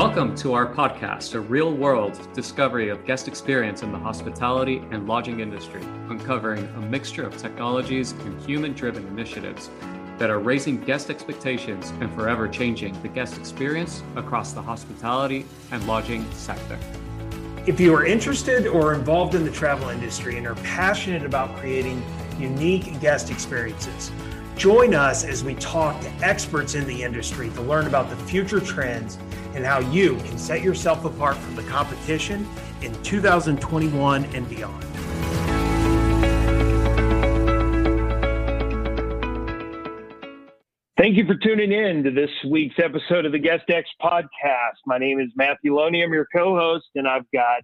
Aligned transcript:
Welcome 0.00 0.34
to 0.36 0.54
our 0.54 0.66
podcast, 0.66 1.34
a 1.34 1.40
real 1.40 1.74
world 1.74 2.18
discovery 2.32 2.88
of 2.88 3.04
guest 3.04 3.28
experience 3.28 3.82
in 3.82 3.92
the 3.92 3.98
hospitality 3.98 4.78
and 4.90 5.06
lodging 5.06 5.40
industry, 5.40 5.82
uncovering 6.08 6.66
a 6.76 6.80
mixture 6.80 7.22
of 7.22 7.36
technologies 7.36 8.12
and 8.12 8.40
human 8.40 8.72
driven 8.72 9.06
initiatives 9.08 9.68
that 10.16 10.30
are 10.30 10.38
raising 10.38 10.80
guest 10.84 11.10
expectations 11.10 11.90
and 12.00 12.10
forever 12.14 12.48
changing 12.48 12.98
the 13.02 13.08
guest 13.08 13.36
experience 13.36 14.02
across 14.16 14.54
the 14.54 14.62
hospitality 14.62 15.44
and 15.70 15.86
lodging 15.86 16.24
sector. 16.32 16.78
If 17.66 17.78
you 17.78 17.94
are 17.94 18.06
interested 18.06 18.66
or 18.66 18.94
involved 18.94 19.34
in 19.34 19.44
the 19.44 19.52
travel 19.52 19.90
industry 19.90 20.38
and 20.38 20.46
are 20.46 20.54
passionate 20.54 21.26
about 21.26 21.54
creating 21.56 22.02
unique 22.38 22.98
guest 23.02 23.30
experiences, 23.30 24.10
join 24.56 24.94
us 24.94 25.24
as 25.24 25.44
we 25.44 25.56
talk 25.56 26.00
to 26.00 26.10
experts 26.22 26.74
in 26.74 26.86
the 26.86 27.02
industry 27.02 27.50
to 27.50 27.60
learn 27.60 27.86
about 27.86 28.08
the 28.08 28.16
future 28.16 28.60
trends 28.60 29.18
and 29.54 29.64
how 29.64 29.80
you 29.90 30.16
can 30.18 30.38
set 30.38 30.62
yourself 30.62 31.04
apart 31.04 31.36
from 31.36 31.56
the 31.56 31.62
competition 31.64 32.46
in 32.82 32.92
2021 33.02 34.24
and 34.26 34.48
beyond. 34.48 34.84
Thank 41.00 41.16
you 41.16 41.24
for 41.26 41.34
tuning 41.34 41.72
in 41.72 42.04
to 42.04 42.10
this 42.10 42.30
week's 42.46 42.74
episode 42.78 43.24
of 43.24 43.32
the 43.32 43.38
Guest 43.38 43.64
X 43.70 43.88
podcast. 44.02 44.76
My 44.84 44.98
name 44.98 45.18
is 45.18 45.28
Matthew 45.34 45.74
Loney. 45.74 46.02
I'm 46.02 46.12
your 46.12 46.26
co-host, 46.34 46.88
and 46.94 47.08
I've 47.08 47.24
got 47.32 47.62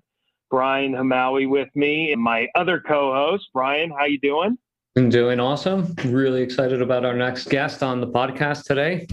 Brian 0.50 0.92
Hamawi 0.92 1.46
with 1.46 1.68
me 1.74 2.12
and 2.12 2.22
my 2.22 2.46
other 2.54 2.80
co-host. 2.80 3.44
Brian, 3.52 3.90
how 3.90 4.06
you 4.06 4.18
doing? 4.20 4.56
I'm 4.96 5.10
doing 5.10 5.38
awesome. 5.38 5.94
Really 6.06 6.40
excited 6.40 6.80
about 6.80 7.04
our 7.04 7.14
next 7.14 7.50
guest 7.50 7.82
on 7.82 8.00
the 8.00 8.06
podcast 8.06 8.64
today. 8.64 9.06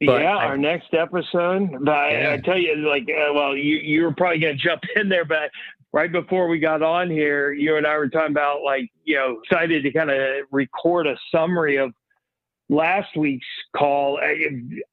But 0.00 0.22
yeah, 0.22 0.36
I, 0.36 0.44
our 0.44 0.56
next 0.58 0.92
episode. 0.92 1.70
But 1.82 2.12
yeah. 2.12 2.28
I, 2.28 2.32
I, 2.34 2.36
tell 2.38 2.58
you, 2.58 2.76
like, 2.88 3.04
uh, 3.08 3.32
well, 3.32 3.56
you 3.56 3.76
you 3.76 4.02
were 4.02 4.14
probably 4.14 4.40
going 4.40 4.58
to 4.58 4.62
jump 4.62 4.82
in 4.96 5.08
there, 5.08 5.24
but 5.24 5.50
right 5.92 6.10
before 6.10 6.48
we 6.48 6.58
got 6.58 6.82
on 6.82 7.08
here, 7.08 7.52
you 7.52 7.76
and 7.76 7.86
I 7.86 7.96
were 7.96 8.08
talking 8.08 8.32
about 8.32 8.62
like, 8.64 8.90
you 9.04 9.16
know, 9.16 9.38
excited 9.42 9.84
to 9.84 9.92
kind 9.92 10.10
of 10.10 10.46
record 10.50 11.06
a 11.06 11.16
summary 11.32 11.76
of 11.76 11.92
last 12.68 13.16
week's 13.16 13.46
call. 13.76 14.18
I, 14.20 14.34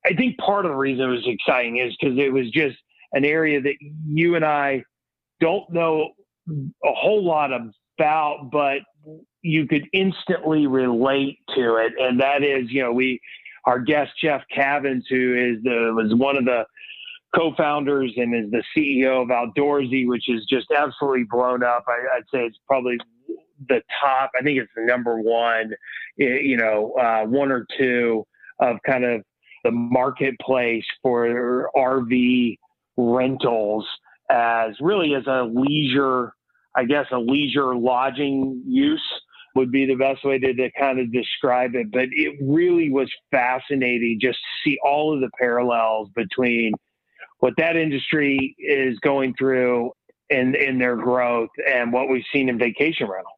I 0.06 0.14
think 0.14 0.38
part 0.38 0.66
of 0.66 0.72
the 0.72 0.78
reason 0.78 1.06
it 1.06 1.08
was 1.08 1.26
exciting 1.26 1.78
is 1.78 1.96
because 2.00 2.18
it 2.18 2.32
was 2.32 2.52
just 2.52 2.78
an 3.14 3.26
area 3.26 3.60
that 3.62 3.76
you 4.06 4.36
and 4.36 4.46
I 4.46 4.84
don't 5.40 5.70
know 5.72 6.12
a 6.48 6.94
whole 6.94 7.24
lot 7.24 7.52
about, 7.52 8.50
but 8.52 8.80
you 9.42 9.68
could 9.68 9.88
instantly 9.94 10.68
relate 10.68 11.40
to 11.56 11.78
it. 11.78 11.94
And 12.00 12.20
that 12.20 12.44
is, 12.44 12.70
you 12.70 12.84
know, 12.84 12.92
we 12.92 13.20
our 13.66 13.80
guest 13.80 14.12
Jeff 14.22 14.42
Cavins, 14.56 15.04
who 15.10 15.36
is 15.36 15.64
the 15.64 15.94
was 15.96 16.14
one 16.16 16.38
of 16.38 16.46
the 16.46 16.66
co-founders 17.36 18.14
and 18.18 18.36
is 18.36 18.52
the 18.52 18.64
CEO 18.76 19.22
of 19.22 19.30
Outdoorsy, 19.30 20.08
which 20.08 20.28
is 20.28 20.46
just 20.50 20.68
absolutely 20.76 21.24
blown 21.30 21.64
up. 21.64 21.86
I, 21.88 22.18
would 22.18 22.26
say 22.34 22.46
it's 22.46 22.58
probably 22.68 22.98
the 23.70 23.82
top. 24.02 24.32
I 24.38 24.44
think 24.44 24.60
it's 24.60 24.72
the 24.76 24.84
number 24.84 25.20
one, 25.20 25.72
you 26.18 26.58
know, 26.58 26.94
uh, 26.94 27.26
one 27.26 27.52
or 27.52 27.66
two 27.78 28.26
of 28.60 28.78
kind 28.86 29.06
of 29.06 29.22
the 29.64 29.72
marketplace 29.72 30.84
for 31.02 31.70
RV 31.76 32.58
rentals 32.98 33.88
as 34.30 34.72
really 34.80 35.14
as 35.16 35.26
a 35.28 35.44
leisure, 35.44 36.34
I 36.76 36.86
guess, 36.86 37.06
a 37.12 37.20
leisure 37.20 37.76
lodging 37.76 38.64
use 38.66 39.04
would 39.56 39.72
be 39.72 39.86
the 39.86 39.96
best 39.96 40.24
way 40.24 40.40
to, 40.40 40.54
to 40.54 40.72
kind 40.80 41.00
of 41.00 41.12
describe 41.12 41.76
it. 41.76 41.92
But 41.92 42.10
it 42.12 42.38
really 42.42 42.90
was 42.90 43.12
fascinating 43.32 44.20
just 44.22 44.38
to 44.38 44.70
see 44.70 44.78
all 44.84 45.14
of 45.14 45.22
the 45.22 45.30
parallels 45.40 46.10
between 46.16 46.74
what 47.40 47.54
that 47.58 47.76
industry 47.76 48.56
is 48.60 48.98
going 49.00 49.34
through 49.38 49.92
in, 50.30 50.56
in 50.56 50.78
their 50.78 50.96
growth 50.96 51.50
and 51.68 51.92
what 51.92 52.10
we've 52.10 52.24
seen 52.32 52.50
in 52.50 52.58
vacation 52.58 53.08
rental. 53.08 53.32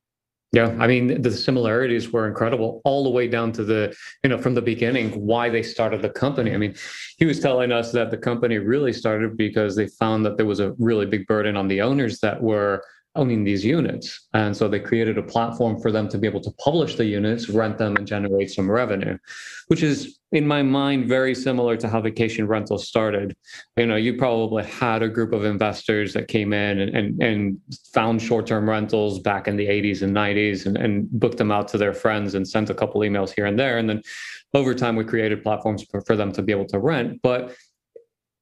Yeah, 0.53 0.75
I 0.79 0.85
mean 0.85 1.19
the 1.23 1.31
similarities 1.31 2.11
were 2.11 2.27
incredible 2.27 2.79
all 2.85 3.03
the 3.03 3.09
way 3.09 3.27
down 3.27 3.51
to 3.53 3.63
the 3.63 3.95
you 4.23 4.29
know 4.29 4.37
from 4.37 4.53
the 4.53 4.61
beginning 4.61 5.09
why 5.19 5.49
they 5.49 5.63
started 5.63 6.03
the 6.03 6.11
company. 6.11 6.53
I 6.53 6.57
mean, 6.57 6.75
he 7.17 7.25
was 7.25 7.39
telling 7.39 7.71
us 7.71 7.91
that 7.93 8.11
the 8.11 8.17
company 8.17 8.59
really 8.59 8.93
started 8.93 9.35
because 9.35 9.75
they 9.75 9.87
found 9.87 10.23
that 10.27 10.37
there 10.37 10.45
was 10.45 10.59
a 10.59 10.73
really 10.77 11.07
big 11.07 11.25
burden 11.25 11.57
on 11.57 11.67
the 11.67 11.81
owners 11.81 12.19
that 12.19 12.39
were 12.39 12.83
owning 13.15 13.43
these 13.43 13.63
units. 13.63 14.27
And 14.33 14.55
so 14.55 14.67
they 14.67 14.79
created 14.79 15.17
a 15.17 15.23
platform 15.23 15.79
for 15.79 15.91
them 15.91 16.07
to 16.09 16.17
be 16.17 16.27
able 16.27 16.41
to 16.41 16.51
publish 16.63 16.95
the 16.95 17.05
units, 17.05 17.49
rent 17.49 17.77
them, 17.77 17.95
and 17.95 18.07
generate 18.07 18.49
some 18.51 18.69
revenue, 18.69 19.17
which 19.67 19.83
is, 19.83 20.17
in 20.31 20.47
my 20.47 20.63
mind, 20.63 21.07
very 21.07 21.35
similar 21.35 21.77
to 21.77 21.87
how 21.87 22.01
vacation 22.01 22.47
rentals 22.47 22.87
started. 22.87 23.35
You 23.77 23.85
know, 23.85 23.97
you 23.97 24.17
probably 24.17 24.63
had 24.63 25.03
a 25.03 25.09
group 25.09 25.31
of 25.31 25.45
investors 25.45 26.13
that 26.13 26.27
came 26.27 26.53
in 26.53 26.79
and, 26.79 26.97
and, 26.97 27.21
and 27.21 27.57
found 27.93 28.21
short 28.21 28.47
term 28.47 28.67
rentals 28.67 29.19
back 29.19 29.47
in 29.47 29.57
the 29.57 29.67
80s 29.67 30.01
and 30.01 30.15
90s 30.15 30.65
and, 30.65 30.75
and 30.77 31.11
booked 31.11 31.37
them 31.37 31.51
out 31.51 31.67
to 31.69 31.77
their 31.77 31.93
friends 31.93 32.33
and 32.33 32.47
sent 32.47 32.71
a 32.71 32.73
couple 32.73 33.01
emails 33.01 33.31
here 33.35 33.45
and 33.45 33.59
there. 33.59 33.77
And 33.77 33.87
then 33.87 34.01
over 34.55 34.73
time, 34.73 34.95
we 34.95 35.03
created 35.03 35.43
platforms 35.43 35.83
for, 35.83 36.01
for 36.01 36.15
them 36.15 36.31
to 36.31 36.41
be 36.41 36.51
able 36.51 36.67
to 36.67 36.79
rent. 36.79 37.21
But 37.21 37.55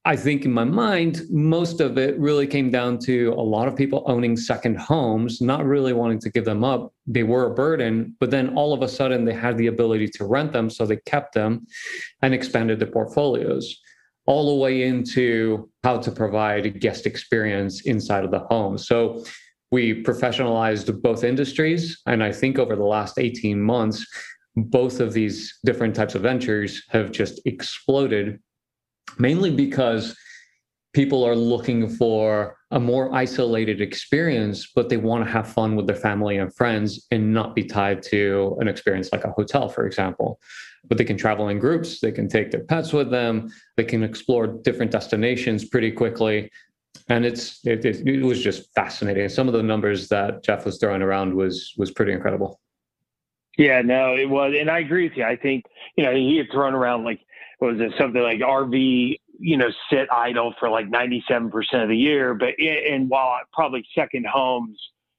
I 0.04 0.16
think 0.16 0.44
in 0.44 0.52
my 0.52 0.64
mind, 0.64 1.22
most 1.30 1.80
of 1.80 1.96
it 1.96 2.18
really 2.18 2.46
came 2.48 2.70
down 2.70 2.98
to 3.00 3.32
a 3.36 3.40
lot 3.40 3.68
of 3.68 3.76
people 3.76 4.02
owning 4.06 4.36
second 4.36 4.76
homes, 4.76 5.40
not 5.40 5.64
really 5.64 5.92
wanting 5.92 6.18
to 6.20 6.30
give 6.30 6.44
them 6.44 6.64
up. 6.64 6.92
They 7.06 7.22
were 7.22 7.46
a 7.46 7.54
burden, 7.54 8.16
but 8.18 8.32
then 8.32 8.56
all 8.56 8.72
of 8.72 8.82
a 8.82 8.88
sudden 8.88 9.24
they 9.24 9.32
had 9.32 9.56
the 9.56 9.68
ability 9.68 10.08
to 10.14 10.24
rent 10.24 10.52
them. 10.52 10.70
So 10.70 10.86
they 10.86 10.96
kept 11.06 11.34
them 11.34 11.66
and 12.20 12.34
expanded 12.34 12.80
the 12.80 12.86
portfolios 12.86 13.80
all 14.26 14.54
the 14.54 14.60
way 14.60 14.82
into 14.82 15.70
how 15.84 15.98
to 15.98 16.10
provide 16.10 16.66
a 16.66 16.70
guest 16.70 17.06
experience 17.06 17.82
inside 17.82 18.24
of 18.24 18.32
the 18.32 18.40
home. 18.40 18.78
So 18.78 19.24
we 19.70 20.02
professionalized 20.02 21.00
both 21.00 21.22
industries. 21.22 22.00
And 22.06 22.24
I 22.24 22.32
think 22.32 22.58
over 22.58 22.74
the 22.74 22.84
last 22.84 23.18
18 23.18 23.60
months, 23.60 24.04
both 24.56 24.98
of 24.98 25.12
these 25.12 25.58
different 25.64 25.94
types 25.94 26.16
of 26.16 26.22
ventures 26.22 26.82
have 26.90 27.12
just 27.12 27.40
exploded 27.46 28.40
mainly 29.18 29.50
because 29.50 30.16
people 30.92 31.24
are 31.24 31.36
looking 31.36 31.88
for 31.88 32.56
a 32.70 32.78
more 32.78 33.14
isolated 33.14 33.80
experience, 33.80 34.70
but 34.74 34.88
they 34.88 34.96
want 34.96 35.24
to 35.24 35.30
have 35.30 35.48
fun 35.48 35.74
with 35.74 35.86
their 35.86 35.96
family 35.96 36.36
and 36.36 36.54
friends 36.54 37.06
and 37.10 37.32
not 37.32 37.54
be 37.54 37.64
tied 37.64 38.02
to 38.02 38.56
an 38.60 38.68
experience 38.68 39.10
like 39.12 39.24
a 39.24 39.30
hotel, 39.32 39.68
for 39.68 39.86
example. 39.86 40.38
But 40.88 40.98
they 40.98 41.04
can 41.04 41.16
travel 41.16 41.48
in 41.48 41.58
groups, 41.58 42.00
they 42.00 42.12
can 42.12 42.28
take 42.28 42.50
their 42.50 42.64
pets 42.64 42.92
with 42.92 43.10
them, 43.10 43.50
they 43.76 43.84
can 43.84 44.02
explore 44.02 44.46
different 44.46 44.90
destinations 44.90 45.64
pretty 45.64 45.92
quickly. 45.92 46.50
And 47.08 47.24
it's 47.24 47.64
it, 47.64 47.84
it, 47.84 48.06
it 48.06 48.22
was 48.22 48.42
just 48.42 48.72
fascinating. 48.74 49.28
Some 49.28 49.48
of 49.48 49.54
the 49.54 49.62
numbers 49.62 50.08
that 50.08 50.44
Jeff 50.44 50.64
was 50.64 50.78
throwing 50.78 51.02
around 51.02 51.34
was 51.34 51.72
was 51.76 51.90
pretty 51.90 52.12
incredible. 52.12 52.60
Yeah, 53.58 53.82
no, 53.82 54.14
it 54.14 54.28
was, 54.28 54.54
and 54.58 54.70
I 54.70 54.78
agree 54.78 55.08
with 55.08 55.16
you. 55.16 55.24
I 55.24 55.36
think 55.36 55.64
you 55.96 56.04
know 56.04 56.14
he 56.14 56.36
had 56.36 56.46
thrown 56.50 56.74
around 56.74 57.04
like 57.04 57.20
was 57.62 57.78
it 57.78 57.92
something 57.96 58.20
like 58.20 58.40
RV, 58.40 59.20
you 59.38 59.56
know, 59.56 59.68
sit 59.88 60.08
idle 60.10 60.52
for 60.58 60.68
like 60.68 60.90
97% 60.90 61.52
of 61.80 61.88
the 61.88 61.96
year. 61.96 62.34
But, 62.34 62.54
and 62.58 63.08
while 63.08 63.38
probably 63.52 63.86
second 63.94 64.26
homes, 64.26 64.76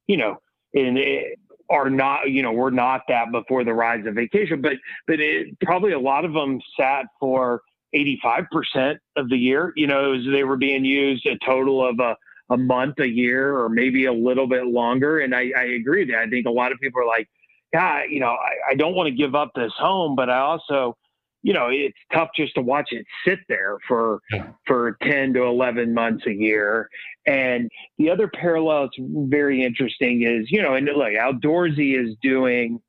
you 0.08 0.18
know, 0.18 0.36
in, 0.74 0.98
eh, 0.98 1.36
are 1.70 1.90
not, 1.90 2.30
you 2.30 2.44
know, 2.44 2.52
we're 2.52 2.70
not 2.70 3.04
that 3.08 3.32
before 3.32 3.64
the 3.64 3.74
rise 3.74 4.06
of 4.06 4.16
vacation, 4.16 4.62
but, 4.62 4.74
but 5.08 5.22
it, 5.22 5.58
probably 5.62 5.94
a 5.94 6.00
lot 6.00 6.26
of 6.26 6.34
them 6.34 6.60
sat 6.78 7.06
for 7.18 7.62
85% 7.96 8.98
of 9.16 9.30
the 9.30 9.38
year. 9.38 9.72
You 9.78 9.88
know, 9.88 10.12
was, 10.12 10.26
they 10.30 10.44
were 10.44 10.58
being 10.58 10.84
used 10.84 11.26
a 11.26 11.38
total 11.46 11.88
of 11.88 11.98
a, 12.02 12.18
a 12.50 12.58
month 12.58 13.00
a 13.00 13.08
year 13.08 13.58
or 13.58 13.70
maybe 13.70 14.06
a 14.08 14.14
little 14.14 14.48
bit 14.48 14.66
longer. 14.66 15.22
And 15.22 15.34
I, 15.34 15.52
I 15.58 15.64
agree 15.64 16.04
that 16.12 16.18
I 16.18 16.28
think 16.28 16.46
a 16.46 16.52
lot 16.52 16.74
of 16.74 16.80
people 16.82 17.00
are 17.00 17.08
like, 17.08 17.30
yeah, 17.74 18.04
you 18.04 18.20
know, 18.20 18.32
I, 18.32 18.72
I 18.72 18.76
don't 18.76 18.96
want 18.96 19.08
to 19.08 19.16
give 19.16 19.34
up 19.34 19.52
this 19.56 19.72
home, 19.78 20.18
but 20.18 20.30
I 20.30 20.40
also, 20.40 20.98
you 21.44 21.54
know, 21.54 21.68
it's 21.70 21.98
tough 22.14 22.30
just 22.36 22.56
to 22.56 22.62
watch 22.62 22.88
it 22.92 23.06
sit 23.28 23.40
there 23.50 23.78
for 23.88 24.22
yeah. 24.32 24.48
for 24.66 24.98
10 25.04 25.34
to 25.34 25.44
11 25.44 25.94
months 25.94 26.26
a 26.26 26.32
year. 26.32 26.90
And 27.28 27.70
the 27.98 28.10
other 28.10 28.30
parallel 28.30 28.84
that's 28.84 28.98
very 29.00 29.64
interesting 29.64 30.24
is, 30.24 30.50
you 30.50 30.62
know, 30.62 30.74
and 30.74 30.86
look, 30.86 31.10
Outdoorsy 31.10 32.02
is 32.02 32.16
doing 32.22 32.80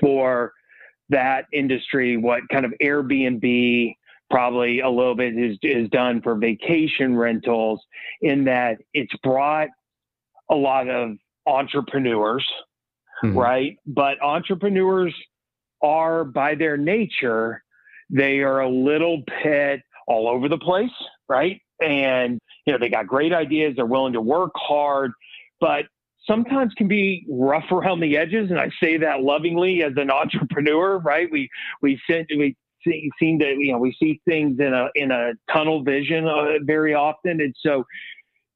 for 0.00 0.52
that 1.10 1.44
industry 1.52 2.16
what 2.16 2.42
kind 2.50 2.64
of 2.64 2.72
Airbnb 2.82 3.94
probably 4.30 4.80
a 4.80 4.88
little 4.88 5.14
bit 5.14 5.38
is, 5.38 5.56
is 5.62 5.88
done 5.90 6.20
for 6.22 6.34
vacation 6.34 7.16
rentals 7.16 7.80
in 8.20 8.44
that 8.44 8.78
it's 8.92 9.14
brought 9.22 9.68
a 10.50 10.54
lot 10.54 10.88
of 10.88 11.16
entrepreneurs, 11.46 12.46
mm-hmm. 13.22 13.36
right? 13.36 13.76
But 13.86 14.20
entrepreneurs 14.22 15.14
are 15.82 16.24
by 16.24 16.54
their 16.54 16.76
nature, 16.76 17.62
they 18.10 18.40
are 18.40 18.60
a 18.60 18.68
little 18.68 19.22
bit 19.42 19.80
all 20.06 20.28
over 20.28 20.48
the 20.48 20.58
place, 20.58 20.90
right? 21.28 21.60
And, 21.82 22.38
you 22.66 22.72
know, 22.72 22.78
they 22.78 22.88
got 22.88 23.06
great 23.06 23.32
ideas, 23.32 23.74
they're 23.76 23.86
willing 23.86 24.14
to 24.14 24.20
work 24.20 24.52
hard, 24.54 25.12
but 25.60 25.84
sometimes 26.26 26.72
can 26.74 26.88
be 26.88 27.26
rough 27.30 27.70
around 27.70 28.00
the 28.00 28.16
edges. 28.16 28.50
And 28.50 28.58
I 28.58 28.70
say 28.82 28.96
that 28.98 29.22
lovingly 29.22 29.82
as 29.82 29.92
an 29.96 30.10
entrepreneur, 30.10 30.98
right? 30.98 31.28
We, 31.30 31.48
we 31.82 32.00
send, 32.08 32.26
we 32.30 32.56
see, 32.86 33.10
seem 33.18 33.38
to 33.40 33.46
you 33.46 33.72
know 33.72 33.78
we 33.78 33.94
see 34.00 34.20
things 34.26 34.58
in 34.58 34.72
a 34.72 34.88
in 34.94 35.10
a 35.10 35.32
tunnel 35.52 35.82
vision 35.82 36.26
uh, 36.26 36.58
very 36.62 36.94
often, 36.94 37.40
and 37.40 37.54
so 37.60 37.84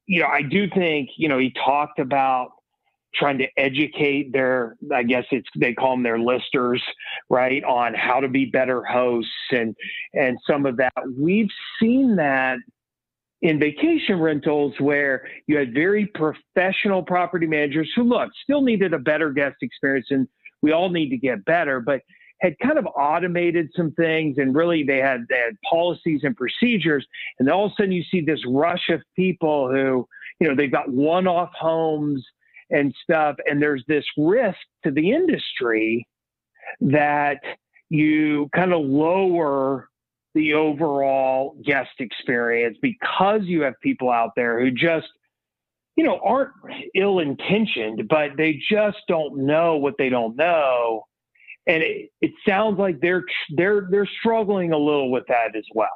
you 0.07 0.21
know 0.21 0.27
I 0.27 0.43
do 0.43 0.69
think 0.71 1.11
you 1.17 1.29
know 1.29 1.39
he 1.39 1.53
talked 1.65 1.99
about 1.99 2.53
trying 3.15 3.39
to 3.39 3.47
educate 3.57 4.33
their 4.33 4.77
i 4.95 5.03
guess 5.03 5.25
it's 5.31 5.49
they 5.57 5.75
call 5.75 5.93
them 5.93 6.03
their 6.03 6.19
listers 6.19 6.83
right 7.29 7.63
on 7.65 7.95
how 7.95 8.21
to 8.21 8.29
be 8.29 8.47
better 8.47 8.83
hosts 8.85 9.31
and 9.51 9.75
and 10.15 10.39
some 10.47 10.67
of 10.67 10.77
that. 10.77 10.93
We've 11.19 11.51
seen 11.81 12.17
that 12.17 12.59
in 13.41 13.59
vacation 13.59 14.21
rentals 14.21 14.75
where 14.79 15.27
you 15.47 15.57
had 15.57 15.75
very 15.75 16.07
professional 16.07 17.03
property 17.03 17.47
managers 17.47 17.91
who 17.97 18.05
look 18.05 18.31
still 18.43 18.63
needed 18.63 18.95
a 18.95 18.99
better 18.99 19.33
guest 19.33 19.57
experience 19.63 20.07
and 20.11 20.29
we 20.63 20.73
all 20.73 20.91
need 20.91 21.11
to 21.11 21.17
get 21.17 21.45
better 21.45 21.81
but 21.81 22.01
had 22.41 22.59
kind 22.59 22.79
of 22.79 22.87
automated 22.97 23.71
some 23.77 23.93
things 23.93 24.37
and 24.39 24.55
really 24.55 24.83
they 24.83 24.99
had 24.99 25.25
they 25.29 25.39
had 25.39 25.57
policies 25.69 26.21
and 26.25 26.37
procedures. 26.37 27.07
And 27.39 27.49
all 27.49 27.67
of 27.67 27.73
a 27.73 27.75
sudden 27.79 27.93
you 27.93 28.03
see 28.11 28.21
this 28.21 28.41
rush 28.49 28.89
of 28.91 29.01
people 29.15 29.71
who 29.71 30.07
you 30.41 30.49
know 30.49 30.55
they've 30.57 30.71
got 30.71 30.91
one-off 30.91 31.51
homes 31.59 32.25
and 32.73 32.95
stuff. 33.03 33.37
And 33.47 33.63
there's 33.63 33.85
this 33.87 34.05
risk 34.17 34.59
to 34.85 34.91
the 34.91 35.13
industry 35.13 36.07
that 36.81 37.39
you 37.89 38.49
kind 38.55 38.73
of 38.73 38.81
lower 38.81 39.89
the 40.35 40.55
overall 40.55 41.57
guest 41.65 41.91
experience 41.99 42.79
because 42.81 43.43
you 43.45 43.63
have 43.63 43.75
people 43.83 44.11
out 44.11 44.31
there 44.35 44.59
who 44.59 44.71
just 44.71 45.07
you 45.97 46.05
know 46.05 46.19
aren't 46.25 46.53
ill 46.95 47.19
intentioned 47.19 48.09
but 48.09 48.31
they 48.39 48.59
just 48.71 48.97
don't 49.09 49.37
know 49.37 49.77
what 49.77 49.93
they 49.99 50.09
don't 50.09 50.37
know 50.37 51.03
and 51.67 51.83
it, 51.83 52.09
it 52.23 52.33
sounds 52.49 52.79
like 52.79 52.99
they're 53.03 53.25
they're 53.57 53.87
they're 53.91 54.09
struggling 54.21 54.73
a 54.73 54.79
little 54.79 55.11
with 55.11 55.25
that 55.29 55.55
as 55.55 55.67
well 55.75 55.89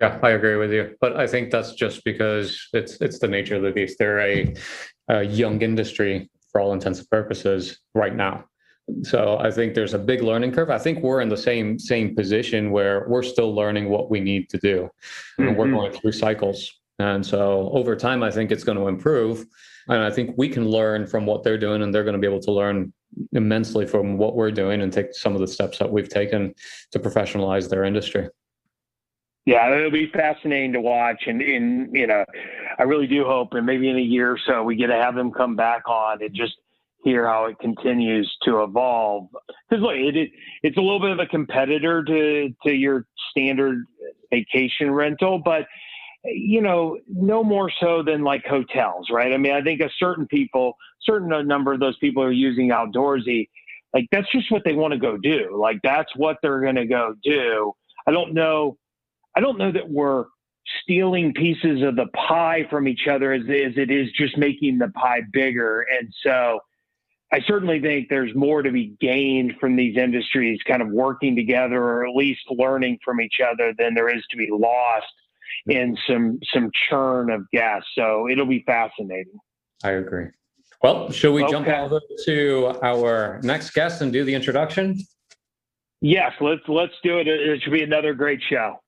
yeah, 0.00 0.18
I 0.22 0.30
agree 0.30 0.56
with 0.56 0.72
you, 0.72 0.96
but 1.00 1.16
I 1.16 1.26
think 1.26 1.50
that's 1.50 1.74
just 1.74 2.04
because 2.04 2.68
it's 2.72 3.00
it's 3.00 3.18
the 3.18 3.28
nature 3.28 3.56
of 3.56 3.62
the 3.62 3.70
beast. 3.70 3.96
They're 3.98 4.20
a, 4.20 4.54
a 5.08 5.22
young 5.22 5.60
industry 5.60 6.30
for 6.50 6.60
all 6.60 6.72
intents 6.72 7.00
and 7.00 7.10
purposes 7.10 7.78
right 7.94 8.14
now. 8.14 8.44
So 9.02 9.38
I 9.38 9.50
think 9.50 9.74
there's 9.74 9.94
a 9.94 9.98
big 9.98 10.22
learning 10.22 10.52
curve. 10.52 10.70
I 10.70 10.78
think 10.78 11.02
we're 11.02 11.20
in 11.20 11.28
the 11.28 11.36
same 11.36 11.78
same 11.78 12.16
position 12.16 12.70
where 12.70 13.06
we're 13.08 13.22
still 13.22 13.54
learning 13.54 13.88
what 13.90 14.10
we 14.10 14.20
need 14.20 14.48
to 14.50 14.58
do, 14.58 14.88
and 15.38 15.48
mm-hmm. 15.48 15.58
we're 15.58 15.70
going 15.70 15.92
through 15.92 16.12
cycles. 16.12 16.70
And 16.98 17.24
so 17.24 17.70
over 17.72 17.96
time, 17.96 18.22
I 18.22 18.30
think 18.30 18.50
it's 18.50 18.64
going 18.64 18.78
to 18.78 18.88
improve, 18.88 19.46
and 19.88 20.02
I 20.02 20.10
think 20.10 20.34
we 20.36 20.48
can 20.48 20.68
learn 20.68 21.06
from 21.06 21.26
what 21.26 21.42
they're 21.42 21.58
doing, 21.58 21.82
and 21.82 21.94
they're 21.94 22.04
going 22.04 22.14
to 22.14 22.20
be 22.20 22.26
able 22.26 22.42
to 22.42 22.52
learn 22.52 22.92
immensely 23.32 23.86
from 23.86 24.18
what 24.18 24.34
we're 24.34 24.50
doing 24.50 24.82
and 24.82 24.92
take 24.92 25.14
some 25.14 25.34
of 25.34 25.40
the 25.40 25.46
steps 25.46 25.78
that 25.78 25.90
we've 25.90 26.08
taken 26.08 26.54
to 26.92 26.98
professionalize 26.98 27.68
their 27.68 27.84
industry. 27.84 28.28
Yeah, 29.46 29.74
it'll 29.74 29.90
be 29.90 30.10
fascinating 30.12 30.74
to 30.74 30.80
watch, 30.80 31.22
and 31.26 31.40
in 31.40 31.90
you 31.92 32.06
know, 32.06 32.24
I 32.78 32.82
really 32.82 33.06
do 33.06 33.24
hope, 33.24 33.54
and 33.54 33.64
maybe 33.64 33.88
in 33.88 33.96
a 33.96 34.00
year 34.00 34.32
or 34.32 34.38
so, 34.46 34.62
we 34.62 34.76
get 34.76 34.88
to 34.88 34.94
have 34.94 35.14
them 35.14 35.32
come 35.32 35.56
back 35.56 35.88
on 35.88 36.22
and 36.22 36.34
just 36.34 36.54
hear 37.04 37.26
how 37.26 37.46
it 37.46 37.58
continues 37.58 38.30
to 38.42 38.62
evolve. 38.62 39.28
Because 39.68 39.82
look, 39.82 39.94
it, 39.96 40.16
it 40.16 40.30
it's 40.62 40.76
a 40.76 40.80
little 40.80 41.00
bit 41.00 41.10
of 41.10 41.18
a 41.20 41.26
competitor 41.26 42.04
to 42.04 42.50
to 42.66 42.74
your 42.74 43.06
standard 43.30 43.84
vacation 44.30 44.90
rental, 44.90 45.40
but 45.42 45.66
you 46.24 46.60
know, 46.60 46.98
no 47.08 47.42
more 47.42 47.70
so 47.80 48.02
than 48.02 48.22
like 48.22 48.44
hotels, 48.44 49.08
right? 49.10 49.32
I 49.32 49.38
mean, 49.38 49.52
I 49.52 49.62
think 49.62 49.80
a 49.80 49.88
certain 49.98 50.26
people, 50.26 50.74
certain 51.02 51.30
number 51.46 51.72
of 51.72 51.80
those 51.80 51.96
people 51.96 52.22
are 52.22 52.30
using 52.30 52.68
outdoorsy, 52.68 53.48
like 53.94 54.06
that's 54.12 54.30
just 54.30 54.52
what 54.52 54.62
they 54.64 54.74
want 54.74 54.92
to 54.92 54.98
go 54.98 55.16
do. 55.16 55.58
Like 55.58 55.78
that's 55.82 56.10
what 56.16 56.36
they're 56.42 56.60
going 56.60 56.76
to 56.76 56.86
go 56.86 57.14
do. 57.22 57.72
I 58.06 58.10
don't 58.10 58.34
know 58.34 58.76
I 59.36 59.40
don't 59.40 59.58
know 59.58 59.72
that 59.72 59.88
we're 59.88 60.24
stealing 60.82 61.32
pieces 61.34 61.82
of 61.82 61.96
the 61.96 62.06
pie 62.14 62.66
from 62.70 62.86
each 62.86 63.06
other 63.10 63.32
as, 63.32 63.42
as 63.42 63.72
it 63.76 63.90
is 63.90 64.08
just 64.18 64.36
making 64.36 64.78
the 64.78 64.88
pie 64.88 65.22
bigger. 65.32 65.84
And 65.98 66.12
so 66.24 66.60
I 67.32 67.40
certainly 67.46 67.80
think 67.80 68.08
there's 68.08 68.34
more 68.34 68.62
to 68.62 68.70
be 68.70 68.94
gained 69.00 69.54
from 69.60 69.76
these 69.76 69.96
industries 69.96 70.60
kind 70.66 70.82
of 70.82 70.88
working 70.88 71.36
together 71.36 71.82
or 71.82 72.06
at 72.06 72.14
least 72.14 72.40
learning 72.50 72.98
from 73.04 73.20
each 73.20 73.40
other 73.40 73.72
than 73.78 73.94
there 73.94 74.14
is 74.14 74.22
to 74.30 74.36
be 74.36 74.48
lost 74.50 75.06
in 75.66 75.96
some 76.08 76.38
some 76.52 76.70
churn 76.88 77.30
of 77.30 77.42
gas. 77.52 77.82
So 77.94 78.28
it'll 78.28 78.46
be 78.46 78.64
fascinating. 78.66 79.38
I 79.84 79.92
agree. 79.92 80.26
Well, 80.82 81.10
should 81.12 81.32
we 81.32 81.44
okay. 81.44 81.52
jump 81.52 81.68
over 81.68 82.00
to 82.24 82.78
our 82.82 83.40
next 83.42 83.70
guest 83.70 84.00
and 84.02 84.12
do 84.12 84.24
the 84.24 84.34
introduction? 84.34 84.98
Yes, 86.00 86.32
let's 86.40 86.62
let's 86.66 86.94
do 87.04 87.18
it. 87.18 87.28
It 87.28 87.62
should 87.62 87.72
be 87.72 87.82
another 87.82 88.14
great 88.14 88.40
show. 88.48 88.80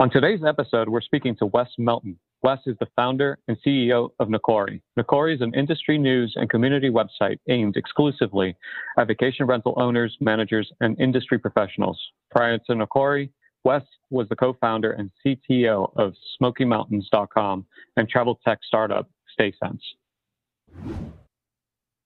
On 0.00 0.08
today's 0.08 0.40
episode, 0.48 0.88
we're 0.88 1.02
speaking 1.02 1.36
to 1.36 1.44
Wes 1.44 1.68
Melton. 1.76 2.18
Wes 2.42 2.60
is 2.64 2.74
the 2.80 2.86
founder 2.96 3.36
and 3.48 3.58
CEO 3.62 4.08
of 4.18 4.28
Nokore. 4.28 4.80
Nokore 4.98 5.34
is 5.34 5.42
an 5.42 5.52
industry 5.54 5.98
news 5.98 6.32
and 6.36 6.48
community 6.48 6.88
website 6.88 7.36
aimed 7.50 7.76
exclusively 7.76 8.56
at 8.98 9.08
vacation 9.08 9.44
rental 9.44 9.74
owners, 9.76 10.16
managers, 10.18 10.72
and 10.80 10.98
industry 10.98 11.38
professionals. 11.38 12.00
Prior 12.30 12.56
to 12.56 12.72
Nokore, 12.72 13.28
Wes 13.64 13.82
was 14.08 14.26
the 14.30 14.36
co-founder 14.36 14.92
and 14.92 15.10
CTO 15.22 15.92
of 15.96 16.14
SmokyMountains.com 16.40 17.66
and 17.98 18.08
travel 18.08 18.40
tech 18.42 18.60
startup 18.66 19.06
StaySense. 19.38 19.82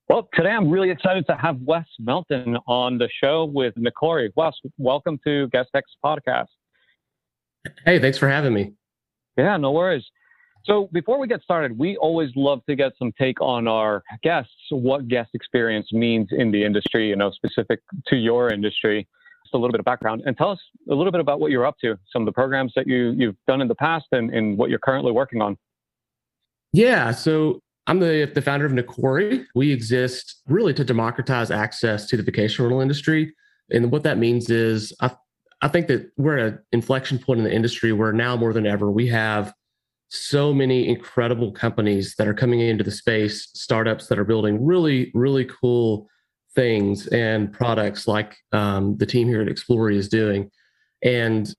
Well, 0.09 0.29
today 0.35 0.51
I'm 0.51 0.69
really 0.69 0.91
excited 0.91 1.27
to 1.29 1.37
have 1.37 1.61
Wes 1.61 1.87
Melton 2.01 2.57
on 2.67 2.99
the 2.99 3.09
show 3.23 3.45
with 3.45 3.77
Nokore. 3.77 4.31
Wes, 4.35 4.55
welcome 4.79 5.21
to 5.23 5.47
Guest 5.51 5.71
Podcast. 6.05 6.49
Hey, 7.85 7.99
thanks 7.99 8.19
for 8.19 8.29
having 8.29 8.53
me. 8.55 8.73
Yeah, 9.37 9.57
no 9.57 9.73
worries. 9.73 10.05
So 10.65 10.89
before 10.93 11.19
we 11.19 11.29
get 11.29 11.43
started, 11.43 11.79
we 11.79 11.97
always 11.99 12.31
love 12.37 12.61
to 12.69 12.75
get 12.75 12.93
some 12.99 13.13
take 13.19 13.41
on 13.41 13.69
our 13.69 14.03
guests, 14.23 14.53
what 14.71 15.09
guest 15.09 15.31
experience 15.35 15.93
means 15.93 16.29
in 16.31 16.51
the 16.51 16.65
industry, 16.65 17.09
you 17.11 17.17
know, 17.17 17.31
specific 17.31 17.81
to 18.07 18.17
your 18.17 18.51
industry. 18.51 19.07
Just 19.45 19.55
a 19.55 19.59
little 19.59 19.73
bit 19.73 19.81
of 19.81 19.85
background 19.85 20.23
and 20.25 20.37
tell 20.39 20.51
us 20.51 20.59
a 20.91 20.95
little 20.95 21.13
bit 21.13 21.21
about 21.21 21.39
what 21.39 21.51
you're 21.51 21.67
up 21.67 21.77
to, 21.83 21.99
some 22.11 22.23
of 22.23 22.27
the 22.27 22.33
programs 22.33 22.73
that 22.77 22.87
you, 22.87 23.15
you've 23.19 23.37
done 23.47 23.61
in 23.61 23.69
the 23.69 23.75
past 23.75 24.07
and, 24.13 24.33
and 24.33 24.57
what 24.57 24.71
you're 24.71 24.79
currently 24.79 25.13
working 25.13 25.43
on. 25.43 25.59
Yeah, 26.73 27.11
so 27.11 27.61
I'm 27.87 28.01
the, 28.01 28.31
the 28.35 28.41
founder 28.41 28.65
of 28.65 28.73
Nokore. 28.73 29.45
We 29.55 29.71
exist 29.71 30.41
really 30.49 30.73
to 30.75 30.85
democratize 30.85 31.51
access 31.51 32.07
to 32.07 32.17
the 32.17 32.23
vacation 32.23 32.65
rental 32.65 32.81
industry. 32.81 33.35
And 33.71 33.93
what 33.93 34.03
that 34.05 34.17
means 34.17 34.49
is 34.49 34.95
I 35.01 35.11
I 35.65 35.69
think 35.69 35.87
that 35.87 36.11
we're 36.19 36.37
at 36.37 36.53
an 36.53 36.59
inflection 36.73 37.19
point 37.19 37.39
in 37.39 37.45
the 37.45 37.53
industry 37.53 37.91
where 37.91 38.13
now 38.13 38.37
more 38.37 38.53
than 38.53 38.67
ever 38.67 38.91
we 38.91 39.07
have 39.09 39.55
so 40.09 40.53
many 40.53 40.87
incredible 40.87 41.53
companies 41.53 42.15
that 42.19 42.29
are 42.29 42.35
coming 42.35 42.61
into 42.61 42.85
the 42.85 42.91
space, 42.91 43.49
startups 43.55 44.09
that 44.09 44.19
are 44.19 44.25
building 44.25 44.63
really, 44.63 45.11
really 45.15 45.47
cool 45.47 46.07
things 46.55 47.07
and 47.07 47.51
products 47.51 48.07
like 48.07 48.37
um, 48.53 48.99
the 48.99 49.07
team 49.07 49.27
here 49.27 49.41
at 49.41 49.49
Explory 49.49 49.97
is 49.97 50.07
doing. 50.07 50.51
And 51.03 51.53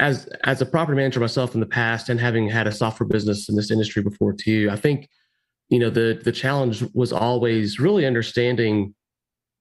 as 0.00 0.26
as 0.44 0.62
a 0.62 0.66
property 0.66 0.96
manager 0.96 1.20
myself 1.20 1.52
in 1.52 1.60
the 1.60 1.66
past 1.66 2.08
and 2.08 2.18
having 2.18 2.48
had 2.48 2.66
a 2.66 2.72
software 2.72 3.06
business 3.06 3.50
in 3.50 3.56
this 3.56 3.70
industry 3.70 4.02
before 4.02 4.32
too, 4.32 4.70
I 4.72 4.76
think 4.76 5.06
you 5.68 5.78
know 5.78 5.90
the 5.90 6.18
the 6.24 6.32
challenge 6.32 6.82
was 6.94 7.12
always 7.12 7.78
really 7.78 8.06
understanding 8.06 8.94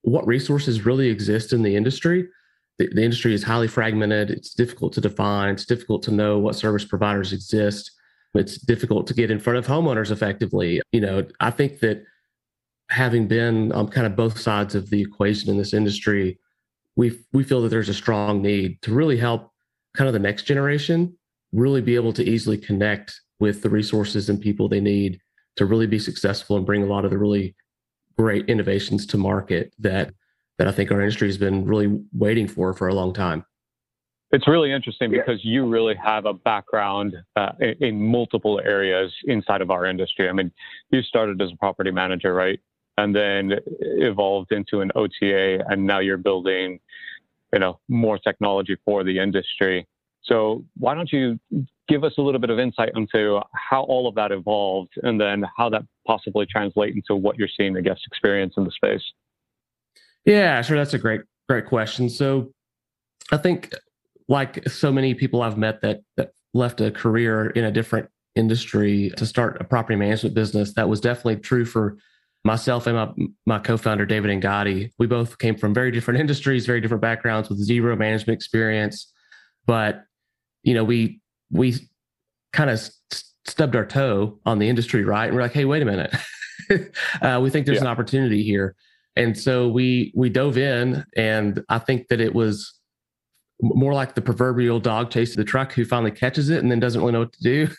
what 0.03 0.25
resources 0.25 0.85
really 0.85 1.09
exist 1.09 1.51
in 1.51 1.63
the 1.63 1.75
industry 1.75 2.29
the, 2.77 2.87
the 2.93 3.03
industry 3.03 3.33
is 3.33 3.43
highly 3.43 3.67
fragmented. 3.67 4.29
It's 4.29 4.53
difficult 4.53 4.93
to 4.93 5.01
define. 5.01 5.53
It's 5.53 5.65
difficult 5.65 6.03
to 6.03 6.11
know 6.11 6.37
what 6.37 6.55
service 6.55 6.85
providers 6.85 7.33
exist. 7.33 7.91
It's 8.33 8.57
difficult 8.57 9.07
to 9.07 9.13
get 9.13 9.31
in 9.31 9.39
front 9.39 9.57
of 9.57 9.65
homeowners 9.65 10.11
effectively. 10.11 10.81
You 10.91 11.01
know, 11.01 11.27
I 11.39 11.49
think 11.49 11.79
that 11.79 12.03
having 12.89 13.27
been 13.27 13.71
on 13.71 13.87
kind 13.89 14.07
of 14.07 14.15
both 14.15 14.39
sides 14.39 14.75
of 14.75 14.89
the 14.89 15.01
equation 15.01 15.49
in 15.49 15.57
this 15.57 15.73
industry, 15.73 16.39
we 16.95 17.19
we 17.33 17.43
feel 17.43 17.61
that 17.61 17.69
there's 17.69 17.89
a 17.89 17.93
strong 17.93 18.41
need 18.41 18.81
to 18.83 18.93
really 18.93 19.17
help 19.17 19.51
kind 19.95 20.07
of 20.07 20.13
the 20.13 20.19
next 20.19 20.43
generation 20.43 21.17
really 21.53 21.81
be 21.81 21.95
able 21.95 22.13
to 22.13 22.23
easily 22.23 22.57
connect 22.57 23.21
with 23.39 23.61
the 23.61 23.69
resources 23.69 24.29
and 24.29 24.41
people 24.41 24.67
they 24.67 24.81
need 24.81 25.19
to 25.55 25.65
really 25.65 25.87
be 25.87 25.99
successful 25.99 26.57
and 26.57 26.65
bring 26.65 26.83
a 26.83 26.87
lot 26.87 27.05
of 27.05 27.11
the 27.11 27.17
really 27.17 27.55
great 28.17 28.47
innovations 28.49 29.05
to 29.05 29.17
market 29.17 29.73
that 29.79 30.13
that 30.57 30.67
I 30.67 30.71
think 30.71 30.91
our 30.91 31.01
industry 31.01 31.27
has 31.27 31.37
been 31.37 31.65
really 31.65 32.01
waiting 32.13 32.47
for 32.47 32.73
for 32.73 32.87
a 32.87 32.93
long 32.93 33.13
time. 33.13 33.45
It's 34.31 34.47
really 34.47 34.73
interesting 34.73 35.09
because 35.09 35.39
you 35.45 35.65
really 35.65 35.95
have 35.95 36.25
a 36.25 36.33
background 36.33 37.15
uh, 37.37 37.53
in, 37.61 37.75
in, 37.79 38.11
multiple 38.11 38.59
areas 38.63 39.13
inside 39.25 39.61
of 39.61 39.71
our 39.71 39.85
industry. 39.85 40.27
I 40.27 40.33
mean, 40.33 40.51
you 40.91 41.01
started 41.01 41.41
as 41.41 41.51
a 41.53 41.55
property 41.55 41.91
manager, 41.91 42.33
right? 42.33 42.59
And 42.97 43.15
then 43.15 43.53
evolved 43.79 44.51
into 44.51 44.81
an 44.81 44.91
OTA, 44.95 45.63
and 45.69 45.85
now 45.85 45.99
you're 45.99 46.17
building, 46.17 46.79
you 47.53 47.59
know, 47.59 47.79
more 47.87 48.17
technology 48.17 48.75
for 48.83 49.05
the 49.05 49.17
industry. 49.17 49.87
So 50.23 50.65
why 50.77 50.93
don't 50.93 51.11
you 51.13 51.39
give 51.87 52.03
us 52.03 52.13
a 52.17 52.21
little 52.21 52.41
bit 52.41 52.49
of 52.49 52.59
insight 52.59 52.89
into 52.95 53.39
how 53.53 53.83
all 53.83 54.09
of 54.09 54.15
that 54.15 54.33
evolved, 54.33 54.91
and 55.03 55.21
then 55.21 55.45
how 55.55 55.69
that 55.69 55.83
possibly 56.05 56.45
translates 56.45 56.97
into 56.97 57.15
what 57.15 57.37
you're 57.37 57.47
seeing 57.55 57.73
the 57.73 57.81
guest 57.81 58.01
experience 58.05 58.55
in 58.57 58.65
the 58.65 58.71
space? 58.71 59.03
Yeah, 60.27 60.61
sure. 60.61 60.77
That's 60.77 60.93
a 60.93 60.99
great, 60.99 61.21
great 61.47 61.65
question. 61.65 62.09
So, 62.09 62.51
I 63.31 63.37
think, 63.37 63.73
like 64.27 64.67
so 64.67 64.91
many 64.91 65.13
people 65.13 65.41
I've 65.41 65.57
met 65.57 65.81
that 65.81 66.01
that 66.17 66.31
left 66.53 66.81
a 66.81 66.91
career 66.91 67.49
in 67.51 67.63
a 67.63 67.71
different 67.71 68.09
industry 68.35 69.11
to 69.15 69.25
start 69.25 69.57
a 69.61 69.63
property 69.63 69.95
management 69.95 70.35
business, 70.35 70.73
that 70.73 70.89
was 70.89 70.99
definitely 70.99 71.37
true 71.37 71.65
for 71.65 71.97
myself 72.43 72.87
and 72.87 72.95
my, 72.95 73.27
my 73.45 73.59
co-founder 73.59 74.05
David 74.05 74.41
Ngati. 74.41 74.91
We 74.99 75.07
both 75.07 75.37
came 75.37 75.55
from 75.55 75.73
very 75.73 75.91
different 75.91 76.19
industries, 76.25 76.65
very 76.65 76.81
different 76.81 77.01
backgrounds 77.01 77.49
with 77.49 77.59
zero 77.59 77.95
management 77.95 78.35
experience, 78.35 79.11
but 79.65 80.03
you 80.63 80.73
know 80.73 80.83
we 80.83 81.21
we 81.51 81.75
kind 82.51 82.69
of 82.69 82.85
stubbed 83.45 83.77
our 83.77 83.85
toe 83.85 84.39
on 84.45 84.59
the 84.59 84.67
industry, 84.67 85.05
right? 85.05 85.27
And 85.27 85.35
we're 85.35 85.41
like, 85.41 85.53
hey, 85.53 85.63
wait 85.63 85.81
a 85.81 85.85
minute, 85.85 86.13
uh, 87.21 87.39
we 87.41 87.49
think 87.49 87.65
there's 87.65 87.77
yeah. 87.77 87.83
an 87.83 87.87
opportunity 87.87 88.43
here, 88.43 88.75
and 89.17 89.37
so 89.37 89.67
we 89.67 90.13
we 90.15 90.29
dove 90.29 90.57
in, 90.57 91.03
and 91.15 91.63
I 91.69 91.79
think 91.79 92.07
that 92.07 92.21
it 92.21 92.33
was 92.33 92.77
more 93.59 93.93
like 93.93 94.13
the 94.13 94.21
proverbial 94.21 94.79
dog 94.79 95.09
chasing 95.09 95.37
the 95.37 95.43
truck 95.43 95.73
who 95.73 95.83
finally 95.83 96.11
catches 96.11 96.49
it 96.49 96.61
and 96.61 96.71
then 96.71 96.79
doesn't 96.79 97.01
really 97.01 97.13
know 97.13 97.21
what 97.21 97.33
to 97.33 97.43
do. 97.43 97.67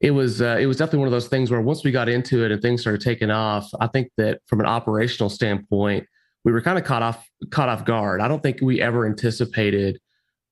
It 0.00 0.12
was 0.12 0.40
uh, 0.40 0.58
it 0.60 0.66
was 0.66 0.76
definitely 0.76 1.00
one 1.00 1.08
of 1.08 1.12
those 1.12 1.26
things 1.26 1.50
where 1.50 1.60
once 1.60 1.82
we 1.82 1.90
got 1.90 2.08
into 2.08 2.44
it 2.44 2.52
and 2.52 2.62
things 2.62 2.82
started 2.82 3.00
taking 3.00 3.30
off, 3.30 3.68
I 3.80 3.88
think 3.88 4.12
that 4.16 4.40
from 4.46 4.60
an 4.60 4.66
operational 4.66 5.28
standpoint, 5.28 6.06
we 6.44 6.52
were 6.52 6.60
kind 6.60 6.78
of 6.78 6.84
caught 6.84 7.02
off 7.02 7.28
caught 7.50 7.68
off 7.68 7.84
guard. 7.84 8.20
I 8.20 8.28
don't 8.28 8.42
think 8.42 8.60
we 8.60 8.80
ever 8.80 9.06
anticipated 9.06 9.98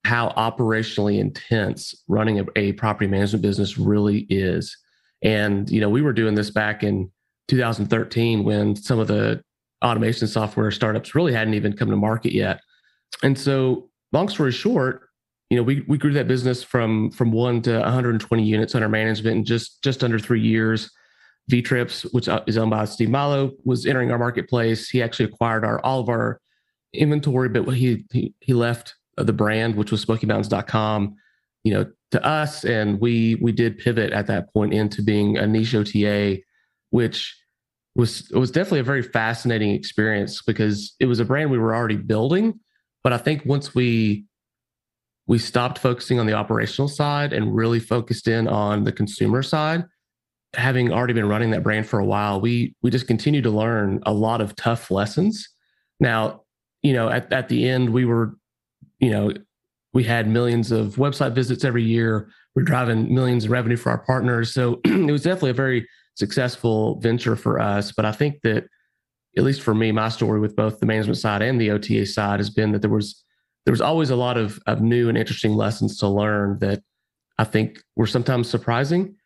how 0.04 0.30
operationally 0.30 1.20
intense 1.20 1.94
running 2.08 2.40
a, 2.40 2.44
a 2.56 2.72
property 2.72 3.06
management 3.06 3.42
business 3.42 3.78
really 3.78 4.26
is. 4.28 4.76
And 5.22 5.70
you 5.70 5.80
know, 5.80 5.90
we 5.90 6.02
were 6.02 6.12
doing 6.12 6.34
this 6.34 6.50
back 6.50 6.82
in 6.82 7.12
2013 7.48 8.42
when 8.42 8.74
some 8.74 8.98
of 8.98 9.06
the 9.06 9.44
automation 9.84 10.26
software 10.26 10.70
startups 10.70 11.14
really 11.14 11.32
hadn't 11.32 11.54
even 11.54 11.74
come 11.74 11.90
to 11.90 11.96
market 11.96 12.32
yet. 12.32 12.60
And 13.22 13.38
so 13.38 13.90
long 14.12 14.28
story 14.28 14.52
short, 14.52 15.08
you 15.50 15.56
know, 15.56 15.62
we 15.62 15.84
we 15.86 15.98
grew 15.98 16.12
that 16.14 16.26
business 16.26 16.62
from 16.62 17.10
from 17.10 17.30
one 17.30 17.62
to 17.62 17.78
120 17.78 18.42
units 18.42 18.74
under 18.74 18.88
management 18.88 19.36
in 19.36 19.44
just 19.44 19.82
just 19.82 20.02
under 20.02 20.18
three 20.18 20.40
years. 20.40 20.90
VTrips, 21.50 22.10
which 22.14 22.26
uh, 22.26 22.42
is 22.46 22.56
owned 22.56 22.70
by 22.70 22.86
Steve 22.86 23.10
Milo, 23.10 23.52
was 23.64 23.84
entering 23.84 24.10
our 24.10 24.18
marketplace. 24.18 24.88
He 24.88 25.02
actually 25.02 25.26
acquired 25.26 25.62
our 25.62 25.78
all 25.84 26.00
of 26.00 26.08
our 26.08 26.40
inventory, 26.94 27.50
but 27.50 27.64
he 27.72 28.04
he, 28.10 28.32
he 28.40 28.54
left 28.54 28.94
the 29.16 29.32
brand, 29.32 29.76
which 29.76 29.90
was 29.90 30.04
SmokyMountains.com, 30.04 31.14
you 31.62 31.74
know, 31.74 31.86
to 32.12 32.24
us, 32.24 32.64
and 32.64 32.98
we 32.98 33.34
we 33.36 33.52
did 33.52 33.78
pivot 33.78 34.12
at 34.12 34.26
that 34.28 34.52
point 34.54 34.72
into 34.72 35.02
being 35.02 35.36
a 35.36 35.46
niche 35.46 35.74
OTA, 35.74 36.38
which 36.90 37.36
was 37.94 38.30
it 38.32 38.38
was 38.38 38.50
definitely 38.50 38.80
a 38.80 38.84
very 38.84 39.02
fascinating 39.02 39.70
experience 39.70 40.42
because 40.42 40.94
it 40.98 41.06
was 41.06 41.20
a 41.20 41.24
brand 41.24 41.50
we 41.50 41.58
were 41.58 41.74
already 41.74 41.96
building, 41.96 42.58
but 43.02 43.12
I 43.12 43.18
think 43.18 43.44
once 43.44 43.74
we 43.74 44.24
we 45.26 45.38
stopped 45.38 45.78
focusing 45.78 46.18
on 46.18 46.26
the 46.26 46.34
operational 46.34 46.88
side 46.88 47.32
and 47.32 47.54
really 47.54 47.80
focused 47.80 48.28
in 48.28 48.46
on 48.46 48.84
the 48.84 48.92
consumer 48.92 49.42
side, 49.42 49.84
having 50.54 50.92
already 50.92 51.14
been 51.14 51.28
running 51.28 51.50
that 51.50 51.62
brand 51.62 51.86
for 51.86 51.98
a 51.98 52.04
while, 52.04 52.40
we 52.40 52.74
we 52.82 52.90
just 52.90 53.06
continued 53.06 53.44
to 53.44 53.50
learn 53.50 54.00
a 54.06 54.12
lot 54.12 54.40
of 54.40 54.56
tough 54.56 54.90
lessons. 54.90 55.48
Now, 56.00 56.42
you 56.82 56.92
know, 56.92 57.08
at, 57.08 57.32
at 57.32 57.48
the 57.48 57.68
end, 57.68 57.90
we 57.90 58.04
were, 58.04 58.36
you 58.98 59.10
know, 59.10 59.32
we 59.92 60.04
had 60.04 60.28
millions 60.28 60.72
of 60.72 60.96
website 60.96 61.32
visits 61.32 61.64
every 61.64 61.84
year. 61.84 62.28
We're 62.54 62.64
driving 62.64 63.14
millions 63.14 63.44
of 63.44 63.52
revenue 63.52 63.76
for 63.76 63.90
our 63.90 63.98
partners. 63.98 64.52
So 64.52 64.80
it 64.84 65.10
was 65.10 65.22
definitely 65.22 65.50
a 65.50 65.54
very 65.54 65.88
successful 66.14 67.00
venture 67.00 67.36
for 67.36 67.60
us. 67.60 67.92
But 67.92 68.04
I 68.04 68.12
think 68.12 68.40
that 68.42 68.64
at 69.36 69.44
least 69.44 69.62
for 69.62 69.74
me, 69.74 69.92
my 69.92 70.08
story 70.08 70.40
with 70.40 70.54
both 70.54 70.78
the 70.78 70.86
management 70.86 71.18
side 71.18 71.42
and 71.42 71.60
the 71.60 71.70
OTA 71.70 72.06
side 72.06 72.40
has 72.40 72.50
been 72.50 72.72
that 72.72 72.82
there 72.82 72.90
was 72.90 73.22
there 73.64 73.72
was 73.72 73.80
always 73.80 74.10
a 74.10 74.16
lot 74.16 74.36
of, 74.36 74.60
of 74.66 74.82
new 74.82 75.08
and 75.08 75.16
interesting 75.16 75.54
lessons 75.54 75.98
to 75.98 76.06
learn 76.06 76.58
that 76.58 76.82
I 77.38 77.44
think 77.44 77.80
were 77.96 78.06
sometimes 78.06 78.48
surprising 78.48 79.16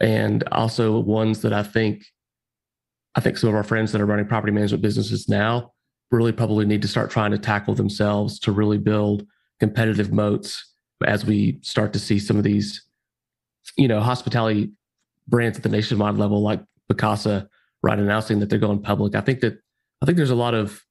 and 0.00 0.42
also 0.50 0.98
ones 0.98 1.42
that 1.42 1.52
I 1.52 1.62
think 1.62 2.04
I 3.14 3.20
think 3.20 3.36
some 3.36 3.50
of 3.50 3.54
our 3.54 3.62
friends 3.62 3.92
that 3.92 4.00
are 4.00 4.06
running 4.06 4.26
property 4.26 4.52
management 4.52 4.82
businesses 4.82 5.28
now 5.28 5.72
really 6.10 6.32
probably 6.32 6.66
need 6.66 6.82
to 6.82 6.88
start 6.88 7.10
trying 7.10 7.30
to 7.30 7.38
tackle 7.38 7.74
themselves 7.74 8.38
to 8.40 8.52
really 8.52 8.78
build 8.78 9.26
competitive 9.60 10.12
moats 10.12 10.72
as 11.06 11.24
we 11.24 11.58
start 11.62 11.92
to 11.92 11.98
see 11.98 12.18
some 12.18 12.36
of 12.36 12.44
these, 12.44 12.84
you 13.76 13.86
know, 13.86 14.00
hospitality 14.00 14.72
brands 15.28 15.56
at 15.56 15.62
the 15.62 15.68
nationwide 15.68 16.16
level 16.16 16.42
like 16.42 16.62
Vacasa 16.92 17.48
right 17.82 17.98
announcing 17.98 18.40
that 18.40 18.50
they're 18.50 18.58
going 18.58 18.80
public. 18.80 19.14
I 19.14 19.20
think 19.20 19.40
that 19.40 19.58
I 20.02 20.06
think 20.06 20.16
there's 20.16 20.30
a 20.30 20.34
lot 20.34 20.54
of 20.54 20.82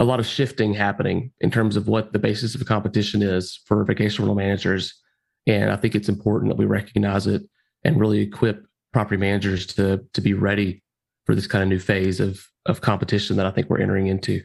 a 0.00 0.04
lot 0.04 0.20
of 0.20 0.26
shifting 0.26 0.74
happening 0.74 1.32
in 1.40 1.50
terms 1.50 1.76
of 1.76 1.88
what 1.88 2.12
the 2.12 2.18
basis 2.18 2.54
of 2.54 2.64
competition 2.66 3.22
is 3.22 3.60
for 3.66 3.84
vacation 3.84 4.24
rental 4.24 4.36
managers. 4.36 4.94
And 5.46 5.70
I 5.70 5.76
think 5.76 5.94
it's 5.94 6.08
important 6.08 6.50
that 6.50 6.56
we 6.56 6.66
recognize 6.66 7.26
it 7.26 7.42
and 7.84 7.98
really 7.98 8.20
equip 8.20 8.64
property 8.92 9.16
managers 9.16 9.66
to 9.66 10.04
to 10.12 10.20
be 10.20 10.34
ready 10.34 10.82
for 11.26 11.34
this 11.34 11.46
kind 11.46 11.62
of 11.62 11.68
new 11.68 11.78
phase 11.78 12.20
of 12.20 12.46
of 12.66 12.80
competition 12.80 13.36
that 13.36 13.46
I 13.46 13.50
think 13.50 13.68
we're 13.68 13.80
entering 13.80 14.06
into. 14.06 14.42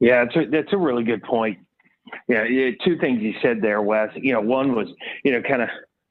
Yeah, 0.00 0.24
that's 0.24 0.36
a, 0.36 0.50
that's 0.50 0.72
a 0.72 0.78
really 0.78 1.04
good 1.04 1.22
point. 1.22 1.58
Yeah, 2.28 2.44
two 2.84 2.98
things 2.98 3.20
you 3.22 3.34
said 3.42 3.60
there, 3.62 3.82
Wes. 3.82 4.10
You 4.14 4.32
know, 4.32 4.40
one 4.40 4.74
was 4.74 4.88
you 5.24 5.32
know 5.32 5.42
kind 5.42 5.62
of 5.62 5.68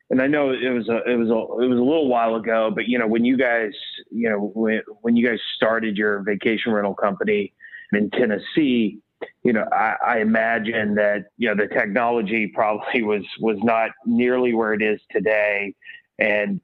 and 0.09 0.21
I 0.21 0.27
know 0.27 0.51
it 0.51 0.69
was 0.69 0.87
a 0.87 1.01
it 1.09 1.15
was 1.15 1.29
a 1.29 1.63
it 1.63 1.67
was 1.67 1.79
a 1.79 1.83
little 1.83 2.07
while 2.07 2.35
ago, 2.35 2.71
but 2.73 2.87
you 2.87 2.99
know 2.99 3.07
when 3.07 3.25
you 3.25 3.37
guys 3.37 3.71
you 4.11 4.29
know 4.29 4.51
when 4.53 4.81
when 5.01 5.15
you 5.15 5.27
guys 5.27 5.39
started 5.55 5.97
your 5.97 6.21
vacation 6.21 6.71
rental 6.71 6.93
company 6.93 7.53
in 7.91 8.09
Tennessee, 8.11 8.99
you 9.43 9.53
know 9.53 9.65
I, 9.71 9.95
I 10.05 10.19
imagine 10.19 10.95
that 10.95 11.25
you 11.37 11.47
know 11.47 11.55
the 11.55 11.73
technology 11.73 12.51
probably 12.53 13.01
was 13.03 13.23
was 13.39 13.57
not 13.63 13.91
nearly 14.05 14.53
where 14.53 14.73
it 14.73 14.81
is 14.81 14.99
today, 15.11 15.73
and 16.19 16.61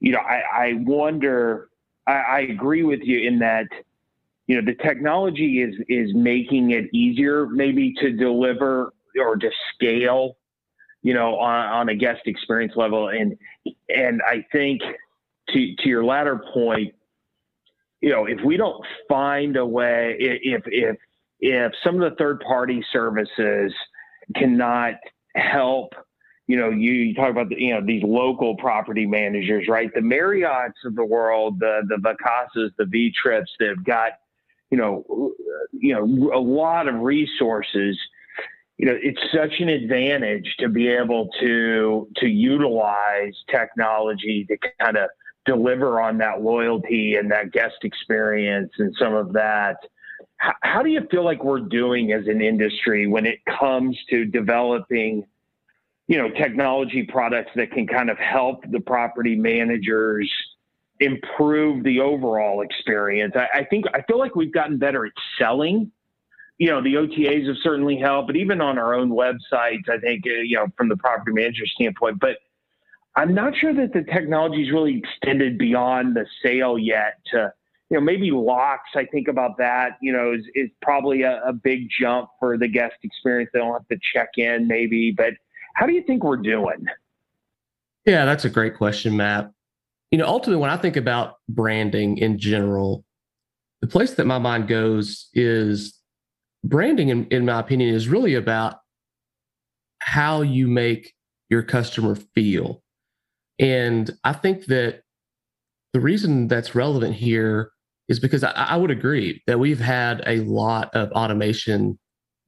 you 0.00 0.12
know 0.12 0.20
I, 0.20 0.42
I 0.52 0.72
wonder 0.78 1.68
I, 2.06 2.12
I 2.12 2.40
agree 2.40 2.82
with 2.82 3.00
you 3.02 3.28
in 3.28 3.38
that 3.40 3.66
you 4.46 4.56
know 4.56 4.62
the 4.64 4.82
technology 4.82 5.60
is 5.60 5.74
is 5.88 6.14
making 6.14 6.70
it 6.70 6.86
easier 6.94 7.46
maybe 7.46 7.92
to 8.00 8.10
deliver 8.10 8.94
or 9.20 9.36
to 9.36 9.50
scale 9.74 10.36
you 11.04 11.12
know, 11.12 11.36
on, 11.38 11.66
on 11.66 11.88
a 11.90 11.94
guest 11.94 12.22
experience 12.26 12.72
level. 12.74 13.10
And 13.10 13.36
and 13.88 14.20
I 14.26 14.44
think 14.50 14.80
to 15.50 15.76
to 15.76 15.88
your 15.88 16.02
latter 16.02 16.42
point, 16.52 16.94
you 18.00 18.10
know, 18.10 18.24
if 18.24 18.40
we 18.44 18.56
don't 18.56 18.84
find 19.08 19.56
a 19.56 19.64
way, 19.64 20.16
if 20.18 20.62
if 20.66 20.96
if 21.40 21.72
some 21.84 22.02
of 22.02 22.10
the 22.10 22.16
third 22.16 22.40
party 22.40 22.84
services 22.90 23.72
cannot 24.34 24.94
help 25.36 25.92
you 26.46 26.58
know, 26.58 26.68
you, 26.68 26.92
you, 26.92 27.14
talk 27.14 27.30
about 27.30 27.48
the, 27.48 27.56
you 27.58 27.72
know 27.72 27.80
these 27.84 28.02
local 28.04 28.54
property 28.56 29.06
managers, 29.06 29.66
right? 29.66 29.90
The 29.94 30.00
Marriotts 30.00 30.84
of 30.84 30.94
the 30.94 31.04
world, 31.04 31.58
the 31.58 31.80
the 31.88 31.96
Vacasas, 31.96 32.68
the 32.76 32.84
V 32.84 33.10
Trips, 33.20 33.50
they've 33.58 33.82
got, 33.82 34.12
you 34.70 34.76
know, 34.76 35.32
you 35.72 35.94
know, 35.94 36.34
a 36.34 36.38
lot 36.38 36.86
of 36.86 36.96
resources 36.96 37.98
you 38.76 38.86
know 38.86 38.98
it's 39.00 39.20
such 39.32 39.60
an 39.60 39.68
advantage 39.68 40.54
to 40.58 40.68
be 40.68 40.88
able 40.88 41.28
to 41.40 42.08
to 42.16 42.26
utilize 42.26 43.34
technology 43.50 44.46
to 44.48 44.56
kind 44.80 44.96
of 44.96 45.08
deliver 45.44 46.00
on 46.00 46.18
that 46.18 46.42
loyalty 46.42 47.16
and 47.16 47.30
that 47.30 47.52
guest 47.52 47.76
experience 47.82 48.72
and 48.78 48.94
some 48.98 49.14
of 49.14 49.32
that. 49.34 49.76
How, 50.38 50.54
how 50.62 50.82
do 50.82 50.90
you 50.90 51.02
feel 51.10 51.24
like 51.24 51.44
we're 51.44 51.60
doing 51.60 52.12
as 52.12 52.26
an 52.26 52.40
industry 52.40 53.06
when 53.06 53.26
it 53.26 53.40
comes 53.60 53.96
to 54.10 54.24
developing 54.24 55.24
you 56.08 56.18
know 56.18 56.28
technology 56.30 57.04
products 57.04 57.50
that 57.56 57.70
can 57.70 57.86
kind 57.86 58.10
of 58.10 58.18
help 58.18 58.64
the 58.70 58.80
property 58.80 59.36
managers 59.36 60.30
improve 61.00 61.84
the 61.84 62.00
overall 62.00 62.62
experience? 62.62 63.34
I, 63.36 63.60
I 63.60 63.64
think 63.64 63.84
i 63.94 64.02
feel 64.02 64.18
like 64.18 64.34
we've 64.34 64.52
gotten 64.52 64.78
better 64.78 65.06
at 65.06 65.12
selling 65.38 65.92
you 66.58 66.68
know, 66.68 66.82
the 66.82 66.94
OTAs 66.94 67.46
have 67.46 67.56
certainly 67.62 67.96
helped, 67.96 68.28
but 68.28 68.36
even 68.36 68.60
on 68.60 68.78
our 68.78 68.94
own 68.94 69.10
websites, 69.10 69.88
I 69.88 69.98
think, 69.98 70.24
uh, 70.26 70.42
you 70.42 70.56
know, 70.56 70.66
from 70.76 70.88
the 70.88 70.96
property 70.96 71.32
manager 71.32 71.66
standpoint, 71.66 72.20
but 72.20 72.38
I'm 73.16 73.34
not 73.34 73.56
sure 73.56 73.72
that 73.74 73.92
the 73.92 74.02
technology's 74.02 74.72
really 74.72 74.98
extended 74.98 75.58
beyond 75.58 76.16
the 76.16 76.26
sale 76.42 76.78
yet 76.78 77.20
to, 77.32 77.52
you 77.90 77.96
know, 77.96 78.00
maybe 78.00 78.30
locks. 78.30 78.90
I 78.94 79.04
think 79.06 79.28
about 79.28 79.56
that, 79.58 79.98
you 80.00 80.12
know, 80.12 80.32
is, 80.32 80.44
is 80.54 80.70
probably 80.82 81.22
a, 81.22 81.40
a 81.44 81.52
big 81.52 81.88
jump 82.00 82.28
for 82.40 82.58
the 82.58 82.68
guest 82.68 82.94
experience. 83.02 83.50
They 83.52 83.60
don't 83.60 83.72
have 83.72 83.86
to 83.88 83.98
check 84.12 84.30
in 84.36 84.66
maybe, 84.66 85.12
but 85.12 85.34
how 85.74 85.86
do 85.86 85.92
you 85.92 86.02
think 86.02 86.24
we're 86.24 86.36
doing? 86.36 86.86
Yeah, 88.04 88.24
that's 88.24 88.44
a 88.44 88.50
great 88.50 88.76
question, 88.76 89.16
Matt. 89.16 89.50
You 90.10 90.18
know, 90.18 90.26
ultimately, 90.26 90.60
when 90.60 90.70
I 90.70 90.76
think 90.76 90.96
about 90.96 91.36
branding 91.48 92.18
in 92.18 92.38
general, 92.38 93.04
the 93.80 93.86
place 93.86 94.14
that 94.14 94.26
my 94.26 94.38
mind 94.38 94.68
goes 94.68 95.28
is 95.34 95.98
branding, 96.64 97.10
in, 97.10 97.26
in 97.26 97.44
my 97.44 97.60
opinion, 97.60 97.94
is 97.94 98.08
really 98.08 98.34
about 98.34 98.78
how 100.00 100.42
you 100.42 100.66
make 100.66 101.12
your 101.50 101.62
customer 101.62 102.16
feel. 102.34 102.82
And 103.58 104.10
I 104.24 104.32
think 104.32 104.66
that 104.66 105.02
the 105.92 106.00
reason 106.00 106.48
that's 106.48 106.74
relevant 106.74 107.14
here 107.14 107.70
is 108.08 108.18
because 108.18 108.42
I, 108.42 108.50
I, 108.50 108.76
would 108.76 108.90
agree 108.90 109.42
that 109.46 109.58
we've 109.58 109.80
had 109.80 110.22
a 110.26 110.40
lot 110.40 110.94
of 110.94 111.10
automation 111.12 111.98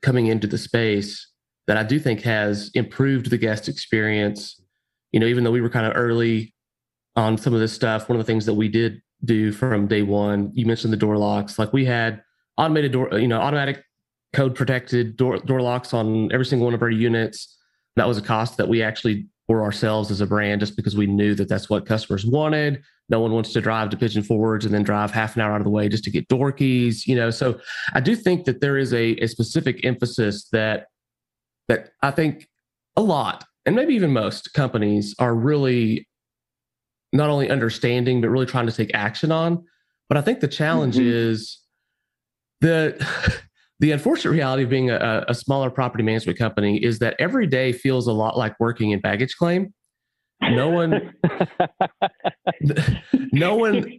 coming 0.03 0.27
into 0.27 0.47
the 0.47 0.59
space. 0.59 1.31
that 1.67 1.77
I 1.77 1.83
do 1.83 1.99
think 1.99 2.23
has 2.23 2.71
improved 2.75 3.31
the 3.31 3.39
guest 3.39 3.69
experience. 3.69 4.61
You 5.13 5.21
know, 5.21 5.27
even 5.27 5.45
though 5.45 5.51
we 5.53 5.61
were 5.61 5.71
kind 5.71 5.87
of 5.87 5.93
early 5.97 6.55
on 7.15 7.39
some 7.39 7.55
of 7.55 7.61
this 7.61 7.73
stuff, 7.73 8.09
one 8.09 8.19
of 8.19 8.25
the 8.25 8.31
things 8.31 8.47
that 8.47 8.55
we 8.55 8.69
did 8.69 9.01
do 9.25 9.53
from 9.53 9.87
day 9.87 10.03
one, 10.03 10.51
you 10.55 10.67
mentioned 10.67 10.93
the 10.93 10.99
door 10.99 11.17
locks. 11.17 11.59
Like 11.59 11.73
we 11.73 11.85
had 11.85 12.23
automated 12.59 12.93
door, 12.93 13.19
you 13.19 13.29
know, 13.29 13.41
automatic 13.41 13.83
code 14.37 14.55
protected 14.55 15.17
door 15.17 15.39
door 15.39 15.63
locks 15.63 15.95
on 15.95 16.31
every 16.31 16.45
single 16.45 16.67
one 16.67 16.75
of 16.75 16.83
our 16.83 16.91
units. 16.91 17.57
That 17.97 18.07
was 18.07 18.19
a 18.19 18.23
cost 18.23 18.59
that 18.59 18.69
we 18.69 18.83
actually 18.83 19.27
bore 19.49 19.63
ourselves 19.63 20.11
as 20.11 20.21
a 20.21 20.27
brand 20.27 20.61
just 20.61 20.77
because 20.77 20.95
we 20.95 21.07
knew 21.07 21.35
that 21.35 21.49
that's 21.49 21.71
what 21.71 21.87
customers 21.87 22.27
wanted. 22.27 22.83
No 23.09 23.21
one 23.21 23.33
wants 23.33 23.53
to 23.55 23.61
drive 23.63 23.89
to 23.91 23.97
Pigeon 23.97 24.23
Forge 24.23 24.67
and 24.67 24.75
then 24.75 24.83
drive 24.83 25.11
half 25.11 25.37
an 25.37 25.43
hour 25.43 25.53
out 25.53 25.61
of 25.61 25.65
the 25.65 25.71
way 25.71 25.89
just 25.89 26.05
to 26.05 26.11
get 26.11 26.29
door 26.29 26.53
keys, 26.53 27.07
you 27.07 27.17
know. 27.17 27.31
So 27.31 27.59
I 27.95 28.01
do 28.01 28.15
think 28.15 28.45
that 28.45 28.61
there 28.61 28.77
is 28.77 28.93
a, 28.93 29.13
a 29.23 29.27
specific 29.27 29.85
emphasis 29.85 30.49
that 30.53 30.89
that 31.69 31.93
I 32.03 32.11
think 32.11 32.47
a 32.97 33.01
lot, 33.01 33.45
and 33.65 33.75
maybe 33.75 33.95
even 33.95 34.13
most 34.13 34.53
companies 34.53 35.15
are 35.19 35.35
really 35.35 36.07
not 37.13 37.31
only 37.31 37.49
understanding, 37.49 38.21
but 38.21 38.29
really 38.29 38.47
trying 38.47 38.67
to 38.67 38.73
take 38.73 38.91
action 38.93 39.33
on. 39.33 39.65
But 40.11 40.19
I 40.19 40.21
think 40.21 40.41
the 40.41 40.49
challenge 40.49 40.97
mm-hmm. 40.97 41.33
is 41.33 41.59
the 42.61 43.03
the 43.81 43.93
unfortunate 43.93 44.31
reality 44.31 44.63
of 44.63 44.71
being 44.71 44.91
a, 44.91 45.25
a, 45.29 45.35
smaller 45.35 45.71
property 45.71 46.03
management 46.03 46.39
company 46.39 46.83
is 46.83 46.99
that 47.01 47.15
every 47.19 47.47
day 47.47 47.73
feels 47.73 48.07
a 48.07 48.13
lot 48.13 48.37
like 48.39 48.59
working 48.59 48.93
in 48.93 49.01
baggage 49.01 49.37
claim. 49.37 49.75
No 50.43 50.69
one, 50.71 51.15
no 53.33 53.55
one, 53.55 53.99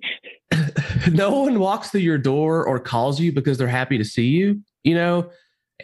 no 1.11 1.41
one 1.41 1.59
walks 1.59 1.89
through 1.89 2.01
your 2.01 2.17
door 2.17 2.65
or 2.65 2.79
calls 2.79 3.19
you 3.19 3.31
because 3.31 3.57
they're 3.57 3.67
happy 3.67 3.97
to 3.97 4.05
see 4.05 4.27
you. 4.27 4.61
You 4.83 4.95
know, 4.95 5.29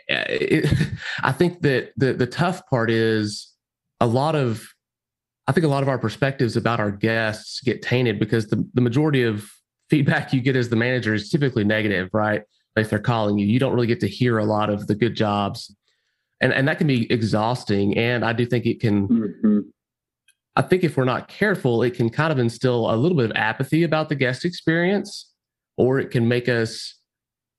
eh, 0.10 0.26
it, 0.30 0.90
I 1.24 1.32
think 1.32 1.62
that 1.62 1.92
the 1.98 2.14
the 2.14 2.28
tough 2.28 2.66
part 2.68 2.90
is 2.92 3.52
a 4.00 4.08
lot 4.08 4.36
of 4.36 4.68
I 5.48 5.52
think 5.52 5.66
a 5.66 5.70
lot 5.70 5.84
of 5.84 5.90
our 5.90 6.00
perspectives 6.00 6.56
about 6.56 6.80
our 6.80 6.92
guests 6.92 7.62
get 7.62 7.82
tainted 7.82 8.20
because 8.20 8.48
the, 8.48 8.68
the 8.74 8.82
majority 8.82 9.24
of 9.24 9.52
feedback 9.90 10.34
you 10.34 10.42
get 10.42 10.56
as 10.56 10.70
the 10.70 10.76
manager 10.76 11.14
is 11.14 11.30
typically 11.30 11.64
negative, 11.64 12.10
right? 12.14 12.44
If 12.75 12.89
they're 12.89 13.00
calling 13.00 13.38
you, 13.38 13.46
you 13.46 13.60
don't 13.60 13.74
really 13.74 13.88
get 13.88 14.00
to 14.01 14.08
hear 14.08 14.39
a 14.39 14.46
lot 14.46 14.70
of 14.70 14.88
the 14.88 14.96
good 14.96 15.15
jobs. 15.15 15.75
And, 16.42 16.51
and 16.51 16.68
that 16.68 16.77
can 16.77 16.88
be 16.88 17.12
exhausting. 17.12 17.98
And 17.98 18.25
I 18.25 18.34
do 18.34 18.46
think 18.46 18.65
it 18.65 18.80
can, 18.80 19.08
mm-hmm. 19.08 19.60
I 20.56 20.62
think 20.63 20.84
if 20.84 20.98
we're 20.98 21.06
not 21.06 21.27
careful, 21.27 21.84
it 21.84 21.94
can 21.94 22.10
kind 22.10 22.32
of 22.32 22.39
instill 22.39 22.94
a 22.94 22.96
little 22.96 23.18
bit 23.18 23.30
of 23.30 23.36
apathy 23.36 23.84
about 23.84 24.10
the 24.10 24.15
guest 24.15 24.44
experience, 24.44 25.32
or 25.77 26.00
it 26.00 26.12
can 26.12 26.27
make 26.27 26.50
us 26.50 26.96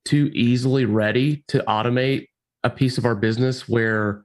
too 0.04 0.30
easily 0.35 0.85
ready 0.85 1.44
to 1.49 1.64
automate 1.66 2.26
a 2.62 2.71
piece 2.71 2.99
of 2.99 3.04
our 3.04 3.14
business 3.14 3.68
where 3.68 4.25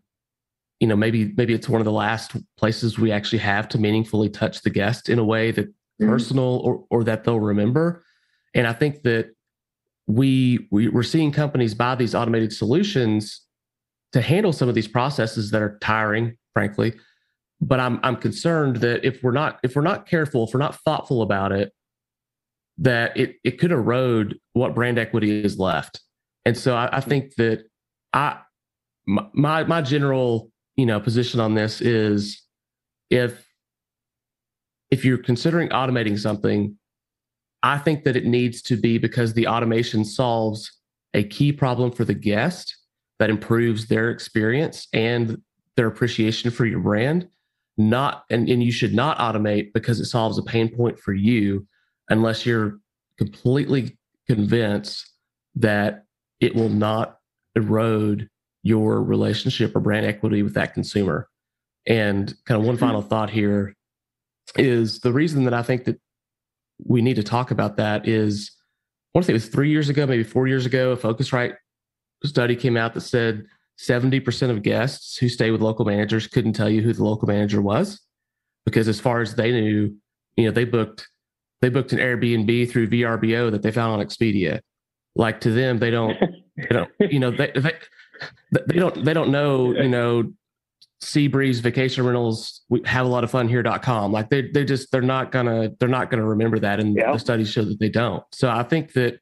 you 0.80 0.88
know 0.88 0.96
maybe 0.96 1.34
maybe 1.36 1.54
it's 1.54 1.70
one 1.70 1.82
of 1.82 1.86
the 1.86 1.92
last 1.92 2.36
places 2.58 2.98
we 2.98 3.12
actually 3.12 3.40
have 3.40 3.68
to 3.70 3.78
meaningfully 3.78 4.30
touch 4.30 4.62
the 4.62 4.70
guest 4.70 5.10
in 5.10 5.20
a 5.20 5.24
way 5.24 5.52
that 5.52 5.68
mm-hmm. 5.68 6.10
personal 6.10 6.62
or, 6.64 6.86
or 6.90 7.04
that 7.04 7.24
they'll 7.24 7.40
remember 7.40 8.04
and 8.54 8.66
i 8.66 8.74
think 8.74 9.04
that 9.04 9.30
we, 10.10 10.68
we 10.72 10.88
we're 10.90 11.04
seeing 11.04 11.32
companies 11.32 11.76
buy 11.76 11.94
these 11.94 12.16
automated 12.16 12.52
solutions 12.52 13.46
to 14.12 14.22
handle 14.22 14.52
some 14.52 14.68
of 14.68 14.74
these 14.74 14.88
processes 14.88 15.52
that 15.52 15.62
are 15.62 15.78
tiring 15.82 16.36
frankly. 16.54 16.94
But 17.62 17.80
i'm 17.80 18.00
i'm 18.02 18.16
concerned 18.16 18.78
that 18.78 19.06
if 19.06 19.22
we're 19.22 19.34
not 19.34 19.60
if 19.64 19.76
we're 19.76 19.84
not 19.84 20.08
careful 20.08 20.46
if 20.48 20.54
we're 20.54 20.60
not 20.60 20.80
thoughtful 20.82 21.22
about 21.22 21.52
it 21.52 21.72
that 22.80 23.16
it 23.16 23.36
it 23.44 23.60
could 23.60 23.72
erode 23.72 24.40
what 24.54 24.74
brand 24.74 24.98
equity 24.98 25.44
is 25.44 25.60
left. 25.60 26.02
And 26.44 26.58
so 26.58 26.76
i, 26.76 26.90
I 26.98 27.02
think 27.02 27.36
that 27.36 27.66
i 28.14 28.40
my 29.06 29.64
my 29.64 29.82
general 29.84 30.50
you 30.76 30.88
know 30.88 31.00
position 31.00 31.40
on 31.40 31.54
this 31.54 31.82
is 31.82 32.42
if 33.12 33.46
if 34.90 35.06
you're 35.06 35.20
considering 35.20 35.70
automating 35.70 36.18
something 36.18 36.79
i 37.64 37.78
think 37.78 38.04
that 38.04 38.16
it 38.16 38.26
needs 38.26 38.62
to 38.62 38.76
be 38.76 38.98
because 38.98 39.34
the 39.34 39.48
automation 39.48 40.04
solves 40.04 40.72
a 41.14 41.24
key 41.24 41.52
problem 41.52 41.92
for 41.92 42.06
the 42.06 42.14
guest 42.14 42.76
that 43.18 43.30
improves 43.30 43.88
their 43.88 44.10
experience 44.10 44.88
and 44.94 45.42
their 45.76 45.88
appreciation 45.88 46.52
for 46.52 46.66
your 46.66 46.80
brand 46.80 47.28
not 47.78 48.26
and, 48.30 48.50
and 48.50 48.62
you 48.62 48.72
should 48.72 48.94
not 48.94 49.18
automate 49.18 49.72
because 49.74 50.00
it 50.00 50.06
solves 50.06 50.38
a 50.38 50.44
pain 50.44 50.68
point 50.70 51.00
for 51.00 51.14
you 51.14 51.66
unless 52.10 52.46
you're 52.46 52.80
completely 53.18 53.98
convinced 54.28 55.10
that 55.56 56.04
it 56.40 56.56
will 56.56 56.70
not 56.70 57.20
erode 57.56 58.30
your 58.64 59.02
relationship 59.02 59.76
or 59.76 59.80
brand 59.80 60.06
equity 60.06 60.44
with 60.44 60.54
that 60.54 60.74
consumer. 60.74 61.28
And 61.88 62.34
kind 62.46 62.60
of 62.60 62.66
one 62.66 62.76
mm-hmm. 62.76 62.86
final 62.86 63.02
thought 63.02 63.30
here 63.30 63.76
is 64.56 65.00
the 65.00 65.14
reason 65.14 65.46
that 65.46 65.54
I 65.54 65.64
think 65.64 65.86
that 65.86 66.00
we 66.86 67.02
need 67.02 67.16
to 67.16 67.24
talk 67.24 67.52
about 67.52 67.78
that 67.78 68.08
is 68.08 68.52
I 69.14 69.18
want 69.18 69.24
to 69.24 69.28
say 69.28 69.34
it 69.34 69.36
was 69.36 69.48
three 69.48 69.70
years 69.70 69.90
ago, 69.90 70.06
maybe 70.06 70.24
four 70.24 70.48
years 70.48 70.66
ago, 70.66 70.92
a 70.92 70.98
Phocuswright 70.98 71.56
study 72.24 72.56
came 72.56 72.78
out 72.78 72.94
that 72.94 73.02
said 73.02 73.46
70% 73.80 74.50
of 74.50 74.62
guests 74.62 75.18
who 75.18 75.30
stay 75.30 75.52
with 75.52 75.62
local 75.62 75.86
managers 75.86 76.28
couldn't 76.28 76.54
tell 76.54 76.70
you 76.70 76.82
who 76.82 76.94
the 76.94 77.04
local 77.04 77.28
manager 77.28 77.62
was 77.62 78.02
because 78.66 78.88
as 78.88 79.00
far 79.00 79.22
as 79.22 79.36
they 79.36 79.52
knew, 79.52 79.96
you 80.36 80.46
know, 80.46 80.52
they 80.52 80.66
booked 80.66 81.08
they 81.62 81.70
booked 81.70 81.92
an 81.92 82.00
Airbnb 82.00 82.70
through 82.70 82.88
VRBO 82.88 83.52
that 83.52 83.62
they 83.64 83.72
found 83.72 84.00
on 84.00 84.06
Expedia. 84.06 84.62
Like 85.16 85.42
to 85.42 85.52
them, 85.52 85.80
they 85.80 85.92
don't, 85.92 86.18
they 86.56 86.68
don't, 86.68 86.90
you 87.00 87.20
know, 87.20 87.32
they, 87.32 87.52
they 87.54 87.74
they 88.52 88.76
don't 88.76 89.04
they 89.04 89.14
don't 89.14 89.32
know 89.32 89.74
you 89.74 89.90
know 89.90 90.32
Seabreeze 91.02 91.62
vacation 91.62 92.06
rentals 92.06 92.62
we 92.68 92.82
have 92.86 93.06
a 93.06 93.10
lot 93.10 93.24
of 93.24 93.32
fun 93.32 93.48
here.com 93.48 94.12
like 94.12 94.30
they 94.30 94.50
they 94.52 94.66
just 94.66 94.92
they're 94.92 95.02
not 95.02 95.32
gonna 95.32 95.72
they're 95.80 95.88
not 95.88 96.10
gonna 96.10 96.26
remember 96.26 96.60
that 96.60 96.80
and 96.80 96.96
yeah. 96.96 97.14
the 97.14 97.18
studies 97.18 97.50
show 97.50 97.64
that 97.64 97.80
they 97.80 97.88
don't 97.88 98.24
so 98.34 98.50
i 98.50 98.64
think 98.64 98.92
that 98.92 99.14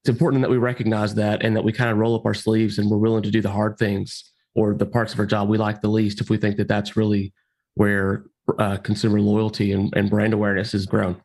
it's 0.00 0.08
important 0.08 0.42
that 0.42 0.50
we 0.50 0.56
recognize 0.56 1.14
that 1.14 1.44
and 1.44 1.54
that 1.54 1.62
we 1.62 1.72
kind 1.72 1.90
of 1.90 1.98
roll 1.98 2.16
up 2.16 2.26
our 2.26 2.34
sleeves 2.34 2.78
and 2.78 2.90
we're 2.90 2.98
willing 2.98 3.22
to 3.22 3.30
do 3.30 3.40
the 3.40 3.50
hard 3.50 3.78
things 3.78 4.32
or 4.56 4.74
the 4.74 4.84
parts 4.84 5.12
of 5.12 5.20
our 5.20 5.26
job 5.26 5.48
we 5.48 5.56
like 5.56 5.80
the 5.80 5.88
least 5.88 6.20
if 6.20 6.28
we 6.28 6.36
think 6.36 6.56
that 6.56 6.66
that's 6.66 6.96
really 6.96 7.32
where 7.74 8.24
uh, 8.58 8.76
consumer 8.78 9.20
loyalty 9.20 9.70
and, 9.70 9.94
and 9.94 10.10
brand 10.10 10.34
awareness 10.34 10.74
is 10.74 10.86
grown 10.86 11.22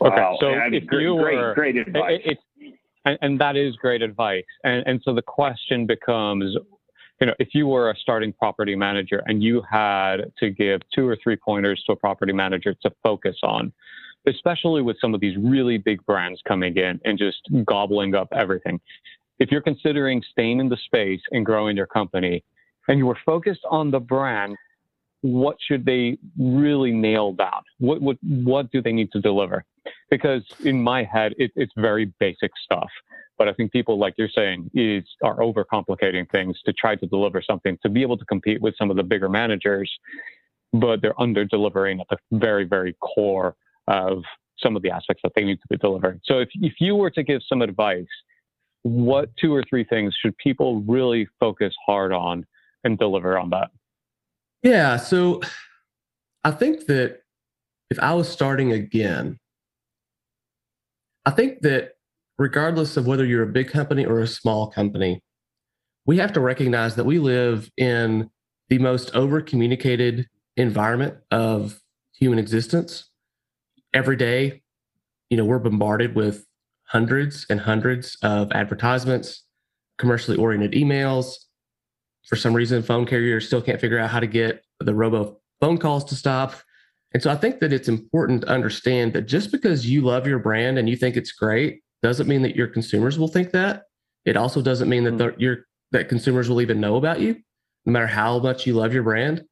okay 0.00 0.16
wow. 0.16 0.38
so 0.40 0.48
if 0.48 0.86
great, 0.86 1.02
you 1.02 1.14
were 1.14 1.52
great, 1.54 1.74
great 1.74 1.86
advice. 1.86 2.20
It, 2.24 2.38
and, 3.08 3.18
and 3.22 3.40
that 3.40 3.56
is 3.56 3.74
great 3.76 4.02
advice. 4.02 4.44
And, 4.64 4.86
and 4.86 5.00
so 5.04 5.14
the 5.14 5.22
question 5.22 5.86
becomes, 5.86 6.54
you 7.20 7.26
know, 7.26 7.34
if 7.38 7.48
you 7.52 7.66
were 7.66 7.90
a 7.90 7.96
starting 7.96 8.32
property 8.32 8.76
manager 8.76 9.22
and 9.26 9.42
you 9.42 9.62
had 9.68 10.32
to 10.38 10.50
give 10.50 10.80
two 10.94 11.06
or 11.06 11.16
three 11.22 11.36
pointers 11.36 11.82
to 11.86 11.92
a 11.92 11.96
property 11.96 12.32
manager 12.32 12.74
to 12.82 12.90
focus 13.02 13.36
on, 13.42 13.72
especially 14.26 14.82
with 14.82 14.96
some 15.00 15.14
of 15.14 15.20
these 15.20 15.36
really 15.36 15.78
big 15.78 16.04
brands 16.06 16.40
coming 16.46 16.76
in 16.76 17.00
and 17.04 17.18
just 17.18 17.40
gobbling 17.64 18.14
up 18.14 18.28
everything. 18.32 18.80
If 19.38 19.50
you're 19.50 19.62
considering 19.62 20.22
staying 20.30 20.60
in 20.60 20.68
the 20.68 20.76
space 20.84 21.20
and 21.30 21.44
growing 21.44 21.76
your 21.76 21.86
company 21.86 22.44
and 22.88 22.98
you 22.98 23.06
were 23.06 23.18
focused 23.24 23.64
on 23.70 23.90
the 23.90 24.00
brand, 24.00 24.56
what 25.22 25.56
should 25.66 25.84
they 25.84 26.18
really 26.38 26.92
nail 26.92 27.32
down? 27.32 27.62
What, 27.78 28.00
what, 28.00 28.16
what 28.22 28.70
do 28.70 28.80
they 28.80 28.92
need 28.92 29.10
to 29.12 29.20
deliver? 29.20 29.64
because 30.10 30.42
in 30.64 30.82
my 30.82 31.04
head 31.04 31.34
it, 31.38 31.50
it's 31.56 31.72
very 31.76 32.06
basic 32.18 32.50
stuff 32.64 32.88
but 33.38 33.48
i 33.48 33.52
think 33.52 33.72
people 33.72 33.98
like 33.98 34.14
you're 34.18 34.28
saying 34.28 34.70
is 34.74 35.04
are 35.22 35.36
overcomplicating 35.36 36.30
things 36.30 36.58
to 36.64 36.72
try 36.72 36.94
to 36.94 37.06
deliver 37.06 37.42
something 37.42 37.78
to 37.82 37.88
be 37.88 38.02
able 38.02 38.16
to 38.18 38.24
compete 38.26 38.60
with 38.60 38.74
some 38.76 38.90
of 38.90 38.96
the 38.96 39.02
bigger 39.02 39.28
managers 39.28 39.90
but 40.72 41.00
they're 41.00 41.18
under 41.20 41.44
delivering 41.44 42.00
at 42.00 42.06
the 42.10 42.16
very 42.38 42.64
very 42.64 42.94
core 42.94 43.56
of 43.86 44.22
some 44.58 44.76
of 44.76 44.82
the 44.82 44.90
aspects 44.90 45.22
that 45.22 45.32
they 45.34 45.44
need 45.44 45.56
to 45.56 45.68
be 45.70 45.76
delivered 45.76 46.20
so 46.24 46.38
if, 46.40 46.48
if 46.54 46.74
you 46.80 46.94
were 46.94 47.10
to 47.10 47.22
give 47.22 47.40
some 47.48 47.62
advice 47.62 48.06
what 48.82 49.30
two 49.36 49.54
or 49.54 49.64
three 49.68 49.84
things 49.84 50.14
should 50.20 50.36
people 50.38 50.82
really 50.82 51.26
focus 51.40 51.74
hard 51.84 52.12
on 52.12 52.46
and 52.84 52.96
deliver 52.96 53.36
on 53.36 53.50
that? 53.50 53.70
Yeah 54.62 54.96
so 54.96 55.40
i 56.44 56.50
think 56.50 56.86
that 56.86 57.20
if 57.90 57.98
i 58.00 58.12
was 58.14 58.28
starting 58.28 58.72
again 58.72 59.38
I 61.28 61.30
think 61.30 61.60
that 61.60 61.97
regardless 62.38 62.96
of 62.96 63.06
whether 63.06 63.24
you're 63.24 63.42
a 63.42 63.46
big 63.46 63.68
company 63.68 64.06
or 64.06 64.20
a 64.20 64.26
small 64.26 64.70
company, 64.70 65.20
we 66.06 66.16
have 66.18 66.32
to 66.32 66.40
recognize 66.40 66.94
that 66.94 67.04
we 67.04 67.18
live 67.18 67.70
in 67.76 68.30
the 68.68 68.78
most 68.78 69.14
over 69.14 69.40
communicated 69.40 70.26
environment 70.56 71.14
of 71.30 71.80
human 72.14 72.38
existence. 72.38 73.10
Every 73.92 74.16
day, 74.16 74.62
you 75.30 75.36
know, 75.36 75.44
we're 75.44 75.58
bombarded 75.58 76.14
with 76.14 76.46
hundreds 76.84 77.44
and 77.50 77.60
hundreds 77.60 78.16
of 78.22 78.50
advertisements, 78.52 79.44
commercially 79.98 80.36
oriented 80.36 80.72
emails. 80.72 81.34
For 82.26 82.36
some 82.36 82.54
reason, 82.54 82.82
phone 82.82 83.04
carriers 83.04 83.46
still 83.46 83.62
can't 83.62 83.80
figure 83.80 83.98
out 83.98 84.10
how 84.10 84.20
to 84.20 84.26
get 84.26 84.62
the 84.80 84.94
robo 84.94 85.38
phone 85.60 85.78
calls 85.78 86.04
to 86.06 86.14
stop. 86.14 86.54
And 87.12 87.22
so 87.22 87.30
I 87.30 87.36
think 87.36 87.60
that 87.60 87.72
it's 87.72 87.88
important 87.88 88.42
to 88.42 88.48
understand 88.48 89.14
that 89.14 89.26
just 89.26 89.50
because 89.50 89.88
you 89.88 90.02
love 90.02 90.26
your 90.26 90.38
brand 90.38 90.78
and 90.78 90.88
you 90.88 90.96
think 90.96 91.16
it's 91.16 91.32
great 91.32 91.80
doesn't 92.02 92.28
mean 92.28 92.42
that 92.42 92.56
your 92.56 92.68
consumers 92.68 93.18
will 93.18 93.28
think 93.28 93.52
that. 93.52 93.84
It 94.24 94.36
also 94.36 94.62
doesn't 94.62 94.88
mean 94.88 95.04
that 95.04 95.14
mm. 95.14 95.34
your 95.38 95.66
that 95.92 96.08
consumers 96.08 96.48
will 96.48 96.60
even 96.60 96.80
know 96.80 96.96
about 96.96 97.20
you. 97.20 97.36
no 97.86 97.92
matter 97.92 98.06
how 98.06 98.38
much 98.38 98.66
you 98.66 98.74
love 98.74 98.92
your 98.92 99.02
brand. 99.02 99.44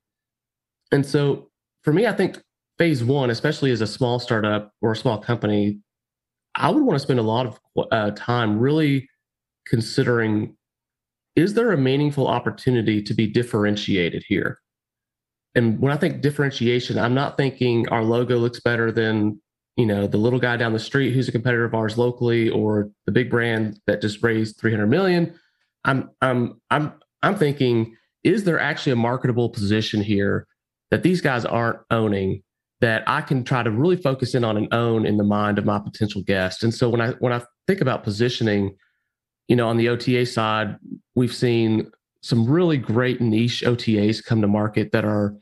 And 0.92 1.04
so 1.04 1.48
for 1.82 1.92
me, 1.92 2.06
I 2.06 2.12
think 2.12 2.38
phase 2.78 3.02
one, 3.02 3.30
especially 3.30 3.70
as 3.70 3.80
a 3.80 3.86
small 3.86 4.18
startup 4.18 4.72
or 4.82 4.92
a 4.92 4.96
small 4.96 5.18
company, 5.18 5.80
I 6.54 6.70
would 6.70 6.82
want 6.82 6.96
to 6.96 7.02
spend 7.02 7.18
a 7.18 7.22
lot 7.22 7.46
of 7.46 7.58
uh, 7.90 8.10
time 8.12 8.58
really 8.58 9.08
considering 9.66 10.56
is 11.36 11.54
there 11.54 11.72
a 11.72 11.76
meaningful 11.76 12.26
opportunity 12.26 13.02
to 13.02 13.14
be 13.14 13.26
differentiated 13.26 14.24
here? 14.26 14.58
And 15.54 15.78
when 15.80 15.92
I 15.92 15.96
think 15.96 16.22
differentiation, 16.22 16.98
I'm 16.98 17.14
not 17.14 17.36
thinking 17.36 17.88
our 17.88 18.02
logo 18.02 18.38
looks 18.38 18.60
better 18.60 18.90
than 18.90 19.40
you 19.76 19.86
know 19.86 20.06
the 20.06 20.16
little 20.16 20.38
guy 20.38 20.56
down 20.56 20.72
the 20.72 20.78
street 20.78 21.12
who's 21.12 21.28
a 21.28 21.32
competitor 21.32 21.64
of 21.64 21.74
ours 21.74 21.98
locally 21.98 22.48
or 22.48 22.90
the 23.04 23.12
big 23.12 23.30
brand 23.30 23.78
that 23.86 24.00
just 24.00 24.22
raised 24.22 24.58
300 24.58 24.86
million. 24.86 25.34
I'm 25.84 26.10
I'm 26.20 26.60
I'm 26.70 26.92
I'm 27.22 27.36
thinking 27.36 27.96
is 28.24 28.44
there 28.44 28.58
actually 28.58 28.92
a 28.92 28.96
marketable 28.96 29.48
position 29.48 30.02
here 30.02 30.46
that 30.90 31.02
these 31.02 31.20
guys 31.20 31.44
aren't 31.44 31.78
owning 31.90 32.42
that 32.80 33.02
I 33.06 33.20
can 33.20 33.44
try 33.44 33.62
to 33.62 33.70
really 33.70 33.96
focus 33.96 34.34
in 34.34 34.44
on 34.44 34.56
and 34.56 34.72
own 34.72 35.06
in 35.06 35.16
the 35.16 35.24
mind 35.24 35.58
of 35.58 35.64
my 35.64 35.78
potential 35.78 36.22
guest. 36.22 36.62
And 36.62 36.74
so 36.74 36.88
when 36.88 37.00
I 37.00 37.12
when 37.12 37.32
I 37.32 37.42
think 37.66 37.80
about 37.80 38.02
positioning, 38.02 38.76
you 39.48 39.56
know, 39.56 39.68
on 39.68 39.76
the 39.76 39.88
OTA 39.88 40.26
side, 40.26 40.76
we've 41.14 41.34
seen 41.34 41.90
some 42.22 42.48
really 42.48 42.76
great 42.76 43.20
niche 43.20 43.62
OTAs 43.64 44.24
come 44.24 44.40
to 44.40 44.48
market 44.48 44.92
that 44.92 45.04
are 45.04 45.34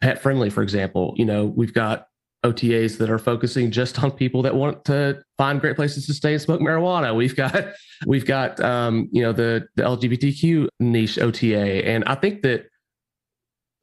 pet 0.00 0.20
friendly, 0.20 0.50
for 0.50 0.62
example. 0.62 1.14
You 1.16 1.24
know, 1.24 1.46
we've 1.46 1.72
got 1.72 2.08
OTAs 2.44 2.98
that 2.98 3.10
are 3.10 3.18
focusing 3.18 3.70
just 3.70 4.02
on 4.02 4.10
people 4.10 4.42
that 4.42 4.54
want 4.54 4.84
to 4.84 5.22
find 5.38 5.60
great 5.60 5.76
places 5.76 6.06
to 6.06 6.14
stay 6.14 6.32
and 6.32 6.42
smoke 6.42 6.60
marijuana. 6.60 7.14
We've 7.14 7.36
got 7.36 7.66
we've 8.06 8.26
got 8.26 8.60
um, 8.60 9.08
you 9.12 9.22
know 9.22 9.32
the 9.32 9.66
the 9.76 9.82
LGBTQ 9.82 10.68
niche 10.80 11.18
OTA, 11.18 11.86
and 11.86 12.04
I 12.04 12.14
think 12.14 12.42
that 12.42 12.66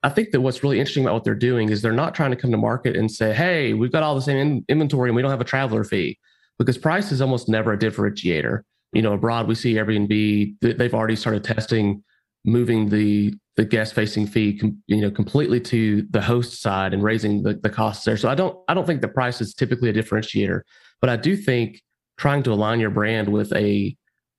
I 0.03 0.09
think 0.09 0.31
that 0.31 0.41
what's 0.41 0.63
really 0.63 0.79
interesting 0.79 1.05
about 1.05 1.13
what 1.13 1.23
they're 1.23 1.35
doing 1.35 1.69
is 1.69 1.81
they're 1.81 1.91
not 1.93 2.13
trying 2.13 2.31
to 2.31 2.37
come 2.37 2.51
to 2.51 2.57
market 2.57 2.95
and 2.95 3.11
say, 3.11 3.33
"Hey, 3.33 3.73
we've 3.73 3.91
got 3.91 4.03
all 4.03 4.15
the 4.15 4.21
same 4.21 4.37
in- 4.37 4.65
inventory 4.69 5.09
and 5.09 5.15
we 5.15 5.21
don't 5.21 5.31
have 5.31 5.41
a 5.41 5.45
traveler 5.45 5.83
fee," 5.83 6.17
because 6.57 6.77
price 6.77 7.11
is 7.11 7.21
almost 7.21 7.49
never 7.49 7.73
a 7.73 7.77
differentiator. 7.77 8.61
You 8.93 9.01
know, 9.01 9.13
abroad 9.13 9.47
we 9.47 9.55
see 9.55 9.73
Airbnb; 9.73 10.55
they've 10.61 10.93
already 10.93 11.15
started 11.15 11.43
testing 11.43 12.03
moving 12.45 12.89
the 12.89 13.33
the 13.55 13.65
guest 13.65 13.93
facing 13.93 14.25
fee, 14.25 14.59
you 14.87 15.01
know, 15.01 15.11
completely 15.11 15.59
to 15.59 16.07
the 16.09 16.21
host 16.21 16.59
side 16.59 16.91
and 16.91 17.03
raising 17.03 17.43
the, 17.43 17.53
the 17.53 17.69
costs 17.69 18.03
there. 18.03 18.17
So 18.17 18.29
I 18.29 18.35
don't 18.35 18.57
I 18.67 18.73
don't 18.73 18.85
think 18.85 19.01
the 19.01 19.07
price 19.07 19.41
is 19.41 19.53
typically 19.53 19.89
a 19.89 19.93
differentiator, 19.93 20.61
but 21.01 21.09
I 21.09 21.15
do 21.15 21.35
think 21.35 21.81
trying 22.17 22.43
to 22.43 22.51
align 22.51 22.79
your 22.79 22.89
brand 22.89 23.29
with 23.29 23.53
a 23.53 23.95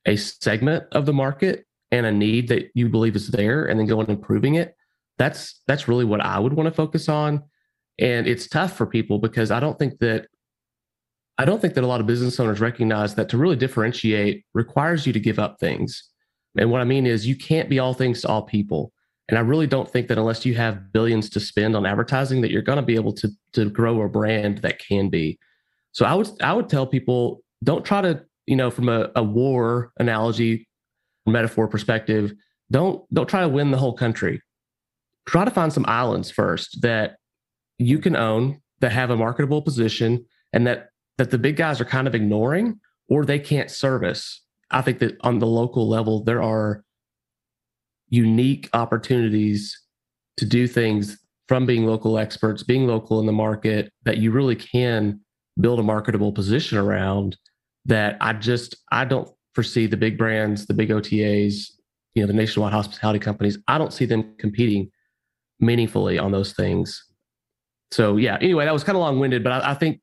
a 0.07 0.17
segment 0.17 0.85
of 0.93 1.07
the 1.07 1.13
market 1.13 1.65
and 1.91 2.05
a 2.07 2.13
need 2.13 2.49
that 2.49 2.71
you 2.75 2.89
believe 2.89 3.17
is 3.17 3.29
there, 3.29 3.67
and 3.67 3.79
then 3.79 3.87
go 3.87 4.01
and 4.01 4.09
improving 4.09 4.57
it 4.57 4.75
that's 5.19 5.61
that's 5.67 5.89
really 5.89 6.05
what 6.05 6.21
I 6.21 6.39
would 6.39 6.55
want 6.55 6.67
to 6.67 6.75
focus 6.75 7.09
on. 7.09 7.43
And 7.99 8.27
it's 8.27 8.49
tough 8.49 8.77
for 8.77 8.87
people 8.87 9.19
because 9.19 9.51
I 9.51 9.61
don't 9.61 9.79
think 9.79 9.99
that 10.01 10.27
I 11.39 11.45
don't 11.45 11.61
think 11.61 11.75
that 11.75 11.85
a 11.85 11.87
lot 11.87 12.01
of 12.01 12.07
business 12.07 12.39
owners 12.39 12.61
recognize 12.61 13.15
that 13.17 13.29
to 13.31 13.39
really 13.39 13.57
differentiate 13.57 14.45
requires 14.55 15.07
you 15.07 15.13
to 15.13 15.21
give 15.21 15.39
up 15.39 15.59
things. 15.59 16.11
And 16.57 16.71
what 16.71 16.81
I 16.81 16.85
mean 16.85 17.07
is 17.07 17.27
you 17.27 17.37
can't 17.37 17.69
be 17.69 17.79
all 17.79 17.95
things 17.95 18.23
to 18.23 18.29
all 18.29 18.43
people. 18.43 18.93
And 19.29 19.39
I 19.39 19.41
really 19.41 19.67
don't 19.67 19.91
think 19.91 20.09
that 20.09 20.19
unless 20.19 20.45
you 20.45 20.55
have 20.55 20.93
billions 20.93 21.31
to 21.31 21.41
spend 21.41 21.75
on 21.75 21.87
advertising 21.87 22.43
that 22.43 22.51
you're 22.51 22.63
going 22.63 22.77
to 22.77 22.83
be 22.83 22.95
able 22.95 23.13
to 23.15 23.31
to 23.55 23.71
grow 23.71 24.03
a 24.03 24.09
brand 24.09 24.59
that 24.59 24.79
can 24.79 25.09
be. 25.09 25.39
So 25.93 26.05
I 26.05 26.15
would 26.15 26.29
I 26.43 26.53
would 26.53 26.69
tell 26.69 26.87
people 26.87 27.43
don't 27.63 27.85
try 27.85 28.03
to, 28.03 28.23
you 28.47 28.57
know, 28.57 28.71
from 28.71 28.89
a, 28.89 29.11
a 29.17 29.23
war 29.23 29.93
analogy, 29.99 30.69
metaphor 31.27 31.69
perspective, 31.69 32.35
don't 32.71 33.03
don't 33.15 33.29
try 33.29 33.41
to 33.41 33.49
win 33.49 33.71
the 33.71 33.79
whole 33.79 33.95
country 33.95 34.41
try 35.27 35.45
to 35.45 35.51
find 35.51 35.73
some 35.73 35.85
islands 35.89 36.31
first 36.31 36.83
that 36.83 37.17
you 37.79 37.99
can 37.99 38.17
own 38.17 38.61
that 38.81 38.93
have 38.93 39.11
a 39.11 39.17
marketable 39.17 39.63
position 39.63 40.25
and 40.53 40.67
that 40.67 40.89
that 41.19 41.31
the 41.31 41.39
big 41.39 41.57
guys 41.57 41.81
are 41.81 41.85
kind 41.85 42.07
of 42.07 42.15
ignoring 42.15 42.81
or 43.09 43.25
they 43.25 43.39
can't 43.39 43.71
service. 43.71 44.43
I 44.75 44.83
think 44.83 44.99
that 44.99 45.17
on 45.21 45.39
the 45.39 45.47
local 45.47 45.89
level 45.89 46.25
there 46.25 46.43
are 46.43 46.85
unique 48.09 48.69
opportunities 48.73 49.81
to 50.37 50.45
do 50.45 50.67
things 50.67 51.19
from 51.49 51.65
being 51.67 51.87
local 51.87 52.19
experts, 52.19 52.63
being 52.63 52.87
local 52.87 53.21
in 53.21 53.27
the 53.27 53.33
market 53.33 53.93
that 54.05 54.19
you 54.19 54.31
really 54.33 54.57
can 54.57 55.21
build 55.61 55.79
a 55.79 55.83
marketable 55.83 56.33
position 56.33 56.77
around 56.79 57.37
that 57.87 58.17
I 58.21 58.33
just 58.33 58.77
I 58.91 59.05
don't 59.05 59.29
foresee 59.55 59.87
the 59.87 59.97
big 59.97 60.19
brands, 60.19 60.67
the 60.67 60.75
big 60.75 60.91
OTAs, 60.91 61.71
you 62.15 62.23
know, 62.23 62.27
the 62.27 62.33
nationwide 62.33 62.73
hospitality 62.73 63.21
companies, 63.21 63.59
I 63.69 63.79
don't 63.79 63.93
see 63.93 64.05
them 64.05 64.35
competing 64.39 64.91
meaningfully 65.61 66.19
on 66.19 66.33
those 66.33 66.53
things. 66.53 67.05
So 67.93 68.17
yeah, 68.17 68.39
anyway, 68.41 68.65
that 68.65 68.73
was 68.73 68.83
kind 68.83 68.97
of 68.97 69.03
long 69.03 69.21
winded, 69.21 69.45
but 69.45 69.53
I, 69.53 69.71
I, 69.71 69.75
think 69.75 70.01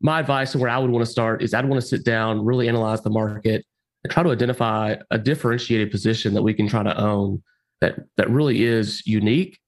my 0.00 0.20
advice 0.20 0.54
and 0.54 0.62
where 0.62 0.70
I 0.70 0.78
would 0.78 0.90
want 0.90 1.04
to 1.04 1.10
start 1.10 1.42
is 1.42 1.52
I'd 1.52 1.66
want 1.66 1.80
to 1.80 1.86
sit 1.86 2.04
down, 2.04 2.44
really 2.44 2.68
analyze 2.68 3.02
the 3.02 3.10
market, 3.10 3.64
and 4.04 4.12
try 4.12 4.22
to 4.22 4.30
identify 4.30 4.96
a 5.10 5.18
differentiated 5.18 5.90
position 5.90 6.34
that 6.34 6.42
we 6.42 6.54
can 6.54 6.68
try 6.68 6.82
to 6.82 6.96
own 7.00 7.42
that 7.80 7.96
that 8.16 8.30
really 8.30 8.62
is 8.62 9.04
unique 9.06 9.58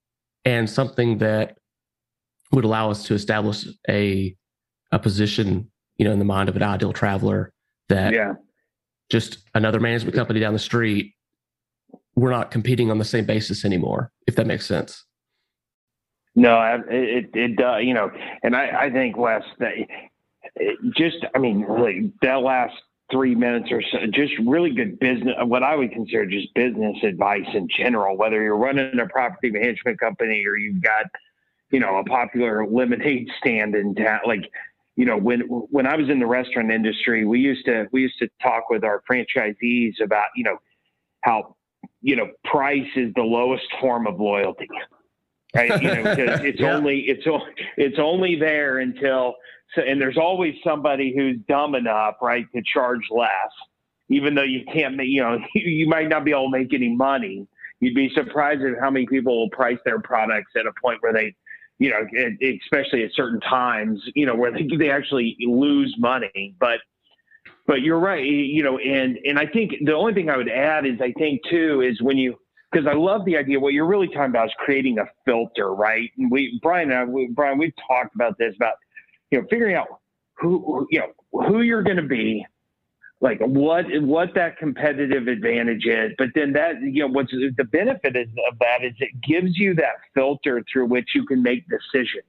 and 0.45 0.71
something 0.71 1.19
that 1.19 1.59
would 2.53 2.65
allow 2.65 2.91
us 2.91 3.05
to 3.05 3.15
establish 3.15 3.67
a 3.89 4.37
a 4.93 4.99
position, 4.99 5.71
you 5.97 6.05
know, 6.05 6.13
in 6.13 6.19
the 6.19 6.25
mind 6.25 6.49
of 6.49 6.55
an 6.55 6.63
ideal 6.63 6.93
traveler 6.93 7.53
that 7.89 8.13
yeah. 8.13 8.35
just 9.11 9.39
another 9.55 9.81
management 9.81 10.15
company 10.15 10.39
down 10.39 10.53
the 10.53 10.59
street, 10.59 11.13
we're 12.15 12.31
not 12.31 12.51
competing 12.51 12.91
on 12.91 12.99
the 12.99 13.05
same 13.05 13.25
basis 13.25 13.65
anymore, 13.65 14.13
if 14.27 14.37
that 14.37 14.47
makes 14.47 14.67
sense. 14.67 15.05
No, 16.37 16.83
it 16.89 17.31
it 17.35 17.57
does. 17.57 17.77
Uh, 17.77 17.79
you 17.79 17.95
know, 17.95 18.11
and 18.43 18.55
I 18.55 18.85
I 18.85 18.91
think 18.91 19.17
Wes 19.17 19.43
that 19.59 19.73
just 20.95 21.17
I 21.35 21.39
mean 21.39 21.63
really 21.63 22.13
that 22.23 22.37
last 22.37 22.75
three 23.11 23.35
minutes 23.35 23.69
or 23.71 23.83
so, 23.83 23.99
just 24.13 24.33
really 24.45 24.71
good 24.71 24.99
business, 24.99 25.35
what 25.45 25.63
I 25.63 25.77
would 25.77 25.93
consider 25.93 26.27
just 26.27 26.53
business 26.55 26.97
advice 27.03 27.47
in 27.55 27.69
general, 27.69 28.17
whether 28.17 28.43
you're 28.43 28.57
running 28.57 28.99
a 28.99 29.07
property 29.07 29.51
management 29.51 30.01
company 30.01 30.45
or 30.47 30.57
you've 30.57 30.83
got, 30.83 31.07
you 31.71 31.81
know, 31.81 31.97
a 31.97 32.05
popular 32.05 32.67
lemonade 32.67 33.29
stand 33.39 33.75
in 33.75 33.95
town. 33.95 34.21
Like, 34.27 34.51
you 34.97 35.05
know, 35.05 35.17
when, 35.17 35.41
when 35.41 35.87
I 35.87 35.97
was 35.97 36.09
in 36.09 36.19
the 36.19 36.27
restaurant 36.27 36.73
industry, 36.73 37.25
we 37.25 37.39
used 37.39 37.65
to, 37.67 37.87
we 37.93 38.03
used 38.03 38.19
to 38.19 38.29
talk 38.43 38.71
with 38.71 38.83
our 38.83 39.03
franchisees 39.09 40.01
about, 40.03 40.27
you 40.35 40.45
know, 40.45 40.59
how, 41.21 41.57
you 42.03 42.17
know, 42.17 42.29
price 42.45 42.89
is 42.97 43.13
the 43.15 43.23
lowest 43.23 43.67
form 43.81 44.07
of 44.07 44.19
loyalty 44.19 44.69
right? 45.55 45.83
You 45.83 45.89
know, 45.89 46.15
it's 46.17 46.61
yeah. 46.61 46.75
only 46.75 47.01
it's 47.09 47.27
only 47.27 47.53
it's 47.77 47.99
only 47.99 48.37
there 48.37 48.79
until 48.79 49.35
so, 49.75 49.83
and 49.83 50.01
there's 50.01 50.17
always 50.17 50.55
somebody 50.65 51.15
who's 51.15 51.37
dumb 51.49 51.75
enough, 51.75 52.17
right, 52.23 52.47
to 52.55 52.63
charge 52.73 53.03
less, 53.11 53.31
even 54.09 54.35
though 54.35 54.43
you 54.43 54.65
can't 54.73 54.97
make, 54.97 55.09
you 55.09 55.23
know, 55.23 55.39
you 55.55 55.89
might 55.89 56.09
not 56.09 56.25
be 56.25 56.31
able 56.31 56.51
to 56.51 56.59
make 56.59 56.73
any 56.73 56.95
money. 56.95 57.47
You'd 57.81 57.95
be 57.95 58.11
surprised 58.15 58.63
at 58.63 58.81
how 58.81 58.91
many 58.91 59.07
people 59.07 59.39
will 59.39 59.51
price 59.51 59.79
their 59.85 60.01
products 60.01 60.53
at 60.57 60.67
a 60.67 60.73
point 60.81 61.03
where 61.03 61.13
they, 61.13 61.35
you 61.79 61.91
know, 61.91 62.07
especially 62.65 63.05
at 63.05 63.11
certain 63.13 63.41
times, 63.41 64.01
you 64.15 64.25
know, 64.25 64.35
where 64.35 64.51
they 64.51 64.67
they 64.79 64.91
actually 64.91 65.37
lose 65.41 65.95
money, 65.99 66.55
but. 66.59 66.79
But 67.69 67.83
you're 67.83 67.99
right, 67.99 68.25
you 68.25 68.63
know, 68.63 68.79
and 68.79 69.19
and 69.25 69.41
I 69.41 69.47
think 69.47 69.73
the 69.85 69.93
only 69.93 70.15
thing 70.15 70.31
I 70.31 70.37
would 70.37 70.49
add 70.49 70.87
is 70.87 71.01
I 71.01 71.11
think 71.19 71.41
too 71.51 71.81
is 71.81 72.01
when 72.01 72.17
you 72.17 72.39
because 72.71 72.87
I 72.87 72.95
love 72.95 73.25
the 73.25 73.37
idea. 73.37 73.59
What 73.59 73.73
you're 73.73 73.87
really 73.87 74.07
talking 74.07 74.31
about 74.31 74.47
is 74.47 74.55
creating 74.59 74.99
a 74.99 75.05
filter, 75.25 75.75
right? 75.75 76.09
And 76.17 76.31
we, 76.31 76.61
Brian, 76.63 76.93
and 76.93 76.99
I, 77.01 77.05
we, 77.05 77.29
Brian, 77.35 77.59
we've 77.59 77.75
talked 77.89 78.15
about 78.15 78.39
this 78.39 78.55
about 78.55 78.75
you 79.31 79.41
know 79.41 79.47
figuring 79.51 79.77
out 79.77 79.87
who 80.35 80.87
you 80.91 81.01
know 81.01 81.13
who 81.33 81.63
you're 81.63 81.83
going 81.83 81.97
to 81.97 82.03
be, 82.03 82.45
like 83.21 83.39
what 83.41 83.85
what 84.03 84.35
that 84.35 84.59
competitive 84.59 85.29
advantage 85.29 85.87
is. 85.87 86.13
But 86.19 86.29
then 86.35 86.53
that 86.53 86.81
you 86.81 87.03
know 87.03 87.09
what's 87.09 87.33
the 87.33 87.65
benefit 87.65 88.17
is 88.17 88.29
of 88.51 88.59
that 88.61 88.85
is 88.85 88.95
it 88.99 89.21
gives 89.21 89.57
you 89.59 89.75
that 89.75 89.97
filter 90.15 90.63
through 90.71 90.87
which 90.87 91.11
you 91.15 91.25
can 91.27 91.43
make 91.43 91.65
decisions. 91.69 92.25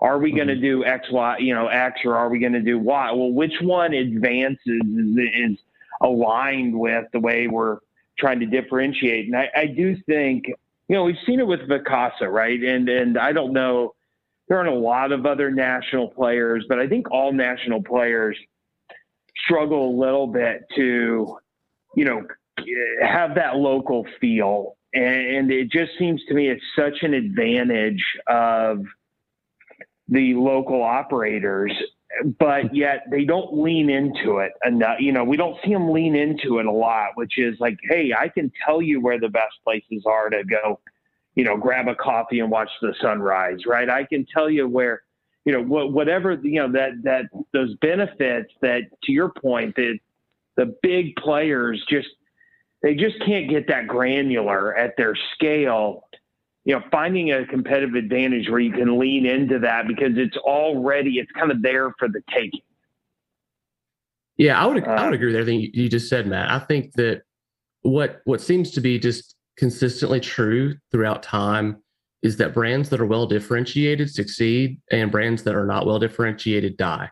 Are 0.00 0.18
we 0.18 0.32
going 0.32 0.48
to 0.48 0.54
mm-hmm. 0.54 0.62
do 0.80 0.84
X, 0.84 1.06
Y, 1.10 1.38
you 1.38 1.54
know, 1.54 1.68
X, 1.68 2.00
or 2.04 2.16
are 2.16 2.28
we 2.28 2.38
going 2.38 2.52
to 2.52 2.60
do 2.60 2.78
Y? 2.78 3.12
Well, 3.12 3.32
which 3.32 3.54
one 3.62 3.94
advances 3.94 4.60
is, 4.66 5.16
is 5.16 5.58
aligned 6.02 6.78
with 6.78 7.06
the 7.12 7.20
way 7.20 7.46
we're 7.46 7.78
trying 8.18 8.40
to 8.40 8.46
differentiate. 8.46 9.26
And 9.26 9.36
I, 9.36 9.48
I 9.56 9.66
do 9.66 9.96
think, 10.06 10.46
you 10.46 10.96
know, 10.96 11.04
we've 11.04 11.16
seen 11.26 11.40
it 11.40 11.46
with 11.46 11.60
Vacasa, 11.60 12.28
right? 12.30 12.62
And 12.62 12.88
and 12.88 13.18
I 13.18 13.32
don't 13.32 13.52
know, 13.52 13.94
there 14.48 14.58
aren't 14.58 14.70
a 14.70 14.78
lot 14.78 15.12
of 15.12 15.26
other 15.26 15.50
national 15.50 16.08
players, 16.08 16.64
but 16.68 16.78
I 16.78 16.86
think 16.86 17.10
all 17.10 17.32
national 17.32 17.82
players 17.82 18.36
struggle 19.44 19.90
a 19.90 19.94
little 19.98 20.26
bit 20.26 20.62
to, 20.76 21.38
you 21.96 22.04
know, 22.04 22.22
have 23.02 23.34
that 23.36 23.56
local 23.56 24.06
feel. 24.20 24.76
And 24.92 25.50
it 25.50 25.70
just 25.70 25.92
seems 25.98 26.22
to 26.28 26.34
me 26.34 26.48
it's 26.48 26.62
such 26.76 27.02
an 27.02 27.14
advantage 27.14 28.04
of 28.28 28.84
the 30.08 30.34
local 30.34 30.82
operators 30.82 31.72
but 32.38 32.74
yet 32.74 33.04
they 33.10 33.24
don't 33.24 33.60
lean 33.60 33.90
into 33.90 34.38
it 34.38 34.52
enough. 34.64 34.96
You 35.00 35.12
know, 35.12 35.24
we 35.24 35.36
don't 35.36 35.56
see 35.64 35.72
them 35.72 35.90
lean 35.90 36.14
into 36.14 36.58
it 36.58 36.66
a 36.66 36.72
lot, 36.72 37.10
which 37.14 37.38
is 37.38 37.56
like, 37.60 37.76
hey, 37.88 38.12
I 38.16 38.28
can 38.28 38.52
tell 38.64 38.80
you 38.80 39.00
where 39.00 39.18
the 39.18 39.28
best 39.28 39.54
places 39.64 40.04
are 40.06 40.30
to 40.30 40.44
go, 40.44 40.80
you 41.34 41.44
know, 41.44 41.56
grab 41.56 41.88
a 41.88 41.94
coffee 41.94 42.40
and 42.40 42.50
watch 42.50 42.70
the 42.80 42.94
sunrise, 43.00 43.66
right? 43.66 43.88
I 43.88 44.04
can 44.04 44.26
tell 44.26 44.48
you 44.48 44.68
where, 44.68 45.02
you 45.44 45.52
know, 45.52 45.62
whatever, 45.62 46.32
you 46.32 46.60
know, 46.60 46.72
that, 46.72 47.02
that 47.02 47.24
those 47.52 47.74
benefits 47.76 48.52
that, 48.62 48.82
to 49.04 49.12
your 49.12 49.30
point, 49.30 49.74
that 49.76 49.98
the 50.56 50.76
big 50.82 51.16
players 51.16 51.82
just, 51.88 52.08
they 52.82 52.94
just 52.94 53.18
can't 53.24 53.48
get 53.48 53.66
that 53.68 53.86
granular 53.86 54.76
at 54.76 54.96
their 54.96 55.16
scale 55.34 56.04
you 56.64 56.74
know, 56.74 56.82
finding 56.90 57.32
a 57.32 57.46
competitive 57.46 57.94
advantage 57.94 58.48
where 58.48 58.60
you 58.60 58.72
can 58.72 58.98
lean 58.98 59.26
into 59.26 59.58
that 59.58 59.86
because 59.86 60.12
it's 60.16 60.36
already 60.38 61.18
it's 61.18 61.30
kind 61.32 61.50
of 61.50 61.60
there 61.62 61.92
for 61.98 62.08
the 62.08 62.22
taking. 62.34 62.62
Yeah, 64.36 64.60
I 64.60 64.66
would 64.66 64.82
I 64.84 65.04
would 65.04 65.12
uh, 65.12 65.14
agree 65.14 65.26
with 65.26 65.36
everything 65.36 65.70
you 65.72 65.88
just 65.88 66.08
said, 66.08 66.26
Matt. 66.26 66.50
I 66.50 66.58
think 66.58 66.94
that 66.94 67.22
what 67.82 68.22
what 68.24 68.40
seems 68.40 68.70
to 68.72 68.80
be 68.80 68.98
just 68.98 69.33
consistently 69.56 70.20
true 70.20 70.74
throughout 70.90 71.22
time 71.22 71.82
is 72.22 72.36
that 72.38 72.54
brands 72.54 72.88
that 72.88 73.00
are 73.00 73.06
well 73.06 73.26
differentiated 73.26 74.10
succeed 74.10 74.80
and 74.90 75.12
brands 75.12 75.42
that 75.42 75.54
are 75.54 75.66
not 75.66 75.86
well 75.86 75.98
differentiated 75.98 76.76
die. 76.76 77.10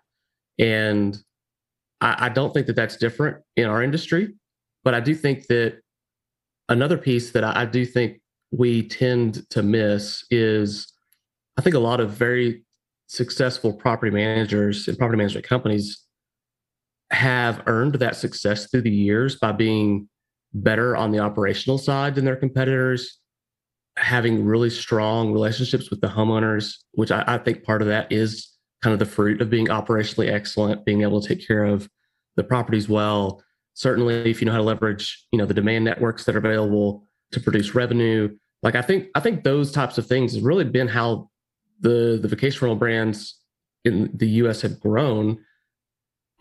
And 0.59 1.17
I, 2.01 2.27
I 2.27 2.29
don't 2.31 2.53
think 2.53 2.67
that 2.67 2.77
that's 2.77 2.97
different 2.97 3.39
in 3.57 3.67
our 3.67 3.83
industry, 3.83 4.35
but 4.85 4.95
I 4.95 5.01
do 5.01 5.15
think 5.15 5.47
that 5.49 5.79
another 6.69 6.97
piece 6.97 7.31
that 7.33 7.45
I, 7.45 7.63
I 7.63 7.65
do 7.67 7.85
think 7.85 8.21
we 8.51 8.89
tend 8.89 9.49
to 9.51 9.63
miss 9.63 10.25
is 10.31 10.93
I 11.59 11.63
think 11.63 11.75
a 11.75 11.81
lot 11.81 12.01
of 12.01 12.11
very 12.11 12.65
successful 13.07 13.73
property 13.73 14.11
managers 14.11 14.89
and 14.89 14.97
property 14.99 15.19
management 15.19 15.47
companies 15.47 16.03
have 17.11 17.63
earned 17.67 17.97
that 17.97 18.17
success 18.17 18.71
through 18.71 18.81
the 18.81 18.91
years 18.91 19.37
by 19.37 19.53
being 19.53 20.09
better 20.55 20.97
on 20.97 21.11
the 21.11 21.19
operational 21.19 21.79
side 21.79 22.15
than 22.15 22.25
their 22.25 22.37
competitors, 22.37 23.19
having 23.97 24.45
really 24.45 24.71
strong 24.71 25.33
relationships 25.33 25.91
with 25.91 26.01
the 26.01 26.09
homeowners, 26.09 26.77
which 26.93 27.11
I, 27.11 27.25
I, 27.27 27.39
think 27.39 27.65
part 27.65 27.83
of 27.83 27.89
that 27.89 28.11
is 28.11 28.51
kind 28.83 28.93
of 28.93 28.99
the 28.99 29.07
fruit 29.07 29.41
of 29.41 29.51
being 29.51 29.67
operationally 29.67 30.31
excellent, 30.31 30.85
being 30.85 31.03
able 31.03 31.21
to 31.21 31.29
take 31.29 31.47
care 31.47 31.65
of 31.65 31.89
the 32.37 32.45
properties 32.45 32.89
well. 32.89 33.43
Certainly, 33.75 34.31
if 34.31 34.41
you 34.41 34.47
know 34.47 34.53
how 34.53 34.59
to 34.59 34.65
leverage, 34.65 35.27
you 35.33 35.39
know, 35.39 35.47
the 35.47 35.55
demand 35.55 35.85
networks 35.85 36.25
that 36.25 36.35
are 36.35 36.39
available 36.39 37.07
to 37.33 37.41
produce 37.41 37.75
revenue, 37.75 38.29
like 38.63 38.75
I 38.75 38.83
think 38.83 39.09
I 39.15 39.21
think 39.21 39.45
those 39.45 39.73
types 39.73 39.99
of 39.99 40.07
things 40.07 40.35
has 40.35 40.43
really 40.43 40.65
been 40.65 40.89
how 40.89 41.31
the 41.81 42.19
the 42.21 42.29
vacation 42.29 42.65
rental 42.65 42.79
brands 42.79 43.39
in 43.85 44.11
the 44.15 44.29
US 44.29 44.61
have 44.63 44.79
grown 44.81 45.39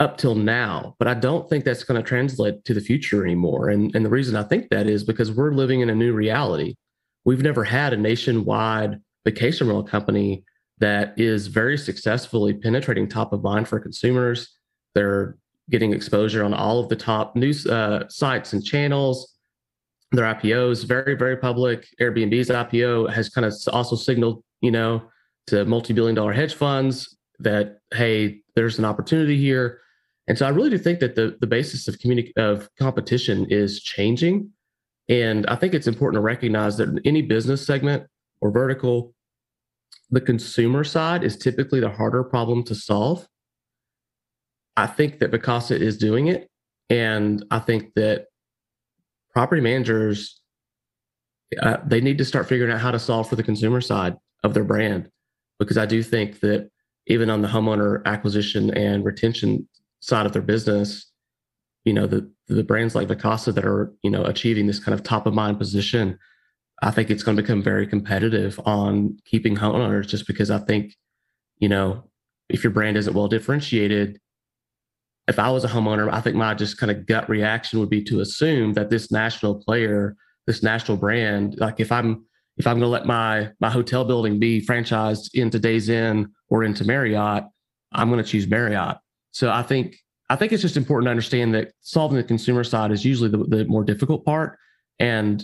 up 0.02 0.18
till 0.18 0.36
now. 0.36 0.96
But 1.00 1.08
I 1.08 1.14
don't 1.14 1.50
think 1.50 1.64
that's 1.64 1.84
going 1.84 2.02
to 2.02 2.08
translate 2.08 2.66
to 2.66 2.74
the 2.74 2.82
future 2.82 3.24
anymore. 3.24 3.70
And 3.70 3.96
and 3.96 4.06
the 4.06 4.10
reason 4.10 4.36
I 4.36 4.44
think 4.44 4.70
that 4.70 4.88
is 4.88 5.04
because 5.04 5.32
we're 5.32 5.54
living 5.54 5.80
in 5.82 5.90
a 5.90 5.96
new 5.96 6.14
reality. 6.14 6.76
We've 7.24 7.44
never 7.44 7.64
had 7.64 7.94
a 7.94 7.98
nationwide 7.98 9.00
vacation 9.24 9.68
rental 9.68 9.84
company 9.84 10.44
that 10.80 11.14
is 11.18 11.48
very 11.48 11.78
successfully 11.78 12.54
penetrating 12.54 13.08
top 13.08 13.32
of 13.32 13.44
mind 13.44 13.68
for 13.68 13.80
consumers. 13.80 14.58
They're 14.96 15.38
getting 15.70 15.94
exposure 15.94 16.44
on 16.44 16.56
all 16.56 16.80
of 16.80 16.90
the 16.90 16.96
top 16.96 17.36
news 17.36 17.68
uh, 17.68 18.10
sites 18.10 18.54
and 18.54 18.66
channels 18.66 19.32
their 20.12 20.26
IPOs 20.26 20.86
very, 20.86 21.16
very 21.16 21.38
public. 21.38 21.88
Airbnb's 22.00 22.50
IPO 22.50 23.12
has 23.14 23.30
kind 23.30 23.46
of 23.46 23.54
also 23.72 23.96
signaled, 23.96 24.44
you 24.62 24.72
know, 24.72 25.04
to 25.48 25.66
multi-billion 25.66 26.16
dollar 26.16 26.34
hedge 26.34 26.54
funds 26.54 27.18
that, 27.40 27.80
hey, 27.94 28.42
there's 28.56 28.78
an 28.78 28.86
opportunity 28.86 29.38
here. 29.38 29.80
And 30.32 30.38
so 30.38 30.46
I 30.46 30.50
really 30.50 30.70
do 30.70 30.78
think 30.78 31.02
that 31.02 31.15
the, 31.15 31.36
the 31.41 31.46
basis 31.46 31.89
of 31.89 31.98
communi- 31.98 32.32
of 32.38 32.70
competition 32.80 33.46
is 33.50 33.84
changing. 33.84 34.50
And 35.10 35.46
I 35.48 35.58
think 35.58 35.74
it's 35.74 35.88
important 35.88 36.20
to 36.20 36.22
recognize 36.22 36.78
that 36.78 36.88
in 36.88 37.02
any 37.04 37.22
business 37.22 37.65
segment 37.65 38.08
or 38.39 38.50
vertical, 38.50 39.13
the 40.10 40.22
consumer 40.22 40.86
side 40.86 41.26
is 41.26 41.36
typically 41.36 41.82
the 41.82 41.89
harder 41.89 42.24
problem 42.24 42.63
to 42.63 42.76
solve. 42.76 43.28
I 44.78 44.88
think 44.88 45.20
that 45.20 45.32
Vacasa 45.32 45.78
is 45.78 45.98
doing 45.98 46.28
it. 46.28 46.50
And 46.89 47.44
I 47.52 47.60
think 47.60 47.94
that 47.96 48.28
property 49.34 49.62
managers 49.62 50.39
uh, 51.62 51.76
they 51.86 52.00
need 52.00 52.17
to 52.20 52.24
start 52.24 52.48
figuring 52.48 52.72
out 52.72 52.80
how 52.80 52.91
to 52.91 53.00
solve 53.00 53.28
for 53.28 53.36
the 53.36 53.44
consumer 53.44 53.82
side 53.82 54.15
of 54.46 54.54
their 54.54 54.63
brand 54.63 55.10
because 55.60 55.78
i 55.78 55.86
do 55.86 56.02
think 56.02 56.39
that 56.39 56.70
even 57.08 57.30
on 57.30 57.41
the 57.41 57.48
homeowner 57.48 58.02
acquisition 58.06 58.72
and 58.72 59.04
retention 59.04 59.67
side 60.02 60.26
of 60.26 60.34
their 60.34 60.42
business 60.42 61.12
you 61.86 61.94
know 61.94 62.06
the 62.06 62.30
the 62.48 62.64
brands 62.64 62.96
like 62.96 63.08
Vacasa 63.08 63.54
that 63.54 63.66
are 63.66 63.94
you 64.04 64.12
know 64.12 64.24
achieving 64.26 64.68
this 64.68 64.80
kind 64.80 64.94
of 64.94 65.04
top 65.04 65.26
of 65.26 65.34
mind 65.34 65.58
position 65.58 66.18
i 66.82 66.92
think 66.92 67.10
it's 67.10 67.24
going 67.24 67.38
to 67.38 67.44
become 67.44 67.64
very 67.64 67.88
competitive 67.88 68.60
on 68.66 69.18
keeping 69.26 69.56
homeowners 69.56 70.08
just 70.08 70.28
because 70.28 70.52
i 70.52 70.58
think 70.58 70.94
you 71.60 71.70
know 71.70 72.04
if 72.50 72.64
your 72.64 72.72
brand 72.72 72.98
isn't 72.98 73.14
well 73.14 73.28
differentiated 73.28 74.20
if 75.28 75.40
I 75.40 75.50
was 75.50 75.64
a 75.64 75.68
homeowner, 75.68 76.12
I 76.12 76.22
think 76.22 76.36
my 76.36 76.54
just 76.54 76.78
kind 76.78 76.92
of 76.92 77.06
gut 77.06 77.30
reaction 77.30 77.80
would 77.80 77.90
be 77.90 78.04
to 78.06 78.20
assume 78.22 78.74
that 78.74 78.90
this 78.90 79.12
national 79.12 79.56
player, 79.64 80.16
this 80.48 80.64
national 80.64 80.98
brand, 80.98 81.56
like 81.58 81.80
if 81.80 81.92
I'm 81.92 82.26
if 82.58 82.68
I'm 82.68 82.80
going 82.80 82.82
to 82.82 82.88
let 82.88 83.06
my 83.06 83.50
my 83.60 83.70
hotel 83.70 84.04
building 84.04 84.40
be 84.40 84.66
franchised 84.66 85.30
into 85.34 85.60
Days 85.60 85.90
Inn 85.90 86.32
or 86.50 86.64
into 86.64 86.86
Marriott, 86.86 87.46
I'm 87.94 88.10
going 88.10 88.24
to 88.24 88.30
choose 88.30 88.48
Marriott. 88.48 88.98
So 89.32 89.52
I 89.52 89.63
think 89.63 89.98
I 90.30 90.36
think 90.36 90.52
it's 90.52 90.62
just 90.62 90.78
important 90.78 91.08
to 91.08 91.12
understand 91.12 91.54
that 91.56 91.74
solving 91.82 92.17
the 92.17 92.24
consumer 92.24 92.63
side 92.63 92.91
is 92.91 93.04
usually 93.04 93.30
the, 93.30 93.39
the 93.39 93.65
more 93.65 93.84
difficult 93.84 94.26
part, 94.26 94.58
and 95.00 95.44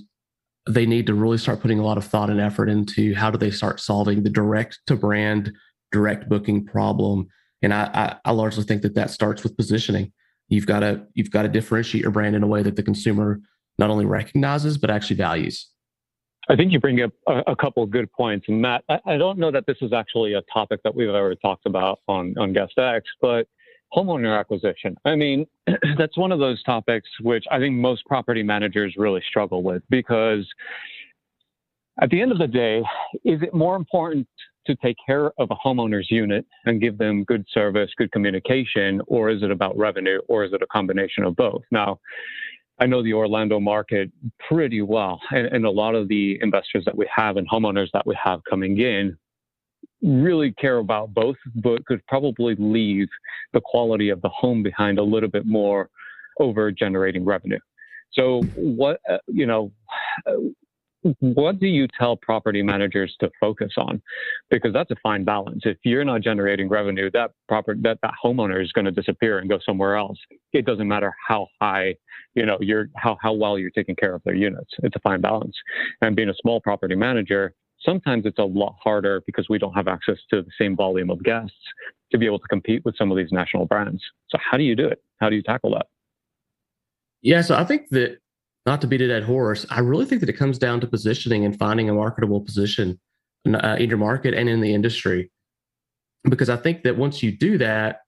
they 0.68 0.86
need 0.86 1.08
to 1.08 1.14
really 1.14 1.38
start 1.38 1.62
putting 1.62 1.80
a 1.80 1.84
lot 1.84 1.98
of 1.98 2.06
thought 2.06 2.30
and 2.30 2.40
effort 2.40 2.70
into 2.70 3.14
how 3.14 3.32
do 3.32 3.38
they 3.38 3.52
start 3.52 3.80
solving 3.80 4.24
the 4.24 4.30
direct 4.30 4.80
to 4.88 4.96
brand, 4.96 5.52
direct 5.92 6.30
booking 6.30 6.66
problem 6.66 7.28
and 7.62 7.74
I, 7.74 7.90
I, 7.94 8.30
I 8.30 8.32
largely 8.32 8.64
think 8.64 8.82
that 8.84 8.96
that 8.96 9.10
starts 9.10 9.44
with 9.44 9.58
positioning. 9.58 10.12
You've 10.50 10.66
got 10.66 10.82
to 10.82 11.06
you've 11.14 11.32
got 11.32 11.42
to 11.44 11.50
differentiate 11.50 12.02
your 12.04 12.12
brand 12.12 12.36
in 12.36 12.44
a 12.44 12.48
way 12.48 12.64
that 12.64 12.76
the 12.76 12.84
consumer 12.84 13.42
not 13.78 13.90
only 13.90 14.06
recognizes 14.06 14.78
but 14.78 14.90
actually 14.90 15.18
values. 15.18 15.68
I 16.50 16.56
think 16.56 16.72
you 16.72 16.80
bring 16.80 17.02
up 17.02 17.12
a, 17.28 17.40
a 17.48 17.56
couple 17.56 17.84
of 17.84 17.90
good 17.90 18.12
points. 18.14 18.46
And 18.48 18.62
Matt, 18.62 18.84
I, 18.88 19.00
I, 19.06 19.18
don't 19.18 19.38
know 19.38 19.52
that 19.52 19.66
this 19.68 19.76
is 19.82 19.92
actually 19.92 20.34
a 20.34 20.42
topic 20.44 20.80
that 20.84 20.96
we've 20.96 21.10
ever 21.10 21.36
talked 21.36 21.66
about 21.66 22.00
on, 22.08 22.34
on 22.38 22.54
Guest 22.54 22.78
X, 22.78 23.06
but 23.20 23.48
homeowner 23.94 24.38
acquisition. 24.38 24.96
I 25.06 25.16
mean, 25.16 25.46
that's 25.98 26.18
one 26.18 26.32
of 26.32 26.40
those 26.40 26.62
topics 26.64 27.08
which 27.22 27.46
I 27.52 27.60
think 27.60 27.76
most 27.76 28.06
property 28.06 28.44
managers 28.44 28.96
really 28.98 29.22
struggle 29.28 29.64
with 29.64 29.84
because 29.90 30.48
at 32.02 32.10
the 32.10 32.22
end 32.22 32.32
of 32.32 32.38
the 32.38 32.48
day, 32.48 32.80
is 33.24 33.42
it 33.42 33.54
more 33.54 33.76
important 33.76 34.28
to 34.68 34.76
take 34.76 34.98
care 35.06 35.32
of 35.40 35.50
a 35.50 35.56
homeowner's 35.56 36.12
unit 36.12 36.46
and 36.66 36.82
give 36.82 36.98
them 36.98 37.24
good 37.24 37.46
service, 37.52 37.90
good 37.98 38.12
communication, 38.12 39.02
or 39.08 39.30
is 39.30 39.42
it 39.42 39.50
about 39.50 39.78
revenue, 39.78 40.20
or 40.28 40.44
is 40.44 40.54
it 40.54 40.62
a 40.62 40.68
combination 40.68 41.24
of 41.24 41.36
both? 41.36 41.62
Now, 41.72 42.00
I 42.80 42.86
know 42.86 43.02
the 43.02 43.14
Orlando 43.14 43.60
market 43.60 44.12
pretty 44.48 44.82
well, 44.82 45.20
and, 45.32 45.48
and 45.48 45.66
a 45.66 45.72
lot 45.72 45.96
of 45.96 46.08
the 46.08 46.38
investors 46.42 46.84
that 46.86 46.96
we 46.96 47.10
have 47.16 47.38
and 47.38 47.50
homeowners 47.50 47.88
that 47.94 48.06
we 48.06 48.16
have 48.24 48.42
coming 48.48 48.80
in 48.80 49.18
really 50.02 50.52
care 50.54 50.78
about 50.78 51.14
both, 51.14 51.38
but 51.56 51.86
could 51.86 52.06
probably 52.08 52.56
leave 52.58 53.08
the 53.54 53.62
quality 53.64 54.10
of 54.10 54.22
the 54.22 54.30
home 54.30 54.64
behind 54.64 55.00
a 55.00 55.04
little 55.04 55.30
bit 55.30 55.46
more 55.46 55.90
over 56.40 56.72
generating 56.72 57.26
revenue. 57.26 57.60
So, 58.14 58.42
what, 58.56 59.00
uh, 59.10 59.18
you 59.28 59.46
know, 59.46 59.72
what 61.20 61.60
do 61.60 61.68
you 61.68 61.88
tell 61.98 62.18
property 62.18 62.62
managers 62.62 63.16
to 63.20 63.30
focus 63.40 63.74
on? 63.78 64.02
Because 64.50 64.74
that's 64.74 64.92
a 64.92 64.96
fine 65.02 65.24
balance. 65.24 65.62
If 65.66 65.78
you're 65.84 66.04
not 66.04 66.22
generating 66.22 66.68
revenue, 66.70 67.10
that 67.12 67.32
property 67.48 67.80
that, 67.84 68.00
that 68.02 68.14
homeowner 68.24 68.62
is 68.62 68.72
going 68.72 68.86
to 68.86 68.92
disappear 68.92 69.40
and 69.40 69.50
go 69.50 69.60
somewhere 69.66 69.96
else. 69.96 70.18
It 70.54 70.66
doesn't 70.66 70.88
matter 70.88 71.14
how 71.28 71.48
high, 71.62 71.96
you 72.36 72.46
know, 72.46 72.58
you're 72.60 72.90
how 72.96 73.18
how 73.22 73.34
well 73.34 73.58
you're 73.58 73.70
taking 73.72 73.96
care 73.96 74.16
of 74.16 74.22
their 74.24 74.36
units. 74.36 74.72
It's 74.84 74.96
a 74.96 75.00
fine 75.00 75.22
balance. 75.22 75.56
And 76.02 76.16
being 76.16 76.30
a 76.30 76.36
small 76.42 76.60
property 76.60 76.96
manager, 76.96 77.54
sometimes 77.80 78.26
it's 78.26 78.40
a 78.40 78.44
lot 78.44 78.76
harder 78.82 79.22
because 79.26 79.50
we 79.50 79.58
don't 79.58 79.74
have 79.74 79.88
access 79.88 80.18
to 80.30 80.42
the 80.42 80.52
same 80.60 80.76
volume 80.76 81.10
of 81.10 81.24
guests 81.24 81.56
to 82.12 82.18
be 82.18 82.26
able 82.26 82.40
to 82.40 82.48
compete 82.48 82.84
with 82.86 82.96
some 82.98 83.12
of 83.12 83.18
these 83.18 83.32
national 83.32 83.66
brands. 83.66 84.02
So 84.30 84.38
how 84.40 84.58
do 84.58 84.64
you 84.64 84.76
do 84.76 84.88
it? 84.88 85.02
How 85.20 85.30
do 85.30 85.36
you 85.36 85.44
tackle 85.44 85.72
that? 85.72 85.88
Yeah, 87.22 87.42
so 87.42 87.56
I 87.56 87.64
think 87.64 87.90
that 87.90 88.20
not 88.66 88.82
to 88.82 88.88
beat 88.88 89.02
a 89.02 89.08
dead 89.08 89.24
horse, 89.24 89.66
I 89.70 89.80
really 89.80 90.06
think 90.06 90.22
that 90.22 90.30
it 90.30 90.34
comes 90.34 90.58
down 90.58 90.82
to 90.82 90.88
positioning 90.88 91.46
and 91.46 91.58
finding 91.58 91.90
a 91.90 91.94
marketable 91.94 92.42
position 92.42 93.00
uh, 93.48 93.78
in 93.80 93.90
your 93.90 93.98
market 93.98 94.34
and 94.34 94.50
in 94.50 94.62
the 94.62 94.74
industry. 94.74 95.32
Because 96.24 96.50
I 96.50 96.58
think 96.58 96.84
that 96.84 96.98
once 96.98 97.24
you 97.24 97.32
do 97.32 97.58
that, 97.58 98.02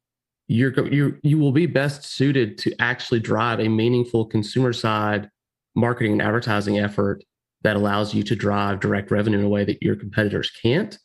you're 0.48 0.88
you 0.88 1.18
you 1.22 1.38
will 1.38 1.52
be 1.52 1.68
best 1.68 2.04
suited 2.04 2.58
to 2.58 2.74
actually 2.80 3.20
drive 3.20 3.60
a 3.60 3.68
meaningful 3.68 4.26
consumer 4.26 4.74
side 4.74 5.30
marketing 5.76 6.14
and 6.14 6.22
advertising 6.22 6.80
effort 6.80 7.24
that 7.62 7.76
allows 7.76 8.14
you 8.14 8.24
to 8.24 8.36
drive 8.36 8.80
direct 8.80 9.12
revenue 9.12 9.40
in 9.40 9.46
a 9.46 9.50
way 9.50 9.66
that 9.66 9.82
your 9.82 9.96
competitors 9.96 10.52
can't. 10.62 10.98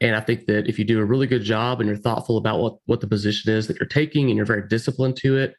And 0.00 0.14
I 0.14 0.20
think 0.20 0.46
that 0.46 0.68
if 0.68 0.78
you 0.78 0.84
do 0.84 1.00
a 1.00 1.04
really 1.04 1.26
good 1.26 1.42
job 1.42 1.80
and 1.80 1.88
you're 1.88 1.98
thoughtful 1.98 2.36
about 2.36 2.60
what, 2.60 2.76
what 2.86 3.00
the 3.00 3.06
position 3.06 3.52
is 3.52 3.66
that 3.66 3.78
you're 3.78 3.88
taking 3.88 4.28
and 4.28 4.36
you're 4.36 4.46
very 4.46 4.66
disciplined 4.66 5.16
to 5.16 5.36
it, 5.36 5.54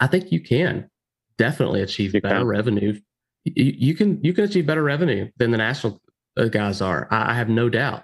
I 0.00 0.06
think 0.06 0.32
you 0.32 0.40
can 0.40 0.90
definitely 1.38 1.82
achieve 1.82 2.14
you 2.14 2.20
better 2.20 2.38
can. 2.38 2.46
revenue. 2.46 3.00
You, 3.44 3.74
you, 3.78 3.94
can 3.94 4.22
you 4.22 4.32
can 4.34 4.44
achieve 4.44 4.66
better 4.66 4.82
revenue 4.82 5.30
than 5.36 5.52
the 5.52 5.58
national 5.58 6.00
uh, 6.36 6.46
guys 6.46 6.82
are. 6.82 7.06
I, 7.10 7.30
I 7.30 7.34
have 7.34 7.48
no 7.48 7.68
doubt. 7.68 8.02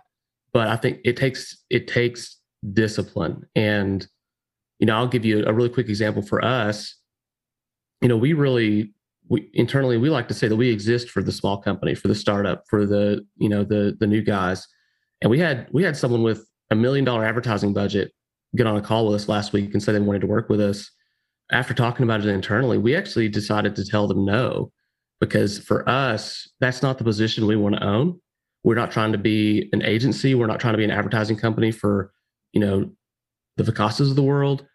But 0.52 0.68
I 0.68 0.76
think 0.76 1.00
it 1.04 1.16
takes 1.16 1.62
it 1.68 1.86
takes 1.86 2.38
discipline. 2.72 3.42
And 3.54 4.06
you 4.78 4.86
know, 4.86 4.96
I'll 4.96 5.08
give 5.08 5.24
you 5.24 5.44
a 5.46 5.52
really 5.52 5.68
quick 5.68 5.88
example 5.88 6.22
for 6.22 6.44
us. 6.44 6.94
You 8.00 8.08
know, 8.08 8.16
we 8.16 8.32
really 8.32 8.94
we 9.28 9.50
internally 9.54 9.96
we 9.96 10.10
like 10.10 10.28
to 10.28 10.34
say 10.34 10.48
that 10.48 10.56
we 10.56 10.70
exist 10.70 11.10
for 11.10 11.22
the 11.22 11.32
small 11.32 11.58
company, 11.60 11.94
for 11.94 12.08
the 12.08 12.14
startup, 12.14 12.64
for 12.68 12.86
the 12.86 13.24
you 13.36 13.48
know 13.48 13.64
the 13.64 13.96
the 13.98 14.06
new 14.06 14.22
guys 14.22 14.66
and 15.22 15.30
we 15.30 15.38
had 15.38 15.68
we 15.72 15.82
had 15.82 15.96
someone 15.96 16.22
with 16.22 16.46
a 16.70 16.74
million 16.74 17.04
dollar 17.04 17.24
advertising 17.24 17.72
budget 17.72 18.12
get 18.54 18.66
on 18.66 18.76
a 18.76 18.82
call 18.82 19.06
with 19.06 19.14
us 19.14 19.28
last 19.28 19.52
week 19.52 19.72
and 19.72 19.82
say 19.82 19.92
they 19.92 20.00
wanted 20.00 20.20
to 20.20 20.26
work 20.26 20.48
with 20.48 20.60
us. 20.60 20.90
After 21.52 21.74
talking 21.74 22.04
about 22.04 22.20
it 22.20 22.28
internally, 22.28 22.78
we 22.78 22.96
actually 22.96 23.28
decided 23.28 23.76
to 23.76 23.84
tell 23.84 24.08
them 24.08 24.24
no, 24.24 24.72
because 25.20 25.58
for 25.58 25.88
us, 25.88 26.48
that's 26.60 26.82
not 26.82 26.98
the 26.98 27.04
position 27.04 27.46
we 27.46 27.56
want 27.56 27.76
to 27.76 27.84
own. 27.84 28.20
We're 28.64 28.74
not 28.74 28.90
trying 28.90 29.12
to 29.12 29.18
be 29.18 29.68
an 29.72 29.82
agency. 29.82 30.34
We're 30.34 30.48
not 30.48 30.58
trying 30.58 30.74
to 30.74 30.78
be 30.78 30.84
an 30.84 30.90
advertising 30.90 31.36
company 31.36 31.70
for, 31.70 32.12
you 32.52 32.60
know, 32.60 32.90
the 33.56 33.62
Vacasas 33.62 34.10
of 34.10 34.16
the 34.16 34.22
world. 34.22 34.66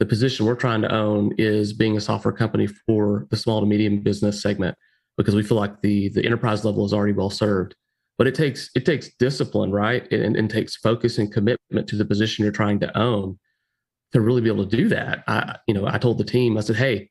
The 0.00 0.06
position 0.06 0.46
we're 0.46 0.56
trying 0.56 0.80
to 0.80 0.92
own 0.92 1.34
is 1.36 1.74
being 1.74 1.96
a 1.96 2.00
software 2.00 2.32
company 2.32 2.66
for 2.66 3.26
the 3.30 3.36
small 3.36 3.60
to 3.60 3.66
medium 3.66 4.00
business 4.00 4.42
segment 4.42 4.76
because 5.18 5.34
we 5.34 5.42
feel 5.42 5.58
like 5.58 5.82
the 5.82 6.08
the 6.08 6.24
enterprise 6.24 6.64
level 6.64 6.86
is 6.86 6.94
already 6.94 7.12
well 7.12 7.28
served. 7.28 7.74
But 8.16 8.26
it 8.26 8.34
takes 8.34 8.70
it 8.74 8.86
takes 8.86 9.10
discipline 9.18 9.70
right? 9.70 10.10
And, 10.10 10.36
and 10.36 10.50
takes 10.50 10.74
focus 10.74 11.18
and 11.18 11.30
commitment 11.30 11.86
to 11.88 11.96
the 11.96 12.06
position 12.06 12.42
you're 12.42 12.52
trying 12.52 12.80
to 12.80 12.98
own 12.98 13.38
to 14.12 14.22
really 14.22 14.40
be 14.40 14.48
able 14.48 14.66
to 14.66 14.76
do 14.76 14.88
that. 14.88 15.22
I 15.28 15.58
you 15.68 15.74
know 15.74 15.86
i 15.86 15.98
told 15.98 16.18
the 16.18 16.24
team 16.24 16.56
i 16.56 16.60
said 16.60 16.76
hey 16.76 17.10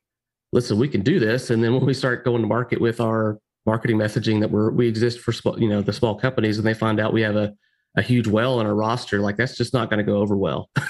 listen 0.52 0.76
we 0.76 0.88
can 0.88 1.02
do 1.02 1.20
this. 1.20 1.50
And 1.50 1.62
then 1.62 1.72
when 1.74 1.86
we 1.86 1.94
start 1.94 2.24
going 2.24 2.42
to 2.42 2.48
market 2.48 2.80
with 2.80 3.00
our 3.00 3.38
marketing 3.66 3.98
messaging 3.98 4.40
that 4.40 4.50
we're 4.50 4.72
we 4.72 4.88
exist 4.88 5.20
for 5.20 5.32
you 5.58 5.68
know 5.68 5.80
the 5.80 5.92
small 5.92 6.16
companies 6.16 6.58
and 6.58 6.66
they 6.66 6.74
find 6.74 6.98
out 6.98 7.12
we 7.12 7.22
have 7.22 7.36
a, 7.36 7.54
a 7.96 8.02
huge 8.02 8.26
well 8.26 8.60
in 8.60 8.66
our 8.66 8.74
roster 8.74 9.20
like 9.20 9.36
that's 9.36 9.56
just 9.56 9.72
not 9.72 9.90
going 9.90 9.98
to 9.98 10.12
go 10.12 10.16
over 10.16 10.36
well. 10.36 10.70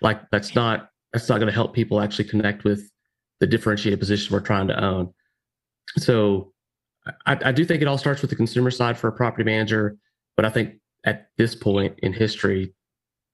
Like 0.00 0.20
that's 0.30 0.54
not 0.54 0.90
that's 1.12 1.28
not 1.28 1.36
going 1.36 1.48
to 1.48 1.54
help 1.54 1.74
people 1.74 2.00
actually 2.00 2.28
connect 2.28 2.64
with 2.64 2.90
the 3.40 3.46
differentiated 3.46 3.98
position 3.98 4.32
we're 4.32 4.40
trying 4.40 4.68
to 4.68 4.84
own 4.84 5.12
so 5.96 6.52
I, 7.26 7.38
I 7.44 7.52
do 7.52 7.64
think 7.64 7.82
it 7.82 7.88
all 7.88 7.98
starts 7.98 8.20
with 8.20 8.30
the 8.30 8.36
consumer 8.36 8.70
side 8.70 8.98
for 8.98 9.08
a 9.08 9.12
property 9.12 9.44
manager, 9.44 9.96
but 10.36 10.44
I 10.44 10.50
think 10.50 10.74
at 11.04 11.28
this 11.38 11.54
point 11.54 11.98
in 12.02 12.12
history, 12.12 12.74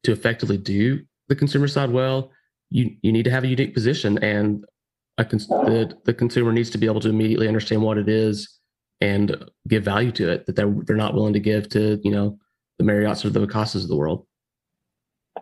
to 0.05 0.13
effectively 0.13 0.59
do 0.59 1.01
the 1.29 1.35
consumer 1.37 1.67
side 1.67 1.91
well, 1.91 2.31
you 2.71 2.95
you 3.03 3.11
need 3.11 3.25
to 3.25 3.31
have 3.31 3.45
a 3.45 3.49
unique 3.49 3.75
position, 3.75 4.19
and 4.23 4.65
a 5.19 5.25
cons- 5.25 5.49
the 5.49 5.97
the 6.05 6.15
consumer 6.15 6.53
needs 6.53 6.71
to 6.71 6.79
be 6.79 6.87
able 6.87 7.01
to 7.01 7.09
immediately 7.09 7.49
understand 7.49 7.83
what 7.83 7.99
it 7.99 8.09
is 8.09 8.61
and 9.01 9.37
give 9.67 9.85
value 9.85 10.13
to 10.13 10.31
it 10.31 10.47
that 10.47 10.57
they're 10.57 10.75
they're 10.85 10.97
not 10.97 11.15
willing 11.15 11.33
to 11.33 11.41
give 11.41 11.69
to 11.71 12.01
you 12.05 12.11
know 12.11 12.39
the 12.79 12.85
Marriotts 12.85 13.25
or 13.25 13.31
the 13.31 13.45
Vacasas 13.45 13.83
of 13.83 13.89
the 13.89 13.97
world. 13.97 14.27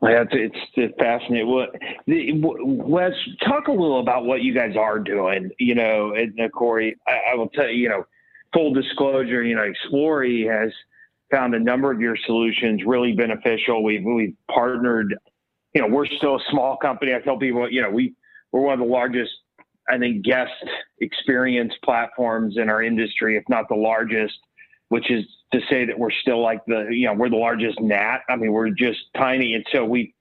Yeah, 0.01 0.25
it's, 0.33 0.57
it's 0.75 0.95
fascinating. 0.99 1.49
What, 1.49 1.71
Wes, 2.07 3.13
talk 3.45 3.69
a 3.69 3.73
little 3.73 4.01
about 4.01 4.25
what 4.25 4.43
you 4.43 4.55
guys 4.55 4.75
are 4.77 4.99
doing. 4.99 5.51
You 5.59 5.75
know, 5.75 6.15
and 6.15 6.39
uh, 6.41 6.49
Corey, 6.49 6.97
I, 7.07 7.33
I 7.33 7.35
will 7.35 7.49
tell 7.51 7.69
you, 7.69 7.83
you 7.83 7.89
know, 7.89 8.05
full 8.55 8.73
disclosure, 8.73 9.43
you 9.43 9.55
know, 9.55 9.71
Xplorie 9.87 10.51
has 10.51 10.73
found 11.31 11.55
a 11.55 11.59
number 11.59 11.93
of 11.93 12.01
your 12.01 12.17
solutions 12.27 12.83
really 12.87 13.13
beneficial. 13.13 13.83
We've 13.85 14.05
we've 14.05 14.35
partnered. 14.51 15.15
You 15.75 15.83
know, 15.83 15.89
we're 15.89 16.07
still 16.07 16.37
a 16.37 16.45
small 16.51 16.77
company. 16.77 17.15
I 17.15 17.21
tell 17.21 17.39
people, 17.39 17.71
you 17.71 17.83
know, 17.83 17.91
we 17.91 18.15
we're 18.51 18.61
one 18.61 18.75
of 18.75 18.81
the 18.81 18.93
largest, 18.93 19.31
I 19.89 19.99
think, 19.99 20.25
guest 20.25 20.51
experience 21.01 21.73
platforms 21.85 22.57
in 22.57 22.69
our 22.69 22.83
industry, 22.83 23.37
if 23.37 23.45
not 23.49 23.69
the 23.69 23.77
largest. 23.77 24.35
Which 24.89 25.11
is 25.11 25.25
to 25.53 25.61
say 25.69 25.85
that 25.85 25.99
we're 25.99 26.11
still 26.11 26.43
like 26.43 26.61
the, 26.67 26.89
you 26.91 27.07
know, 27.07 27.15
we're 27.15 27.29
the 27.29 27.37
largest 27.37 27.81
gnat. 27.81 28.21
I 28.29 28.37
mean, 28.37 28.53
we're 28.53 28.71
just 28.71 29.01
tiny, 29.17 29.55
and 29.55 29.65
so 29.73 29.85
we, 29.85 30.15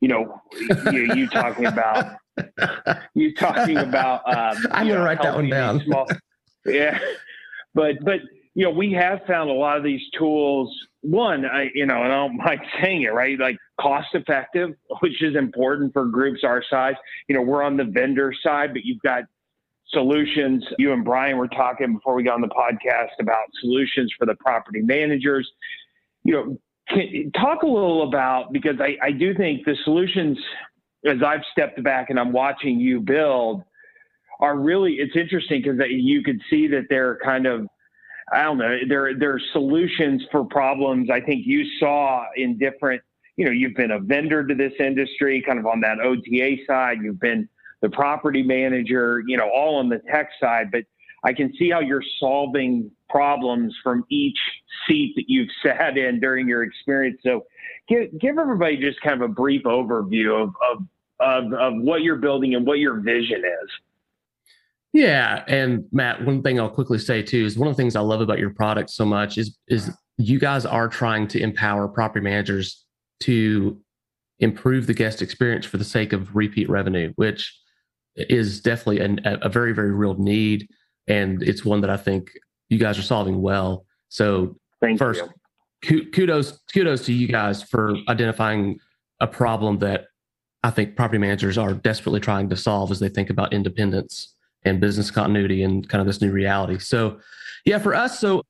you 0.00 0.08
know, 0.08 0.40
you, 0.90 1.14
you 1.14 1.28
talking 1.28 1.66
about 1.66 2.16
you 3.14 3.34
talking 3.34 3.78
about. 3.78 4.26
Um, 4.26 4.66
I'm 4.70 4.88
gonna 4.88 5.02
write 5.02 5.22
that 5.22 5.34
one 5.34 5.48
down. 5.48 5.80
Small, 5.84 6.08
yeah, 6.66 6.98
but 7.74 7.96
but 8.04 8.20
you 8.54 8.64
know 8.64 8.70
we 8.70 8.92
have 8.92 9.20
found 9.26 9.50
a 9.50 9.54
lot 9.54 9.76
of 9.76 9.84
these 9.84 10.02
tools. 10.18 10.74
One, 11.02 11.44
I 11.44 11.70
you 11.74 11.86
know, 11.86 12.02
and 12.02 12.12
I 12.12 12.16
don't 12.16 12.36
mind 12.36 12.60
saying 12.82 13.02
it, 13.02 13.12
right? 13.12 13.38
Like 13.38 13.56
cost 13.80 14.08
effective, 14.14 14.70
which 15.00 15.22
is 15.22 15.36
important 15.36 15.92
for 15.92 16.06
groups 16.06 16.40
our 16.44 16.62
size. 16.68 16.94
You 17.28 17.36
know, 17.36 17.42
we're 17.42 17.62
on 17.62 17.76
the 17.76 17.84
vendor 17.84 18.32
side, 18.42 18.72
but 18.72 18.84
you've 18.84 19.02
got 19.02 19.24
solutions. 19.92 20.64
You 20.78 20.92
and 20.92 21.04
Brian 21.04 21.36
were 21.36 21.48
talking 21.48 21.94
before 21.94 22.14
we 22.14 22.22
got 22.22 22.34
on 22.34 22.40
the 22.40 22.48
podcast 22.48 23.20
about 23.20 23.44
solutions 23.60 24.12
for 24.18 24.26
the 24.26 24.34
property 24.36 24.80
managers. 24.80 25.50
You 26.24 26.34
know, 26.34 26.58
can, 26.88 27.30
talk 27.32 27.62
a 27.62 27.66
little 27.66 28.08
about 28.08 28.52
because 28.52 28.76
I, 28.80 28.96
I 29.02 29.12
do 29.12 29.34
think 29.34 29.64
the 29.64 29.76
solutions, 29.84 30.38
as 31.06 31.22
I've 31.24 31.42
stepped 31.52 31.82
back 31.82 32.10
and 32.10 32.18
I'm 32.18 32.32
watching 32.32 32.80
you 32.80 33.00
build, 33.00 33.62
are 34.40 34.58
really 34.58 34.94
it's 34.94 35.16
interesting 35.16 35.62
because 35.62 35.78
you 35.88 36.22
could 36.22 36.40
see 36.50 36.66
that 36.68 36.86
they're 36.90 37.18
kind 37.24 37.46
of 37.46 37.66
I 38.32 38.42
don't 38.42 38.58
know 38.58 38.76
they're 38.88 39.16
they're 39.18 39.40
solutions 39.52 40.22
for 40.32 40.44
problems 40.44 41.10
I 41.10 41.20
think 41.20 41.46
you 41.46 41.64
saw 41.78 42.24
in 42.36 42.58
different 42.58 43.02
you 43.36 43.44
know 43.44 43.52
you've 43.52 43.76
been 43.76 43.92
a 43.92 44.00
vendor 44.00 44.44
to 44.44 44.54
this 44.54 44.72
industry 44.80 45.42
kind 45.46 45.60
of 45.60 45.66
on 45.66 45.80
that 45.82 46.00
OTA 46.00 46.56
side 46.66 46.98
you've 47.02 47.20
been 47.20 47.48
the 47.82 47.90
property 47.90 48.42
manager 48.42 49.22
you 49.26 49.36
know 49.36 49.48
all 49.50 49.76
on 49.76 49.88
the 49.88 50.00
tech 50.10 50.30
side 50.40 50.70
but 50.70 50.84
I 51.24 51.32
can 51.32 51.52
see 51.56 51.70
how 51.70 51.80
you're 51.80 52.02
solving 52.18 52.90
problems 53.08 53.76
from 53.82 54.04
each 54.10 54.38
seat 54.88 55.12
that 55.16 55.24
you've 55.28 55.50
sat 55.62 55.98
in 55.98 56.20
during 56.20 56.48
your 56.48 56.62
experience 56.62 57.20
so 57.22 57.44
give 57.88 58.18
give 58.18 58.38
everybody 58.38 58.76
just 58.78 59.00
kind 59.00 59.22
of 59.22 59.30
a 59.30 59.32
brief 59.32 59.62
overview 59.64 60.42
of 60.42 60.54
of 60.70 60.86
of, 61.22 61.52
of 61.52 61.74
what 61.76 62.02
you're 62.02 62.16
building 62.16 62.54
and 62.54 62.66
what 62.66 62.78
your 62.78 63.00
vision 63.00 63.42
is. 63.44 63.70
Yeah, 64.92 65.44
and 65.46 65.86
Matt, 65.90 66.24
one 66.24 66.42
thing 66.42 66.60
I'll 66.60 66.68
quickly 66.68 66.98
say 66.98 67.22
too 67.22 67.46
is 67.46 67.56
one 67.56 67.68
of 67.68 67.76
the 67.76 67.82
things 67.82 67.96
I 67.96 68.00
love 68.00 68.20
about 68.20 68.38
your 68.38 68.50
product 68.50 68.90
so 68.90 69.06
much 69.06 69.38
is 69.38 69.56
is 69.68 69.90
you 70.18 70.38
guys 70.38 70.66
are 70.66 70.88
trying 70.88 71.28
to 71.28 71.40
empower 71.40 71.88
property 71.88 72.22
managers 72.22 72.84
to 73.20 73.80
improve 74.40 74.86
the 74.86 74.94
guest 74.94 75.22
experience 75.22 75.64
for 75.64 75.78
the 75.78 75.84
sake 75.84 76.12
of 76.12 76.34
repeat 76.36 76.68
revenue, 76.68 77.12
which 77.16 77.56
is 78.16 78.60
definitely 78.60 79.00
an, 79.00 79.20
a 79.24 79.48
very 79.48 79.72
very 79.72 79.92
real 79.92 80.14
need, 80.14 80.68
and 81.06 81.42
it's 81.42 81.64
one 81.64 81.80
that 81.80 81.90
I 81.90 81.96
think 81.96 82.30
you 82.68 82.78
guys 82.78 82.98
are 82.98 83.02
solving 83.02 83.40
well. 83.40 83.84
So 84.08 84.56
Thank 84.80 84.98
first, 84.98 85.22
you. 85.88 86.10
kudos 86.10 86.58
kudos 86.72 87.04
to 87.06 87.12
you 87.12 87.28
guys 87.28 87.62
for 87.62 87.94
identifying 88.08 88.78
a 89.20 89.26
problem 89.26 89.78
that 89.78 90.06
I 90.64 90.70
think 90.70 90.96
property 90.96 91.18
managers 91.18 91.58
are 91.58 91.74
desperately 91.74 92.20
trying 92.20 92.48
to 92.50 92.56
solve 92.56 92.90
as 92.90 93.00
they 93.00 93.08
think 93.08 93.30
about 93.30 93.52
independence 93.52 94.34
and 94.64 94.80
business 94.80 95.10
continuity 95.10 95.62
and 95.62 95.88
kind 95.88 96.00
of 96.00 96.06
this 96.06 96.20
new 96.20 96.30
reality. 96.30 96.78
So, 96.78 97.18
yeah, 97.64 97.78
for 97.78 97.94
us, 97.94 98.20
so 98.20 98.42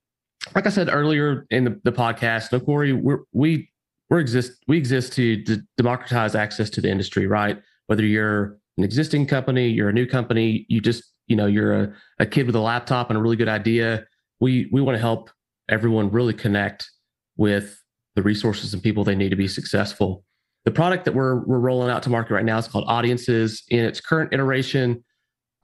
like 0.55 0.67
I 0.67 0.71
said 0.71 0.89
earlier 0.91 1.47
in 1.51 1.65
the, 1.65 1.81
the 1.85 1.93
podcast, 1.93 2.53
no 2.53 2.61
Corey, 2.61 2.93
we're, 2.93 3.21
we 3.33 3.71
we 4.11 4.21
exist 4.21 4.63
we 4.69 4.77
exist 4.77 5.15
to, 5.15 5.43
to 5.45 5.63
democratize 5.77 6.35
access 6.35 6.69
to 6.71 6.81
the 6.81 6.91
industry, 6.91 7.27
right? 7.27 7.61
Whether 7.87 8.05
you're 8.05 8.59
an 8.79 8.85
existing 8.85 9.27
company, 9.27 9.69
you're 9.69 9.89
a 9.89 9.93
new 9.93 10.07
company, 10.07 10.67
you 10.69 10.81
just 10.81 11.05
you 11.27 11.37
know 11.37 11.47
you're 11.47 11.75
a, 11.75 11.95
a 12.19 12.27
kid 12.27 12.47
with 12.47 12.55
a 12.55 12.61
laptop 12.61 13.11
and 13.11 13.19
a 13.19 13.23
really 13.23 13.37
good 13.37 13.49
idea. 13.49 14.05
We 14.41 14.69
we 14.73 14.81
want 14.81 14.97
to 14.97 15.01
help 15.01 15.31
everyone 15.69 16.11
really 16.11 16.35
connect 16.35 16.91
with 17.37 17.81
the 18.15 18.23
resources 18.23 18.75
and 18.75 18.83
people 18.83 19.05
they 19.05 19.15
need 19.15 19.31
to 19.31 19.37
be 19.37 19.49
successful. 19.49 20.25
The 20.65 20.71
product 20.71 21.05
that 21.05 21.15
we're 21.15 21.45
we're 21.45 21.59
rolling 21.59 21.91
out 21.91 22.03
to 22.05 22.11
market 22.11 22.35
right 22.35 22.45
now 22.45 22.59
is 22.59 22.69
called 22.69 22.85
Audiences. 22.87 23.63
In 23.69 23.85
its 23.85 24.01
current 24.01 24.33
iteration, 24.33 25.05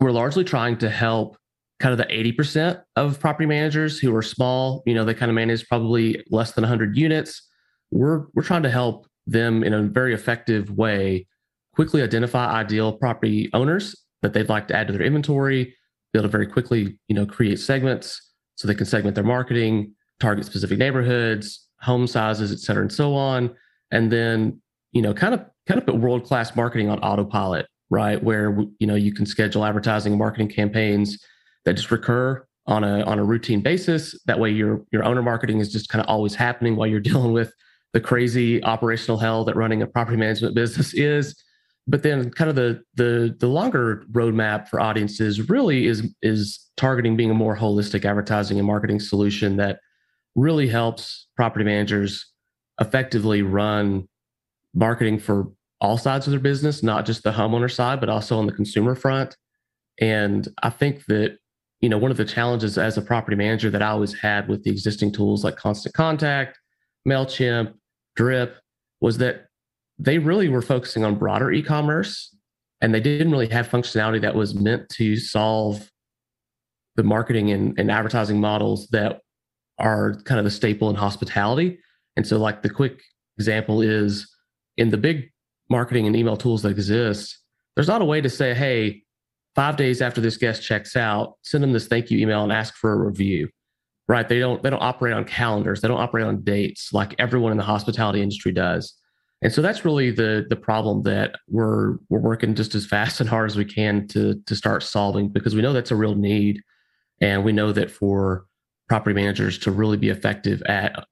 we're 0.00 0.12
largely 0.12 0.44
trying 0.44 0.76
to 0.78 0.90
help 0.90 1.36
kind 1.80 1.92
of 1.92 1.98
the 1.98 2.12
80% 2.12 2.82
of 2.96 3.20
property 3.20 3.46
managers 3.46 4.00
who 4.00 4.14
are 4.16 4.22
small, 4.22 4.82
you 4.84 4.94
know, 4.94 5.04
they 5.04 5.14
kind 5.14 5.30
of 5.30 5.36
manage 5.36 5.68
probably 5.68 6.24
less 6.28 6.52
than 6.52 6.62
100 6.62 6.96
units. 6.96 7.46
We're 7.90 8.26
we're 8.34 8.42
trying 8.42 8.64
to 8.64 8.70
help 8.70 9.06
them 9.26 9.62
in 9.62 9.74
a 9.74 9.82
very 9.82 10.14
effective 10.14 10.70
way 10.70 11.26
quickly 11.79 12.03
identify 12.03 12.47
ideal 12.47 12.93
property 12.93 13.49
owners 13.53 13.95
that 14.22 14.33
they'd 14.33 14.49
like 14.49 14.66
to 14.68 14.76
add 14.76 14.89
to 14.89 14.93
their 14.93 15.07
inventory, 15.07 15.64
be 16.12 16.18
able 16.18 16.22
to 16.22 16.29
very 16.29 16.47
quickly, 16.47 16.99
you 17.07 17.14
know, 17.14 17.24
create 17.24 17.61
segments 17.61 18.33
so 18.57 18.66
they 18.66 18.74
can 18.74 18.87
segment 18.87 19.14
their 19.14 19.24
marketing, 19.24 19.95
target 20.18 20.45
specific 20.45 20.79
neighborhoods, 20.79 21.68
home 21.81 22.07
sizes, 22.07 22.51
et 22.51 22.59
cetera, 22.59 22.83
and 22.83 22.93
so 22.93 23.14
on. 23.14 23.55
And 23.93 24.11
then, 24.11 24.61
you 24.93 25.03
know, 25.03 25.14
kind 25.14 25.35
of 25.35 25.45
kind 25.66 25.79
of 25.79 25.87
put 25.87 25.97
world-class 25.97 26.57
marketing 26.57 26.89
on 26.89 26.99
autopilot 27.01 27.66
right? 27.91 28.22
Where 28.22 28.59
you 28.79 28.87
know 28.87 28.95
you 28.95 29.12
can 29.12 29.26
schedule 29.26 29.64
advertising 29.64 30.12
and 30.12 30.18
marketing 30.18 30.49
campaigns 30.49 31.22
that 31.64 31.74
just 31.74 31.91
recur 31.91 32.47
on 32.66 32.85
a 32.85 33.03
on 33.03 33.18
a 33.18 33.24
routine 33.24 33.61
basis. 33.61 34.18
That 34.26 34.39
way, 34.39 34.51
your 34.51 34.85
your 34.93 35.05
owner 35.05 35.22
marketing 35.22 35.61
is 35.61 35.72
just 35.72 35.89
kind 35.89 36.03
of 36.03 36.09
always 36.09 36.35
happening 36.35 36.76
while 36.76 36.87
you're 36.87 37.01
dealing 37.12 37.33
with 37.33 37.53
the 37.93 38.01
crazy 38.01 38.62
operational 38.64 39.18
hell 39.18 39.45
that 39.45 39.57
running 39.57 39.83
a 39.83 39.87
property 39.87 40.16
management 40.16 40.55
business 40.62 40.95
is. 40.95 41.35
But 41.89 42.03
then 42.03 42.30
kind 42.30 42.51
of 42.51 42.57
the 42.57 42.82
the 42.95 43.34
the 43.39 43.49
longer 43.49 44.05
roadmap 44.12 44.68
for 44.68 44.78
audiences 44.78 45.49
really 45.49 45.86
is 45.86 46.14
is 46.22 46.61
targeting 46.76 47.16
being 47.16 47.30
a 47.30 47.34
more 47.34 47.57
holistic 47.57 48.05
advertising 48.05 48.59
and 48.59 48.66
marketing 48.66 49.01
solution 49.01 49.57
that 49.57 49.80
really 50.36 50.68
helps 50.68 51.26
property 51.34 51.64
managers 51.64 52.30
effectively 52.80 53.43
run 53.43 54.07
marketing 54.74 55.18
for 55.18 55.49
all 55.80 55.99
sides 55.99 56.26
of 56.26 56.30
their 56.30 56.41
business, 56.41 56.82
not 56.82 57.07
just 57.07 57.22
the 57.22 57.32
homeowner 57.32 57.72
side, 57.72 58.01
but 58.01 58.09
also 58.09 58.39
on 58.39 58.47
the 58.47 58.53
consumer 58.53 58.95
front. 58.95 59.36
And 60.01 60.49
I 60.62 60.70
think 60.70 61.07
that, 61.07 61.39
you 61.80 61.89
know, 61.89 61.99
one 61.99 62.11
of 62.11 62.16
the 62.16 62.24
challenges 62.24 62.78
as 62.78 62.97
a 62.97 63.03
property 63.03 63.36
manager 63.36 63.70
that 63.70 63.82
I 63.82 63.89
always 63.89 64.14
had 64.14 64.49
with 64.49 64.64
the 64.64 64.70
existing 64.70 65.12
tools 65.12 65.45
like 65.45 65.57
Constant 65.57 65.95
Contact, 65.95 66.59
MailChimp, 67.07 67.74
Drip 68.16 68.57
was 69.01 69.18
that 69.18 69.47
they 69.99 70.18
really 70.18 70.49
were 70.49 70.62
focusing 70.62 71.05
on 71.05 71.16
broader 71.16 71.51
e-commerce 71.51 72.34
and 72.80 72.94
they 72.94 73.01
didn't 73.01 73.32
really 73.32 73.49
have 73.49 73.68
functionality 73.68 74.20
that 74.20 74.34
was 74.34 74.55
meant 74.55 74.88
to 74.90 75.16
solve 75.16 75.90
the 76.96 77.03
marketing 77.03 77.51
and, 77.51 77.78
and 77.78 77.90
advertising 77.90 78.40
models 78.40 78.88
that 78.88 79.20
are 79.78 80.14
kind 80.24 80.38
of 80.38 80.44
the 80.44 80.51
staple 80.51 80.90
in 80.90 80.96
hospitality. 80.96 81.78
And 82.16 82.26
so 82.26 82.38
like 82.38 82.62
the 82.62 82.70
quick 82.70 83.03
example 83.36 83.82
is 83.82 84.28
in 84.76 84.90
the 84.90 84.96
big 84.96 85.30
marketing 85.70 86.07
and 86.07 86.16
email 86.16 86.36
tools 86.36 86.62
that 86.62 86.70
exist, 86.70 87.38
there's 87.74 87.88
not 87.88 88.03
a 88.03 88.05
way 88.05 88.20
to 88.20 88.28
say, 88.28 88.55
hey, 88.55 89.03
five 89.55 89.76
days 89.76 90.03
after 90.03 90.20
this 90.20 90.36
guest 90.36 90.62
checks 90.62 90.96
out, 90.96 91.34
send 91.42 91.62
them 91.62 91.72
this 91.72 91.88
thank 91.88 92.11
you 92.11 92.18
email 92.18 92.42
and 92.42 92.53
ask 92.53 92.74
for 92.74 92.92
a 92.92 92.96
review. 92.96 93.49
Right. 94.09 94.26
They 94.26 94.38
don't 94.38 94.62
they 94.62 94.70
don't 94.70 94.82
operate 94.82 95.12
on 95.12 95.24
calendars. 95.24 95.82
They 95.82 95.88
don't 95.88 96.01
operate 96.01 96.24
on 96.24 96.42
dates 96.42 96.94
like 96.94 97.14
everyone 97.18 97.53
in 97.53 97.59
the 97.59 97.64
hospitality 97.64 98.22
industry 98.22 98.53
does. 98.53 98.94
And 99.41 99.53
so 99.53 99.62
that's 99.62 99.84
really 99.84 100.11
the 100.11 100.47
the 100.49 100.57
problem 100.57 101.03
that 101.05 101.36
we're 101.49 101.99
we're 102.09 102.20
working 102.20 102.55
just 102.55 102.74
as 102.74 102.86
fast 102.86 103.20
and 103.20 103.28
hard 103.28 103.51
as 103.51 103.57
we 103.57 103.64
can 103.64 104.09
to 104.09 104.41
to 104.47 104.57
start 104.57 104.82
solving 104.82 105.28
because 105.28 105.55
we 105.55 105.62
know 105.62 105.72
that's 105.72 105.93
a 105.93 105.97
real 105.97 106.14
need. 106.14 106.61
And 107.20 107.45
we 107.45 107.53
know 107.53 107.72
that 107.72 107.91
for 107.91 108.47
property 108.89 109.14
managers 109.14 109.59
to 109.59 109.70
really 109.70 109.97
be 109.97 110.09
effective 110.09 110.62
at 110.62 111.05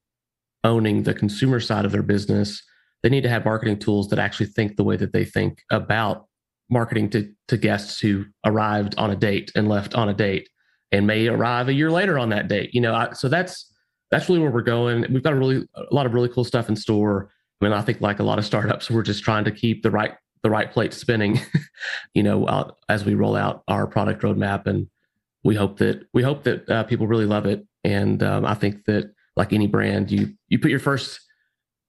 owning 0.65 1.03
the 1.03 1.15
consumer 1.15 1.61
side 1.61 1.85
of 1.85 1.93
their 1.93 2.03
business, 2.03 2.63
they 3.03 3.09
need 3.09 3.23
to 3.23 3.29
have 3.29 3.45
marketing 3.45 3.79
tools 3.79 4.09
that 4.09 4.19
actually 4.19 4.47
think 4.47 4.77
the 4.77 4.85
way 4.85 4.97
that 4.97 5.13
they 5.13 5.25
think 5.25 5.63
about 5.71 6.27
marketing 6.69 7.11
to, 7.11 7.33
to 7.49 7.57
guests 7.57 8.01
who 8.01 8.25
arrived 8.45 8.95
on 8.99 9.11
a 9.11 9.17
date 9.17 9.53
and 9.55 9.69
left 9.69 9.95
on 9.95 10.09
a 10.09 10.15
date 10.15 10.49
and 10.93 11.07
may 11.07 11.29
arrive 11.29 11.69
a 11.69 11.73
year 11.73 11.91
later 11.91 12.19
on 12.19 12.31
that 12.31 12.49
date. 12.49 12.75
You 12.75 12.81
know, 12.81 12.95
I, 12.95 13.13
so 13.13 13.29
that's 13.29 13.73
that's 14.11 14.29
really 14.29 14.41
where 14.41 14.51
we're 14.51 14.63
going. 14.63 15.05
We've 15.13 15.23
got 15.23 15.33
a 15.33 15.37
really 15.37 15.67
a 15.75 15.95
lot 15.95 16.07
of 16.07 16.15
really 16.15 16.29
cool 16.29 16.45
stuff 16.45 16.69
in 16.69 16.77
store. 16.77 17.31
I 17.61 17.65
mean, 17.65 17.73
I 17.73 17.81
think 17.83 18.01
like 18.01 18.19
a 18.19 18.25
lot 18.25 18.39
of 18.39 18.45
startups, 18.45 18.91
we're 18.91 19.03
just 19.03 19.25
trying 19.25 19.45
to 19.45 19.51
keep 19.51 19.83
the 19.83 19.91
right 19.91 20.15
the 20.43 20.51
right 20.51 20.71
plate 20.71 20.93
spinning, 20.95 21.41
you 22.15 22.23
know, 22.23 22.45
uh, 22.45 22.71
as 22.89 23.05
we 23.05 23.15
roll 23.15 23.35
out 23.35 23.63
our 23.69 23.87
product 23.87 24.23
roadmap, 24.23 24.67
and 24.67 24.89
we 25.43 25.55
hope 25.55 25.79
that 25.79 26.07
we 26.13 26.23
hope 26.23 26.45
that 26.45 26.69
uh, 26.69 26.85
people 26.85 27.07
really 27.07 27.27
love 27.27 27.47
it. 27.47 27.67
And 27.85 28.23
um, 28.23 28.45
I 28.45 28.55
think 28.55 28.85
that 28.85 29.13
like 29.37 29.53
any 29.53 29.67
brand, 29.67 30.11
you 30.11 30.35
you 30.49 30.59
put 30.59 30.71
your 30.71 30.81
first 30.81 31.21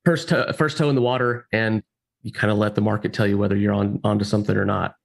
first 0.05 0.29
toe, 0.29 0.51
first 0.53 0.77
toe 0.77 0.89
in 0.89 0.95
the 0.95 1.01
water, 1.01 1.47
and 1.51 1.83
you 2.21 2.31
kind 2.31 2.51
of 2.51 2.57
let 2.57 2.75
the 2.75 2.81
market 2.81 3.13
tell 3.13 3.27
you 3.27 3.37
whether 3.37 3.55
you're 3.55 3.73
on 3.73 3.99
onto 4.03 4.25
something 4.25 4.55
or 4.55 4.65
not. 4.65 4.95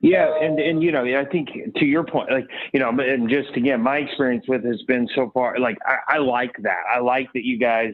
Yeah, 0.00 0.36
and 0.40 0.58
and 0.58 0.82
you 0.82 0.90
know, 0.90 1.04
I 1.04 1.24
think 1.26 1.48
to 1.76 1.84
your 1.84 2.02
point, 2.04 2.30
like 2.30 2.48
you 2.72 2.80
know, 2.80 2.88
and 2.88 3.30
just 3.30 3.56
again, 3.56 3.80
my 3.80 3.98
experience 3.98 4.44
with 4.48 4.64
has 4.64 4.82
been 4.88 5.08
so 5.14 5.30
far. 5.32 5.58
Like 5.58 5.78
I, 5.86 6.16
I 6.16 6.18
like 6.18 6.56
that. 6.62 6.82
I 6.92 6.98
like 6.98 7.32
that 7.34 7.44
you 7.44 7.56
guys, 7.56 7.92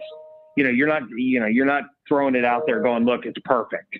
you 0.58 0.64
know, 0.64 0.70
you're 0.70 0.88
not, 0.88 1.02
you 1.10 1.38
know, 1.38 1.46
you're 1.46 1.64
not 1.64 1.84
throwing 2.08 2.34
it 2.34 2.44
out 2.44 2.64
there 2.66 2.82
going, 2.82 3.04
look, 3.04 3.26
it's 3.26 3.38
perfect. 3.44 3.96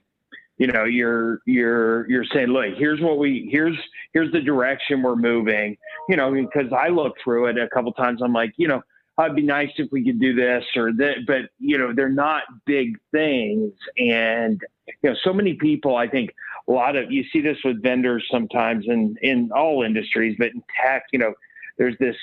You 0.57 0.67
know, 0.67 0.83
you're 0.83 1.39
you're 1.47 2.11
you're 2.11 2.25
saying, 2.25 2.49
look, 2.49 2.75
here's 2.77 3.01
what 3.01 3.19
we 3.19 3.49
here's 3.49 3.79
here's 4.13 4.33
the 4.33 4.41
direction 4.41 5.01
we're 5.01 5.15
moving. 5.15 5.77
You 6.09 6.17
know, 6.17 6.33
because 6.33 6.73
I 6.73 6.89
look 6.89 7.15
through 7.23 7.47
it 7.47 7.59
a 7.59 7.69
couple 7.69 7.93
times, 7.93 8.23
I'm 8.23 8.33
like, 8.33 8.55
you 8.57 8.67
know, 8.67 8.83
it'd 9.21 9.37
be 9.37 9.43
nice 9.43 9.71
if 9.77 9.89
we 9.93 10.05
could 10.05 10.21
do 10.21 10.35
this 10.35 10.65
or 10.75 10.93
that, 10.95 11.19
but 11.29 11.43
you 11.61 11.79
know, 11.79 11.93
they're 11.95 12.09
not 12.09 12.43
big 12.67 12.99
things. 13.13 13.73
And, 13.99 14.61
you 15.01 15.11
know, 15.11 15.17
so 15.23 15.33
many 15.33 15.55
people, 15.55 15.95
I 15.95 16.09
think 16.09 16.35
a 16.69 16.73
lot 16.73 16.97
of, 16.97 17.13
you 17.13 17.23
see 17.33 17.41
this 17.41 17.59
with 17.65 17.81
vendors 17.81 18.27
sometimes 18.33 18.87
in, 18.89 19.15
in 19.23 19.51
all 19.55 19.85
industries, 19.85 20.35
but 20.41 20.49
in 20.49 20.63
tech, 20.83 21.05
you 21.13 21.21
know, 21.21 21.35
there's 21.79 21.97
this 21.99 22.17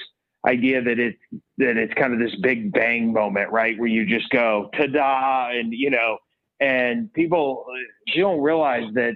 idea 0.47 0.81
that 0.81 0.99
it, 0.99 1.15
that 1.57 1.77
it's 1.77 1.93
kind 1.95 2.13
of 2.13 2.19
this 2.19 2.35
big 2.41 2.71
bang 2.71 3.13
moment, 3.13 3.51
right? 3.51 3.77
Where 3.79 3.87
you 3.87 4.05
just 4.05 4.29
go, 4.29 4.69
ta-da, 4.77 5.49
and, 5.51 5.73
you 5.73 5.89
know, 5.89 6.17
and 6.59 7.11
people, 7.13 7.65
you 8.07 8.23
don't 8.23 8.41
realize 8.41 8.85
that 8.93 9.15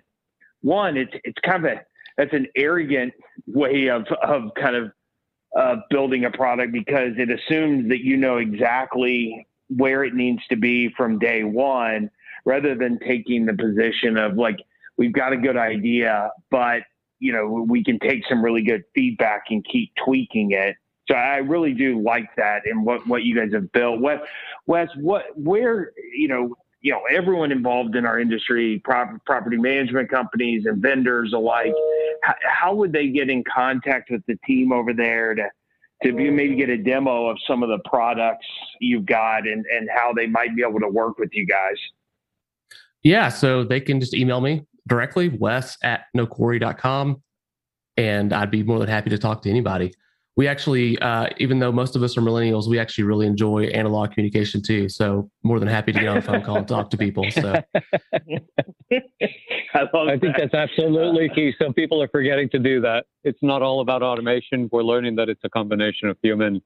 one, 0.62 0.98
it's, 0.98 1.14
it's 1.24 1.38
kind 1.46 1.66
of 1.66 1.72
a, 1.72 1.82
that's 2.18 2.34
an 2.34 2.48
arrogant 2.56 3.14
way 3.48 3.90
of, 3.90 4.06
of 4.24 4.52
kind 4.60 4.76
of 4.76 4.92
uh, 5.58 5.78
building 5.90 6.26
a 6.26 6.32
product 6.32 6.72
because 6.72 7.14
it 7.18 7.30
assumes 7.30 7.90
that 7.90 8.00
you 8.04 8.18
know 8.18 8.38
exactly 8.38 9.48
where 9.70 10.04
it 10.04 10.14
needs 10.14 10.42
to 10.50 10.56
be 10.56 10.90
from 10.96 11.20
day 11.20 11.44
one 11.44 12.10
rather 12.46 12.76
than 12.76 13.00
taking 13.00 13.46
the 13.46 13.54
position 13.54 14.18
of 14.18 14.36
like 14.36 14.58
we've 14.98 15.14
got 15.14 15.34
a 15.34 15.38
good 15.38 15.58
idea 15.58 16.30
but 16.52 16.82
you 17.20 17.32
know 17.32 17.66
we 17.68 17.84
can 17.84 18.00
take 18.00 18.22
some 18.28 18.44
really 18.44 18.64
good 18.64 18.84
feedback 18.94 19.46
and 19.50 19.66
keep 19.72 19.92
tweaking 20.04 20.52
it 20.52 20.76
so 21.10 21.16
i 21.16 21.38
really 21.38 21.74
do 21.74 22.02
like 22.02 22.30
that 22.36 22.62
and 22.66 22.86
what 22.86 23.06
what 23.08 23.24
you 23.24 23.36
guys 23.36 23.52
have 23.54 23.72
built. 23.72 24.00
Wes 24.00 24.20
wes 24.68 24.90
what 24.98 25.26
where 25.36 25.92
you 26.14 26.28
know 26.28 26.56
you 26.82 26.92
know 26.92 27.02
everyone 27.10 27.52
involved 27.52 27.96
in 27.96 28.06
our 28.06 28.20
industry 28.20 28.82
property 28.84 29.58
management 29.58 30.10
companies 30.10 30.66
and 30.66 30.82
vendors 30.82 31.34
alike 31.34 31.74
how, 32.24 32.36
how, 32.44 32.76
would 32.76 32.94
they 32.94 33.08
get 33.08 33.30
in 33.30 33.44
contact 33.44 34.10
with 34.10 34.26
the 34.28 34.38
team 34.46 34.72
over 34.72 34.94
there 34.94 35.34
to 35.36 35.50
to 36.04 36.14
maybe 36.14 36.56
get 36.56 36.70
a 36.70 36.78
demo 36.78 37.28
of 37.28 37.38
some 37.46 37.62
of 37.62 37.70
the 37.70 37.80
products 37.90 38.46
you've 38.80 39.06
got 39.06 39.48
and 39.48 39.66
and 39.66 39.90
how 39.94 40.14
they 40.14 40.28
might 40.28 40.56
be 40.56 40.64
able 40.68 40.80
to 40.80 40.88
work 40.88 41.18
with 41.18 41.30
you 41.34 41.46
guys? 41.46 41.78
Yeah 43.04 43.30
so 43.30 43.64
they 43.64 43.82
can 43.82 44.00
just 44.00 44.14
email 44.14 44.42
me 44.42 44.66
directly 44.88 45.30
wes 45.30 45.78
at 45.84 46.06
nokore.com 46.16 47.22
and 47.98 48.34
i'd 48.34 48.50
be 48.50 48.64
more 48.64 48.80
than 48.80 48.88
happy 48.88 49.10
to 49.10 49.18
talk 49.18 49.42
to 49.42 49.50
anybody 49.50 49.94
we 50.40 50.48
actually, 50.48 50.98
uh, 51.00 51.28
even 51.36 51.60
though 51.60 51.70
most 51.70 51.98
of 51.98 52.02
us 52.02 52.18
are 52.18 52.22
millennials, 52.22 52.70
we 52.70 52.80
actually 52.80 53.04
really 53.04 53.28
enjoy 53.28 53.66
analog 53.66 54.14
communication 54.14 54.62
too. 54.62 54.88
So 54.88 55.30
more 55.44 55.60
than 55.60 55.68
happy 55.68 55.92
to 55.92 56.00
get 56.00 56.08
on 56.08 56.16
a 56.16 56.22
phone 56.22 56.42
call 56.44 56.56
and 56.56 56.66
talk 56.66 56.90
to 56.92 56.98
people. 56.98 57.30
So 57.32 57.62
I, 57.74 57.82
I 59.74 60.18
think 60.18 60.38
that's 60.38 60.54
absolutely 60.54 61.28
key. 61.36 61.54
Some 61.62 61.74
people 61.74 62.02
are 62.02 62.08
forgetting 62.08 62.48
to 62.52 62.60
do 62.60 62.80
that. 62.80 63.08
It's 63.26 63.40
not 63.42 63.62
all 63.62 63.82
about 63.82 64.02
automation. 64.02 64.70
We're 64.72 64.84
learning 64.84 65.18
that 65.18 65.28
it's 65.28 65.42
a 65.44 65.50
combination 65.50 66.08
of 66.08 66.16
human 66.24 66.62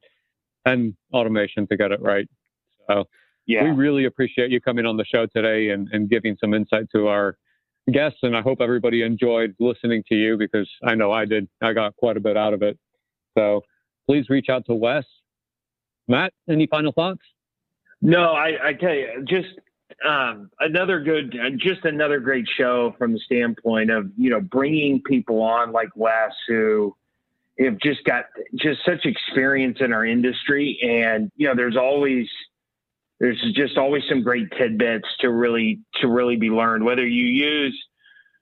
and 0.65 0.93
automation 1.11 1.65
to 1.65 1.75
get 1.75 1.91
it 1.91 1.99
right. 1.99 2.29
So 2.87 3.05
yeah. 3.47 3.63
we 3.63 3.71
really 3.71 4.05
appreciate 4.05 4.51
you 4.51 4.61
coming 4.61 4.85
on 4.85 4.97
the 4.97 5.05
show 5.05 5.25
today 5.25 5.69
and, 5.69 5.89
and 5.91 6.11
giving 6.11 6.37
some 6.39 6.53
insight 6.53 6.91
to 6.91 7.07
our 7.07 7.39
guests. 7.91 8.19
And 8.21 8.37
I 8.37 8.41
hope 8.41 8.61
everybody 8.61 9.01
enjoyed 9.01 9.55
listening 9.59 10.03
to 10.09 10.15
you 10.15 10.37
because 10.37 10.69
I 10.83 10.93
know 10.93 11.11
I 11.11 11.25
did. 11.25 11.49
I 11.59 11.73
got 11.73 11.95
quite 11.95 12.17
a 12.17 12.19
bit 12.19 12.37
out 12.37 12.53
of 12.53 12.61
it. 12.61 12.77
So 13.37 13.63
please 14.07 14.29
reach 14.29 14.49
out 14.49 14.65
to 14.65 14.75
Wes. 14.75 15.05
Matt, 16.07 16.33
any 16.49 16.67
final 16.67 16.91
thoughts? 16.91 17.21
No, 18.01 18.33
I, 18.33 18.69
I 18.69 18.73
tell 18.73 18.93
you, 18.93 19.23
just 19.25 19.47
um, 20.07 20.49
another 20.59 20.99
good, 20.99 21.35
just 21.57 21.85
another 21.85 22.19
great 22.19 22.45
show 22.57 22.93
from 22.97 23.13
the 23.13 23.19
standpoint 23.19 23.89
of 23.89 24.11
you 24.17 24.29
know 24.29 24.41
bringing 24.41 25.01
people 25.01 25.41
on 25.41 25.71
like 25.71 25.89
Wes 25.95 26.31
who 26.47 26.95
have 27.59 27.77
just 27.79 28.03
got 28.03 28.25
just 28.57 28.81
such 28.85 29.05
experience 29.05 29.77
in 29.79 29.93
our 29.93 30.05
industry, 30.05 30.77
and 30.83 31.31
you 31.37 31.47
know 31.47 31.55
there's 31.55 31.77
always 31.77 32.27
there's 33.19 33.41
just 33.55 33.77
always 33.77 34.03
some 34.09 34.21
great 34.21 34.51
tidbits 34.57 35.07
to 35.21 35.29
really 35.29 35.79
to 36.01 36.09
really 36.09 36.35
be 36.35 36.49
learned. 36.49 36.83
Whether 36.83 37.07
you 37.07 37.25
use 37.25 37.81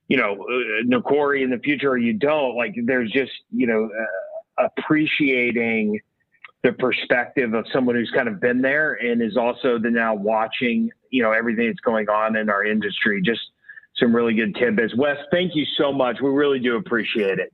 you 0.07 0.17
know 0.17 0.33
uh, 0.33 0.83
Nokore 0.87 1.39
in 1.39 1.51
the 1.51 1.59
future 1.59 1.91
or 1.91 1.97
you 1.99 2.13
don't, 2.13 2.55
like 2.55 2.73
there's 2.83 3.11
just 3.11 3.31
you 3.51 3.67
know. 3.67 3.89
Appreciating 4.57 5.99
the 6.63 6.73
perspective 6.73 7.53
of 7.53 7.65
someone 7.73 7.95
who's 7.95 8.11
kind 8.15 8.27
of 8.27 8.39
been 8.39 8.61
there 8.61 8.93
and 8.93 9.21
is 9.21 9.35
also 9.35 9.79
the 9.79 9.89
now 9.89 10.13
watching, 10.13 10.89
you 11.09 11.23
know, 11.23 11.31
everything 11.31 11.67
that's 11.67 11.79
going 11.79 12.07
on 12.09 12.35
in 12.35 12.49
our 12.49 12.63
industry. 12.63 13.21
Just 13.21 13.41
some 13.97 14.15
really 14.15 14.33
good 14.33 14.55
tidbits. 14.55 14.95
Wes, 14.95 15.17
thank 15.31 15.55
you 15.55 15.65
so 15.77 15.91
much. 15.91 16.21
We 16.21 16.29
really 16.29 16.59
do 16.59 16.75
appreciate 16.75 17.39
it. 17.39 17.51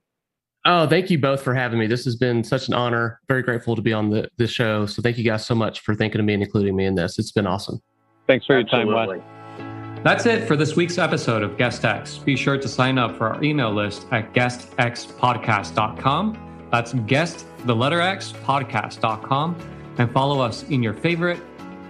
Oh, 0.66 0.86
thank 0.86 1.10
you 1.10 1.18
both 1.18 1.42
for 1.42 1.54
having 1.54 1.80
me. 1.80 1.88
This 1.88 2.04
has 2.04 2.18
been 2.18 2.44
such 2.44 2.68
an 2.68 2.74
honor. 2.74 3.22
Very 3.30 3.42
grateful 3.42 3.78
to 3.78 3.82
be 3.82 3.94
on 3.94 4.10
the, 4.10 4.30
the 4.38 4.48
show. 4.48 4.86
So 4.86 5.02
thank 5.02 5.18
you 5.18 5.24
guys 5.24 5.46
so 5.46 5.56
much 5.56 5.80
for 5.80 5.96
thinking 5.96 6.20
of 6.20 6.26
me 6.26 6.34
and 6.34 6.44
including 6.44 6.76
me 6.76 6.86
in 6.86 6.96
this. 6.96 7.18
It's 7.18 7.32
been 7.32 7.48
awesome. 7.48 7.82
Thanks 8.28 8.46
for 8.46 8.58
Absolutely. 8.58 8.94
your 8.94 9.06
time, 9.06 9.20
Wes. 9.20 10.04
That's 10.04 10.26
it 10.26 10.46
for 10.48 10.58
this 10.58 10.76
week's 10.76 10.98
episode 10.98 11.42
of 11.42 11.52
GuestX. 11.52 12.26
Be 12.26 12.36
sure 12.36 12.58
to 12.58 12.68
sign 12.68 12.98
up 12.98 13.18
for 13.18 13.34
our 13.34 13.42
email 13.42 13.72
list 13.72 14.08
at 14.12 14.34
guestxpodcast.com 14.34 16.47
that's 16.72 16.94
guest, 16.94 17.46
the 17.66 17.76
letter 17.76 18.02
X, 18.02 18.34
podcast.com, 18.44 19.56
and 19.98 20.12
follow 20.12 20.42
us 20.42 20.64
in 20.64 20.84
your 20.84 20.94
favorite 20.94 21.40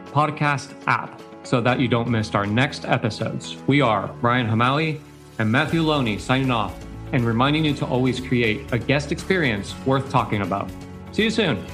podcast 0.08 0.74
app 0.88 1.22
so 1.44 1.62
that 1.62 1.80
you 1.80 1.88
don't 1.88 2.10
miss 2.10 2.34
our 2.36 2.46
next 2.46 2.86
episodes. 2.86 3.58
We 3.68 3.82
are 3.82 4.08
Brian 4.22 4.48
Hamaui 4.48 5.00
and 5.40 5.52
Matthew 5.52 5.82
Loney 5.82 6.18
signing 6.18 6.52
off 6.52 6.76
and 7.14 7.26
reminding 7.26 7.64
you 7.66 7.74
to 7.76 7.86
always 7.86 8.20
create 8.20 8.72
a 8.74 8.78
guest 8.78 9.12
experience 9.12 9.74
worth 9.86 10.10
talking 10.10 10.42
about. 10.42 10.70
See 11.12 11.24
you 11.24 11.30
soon. 11.30 11.66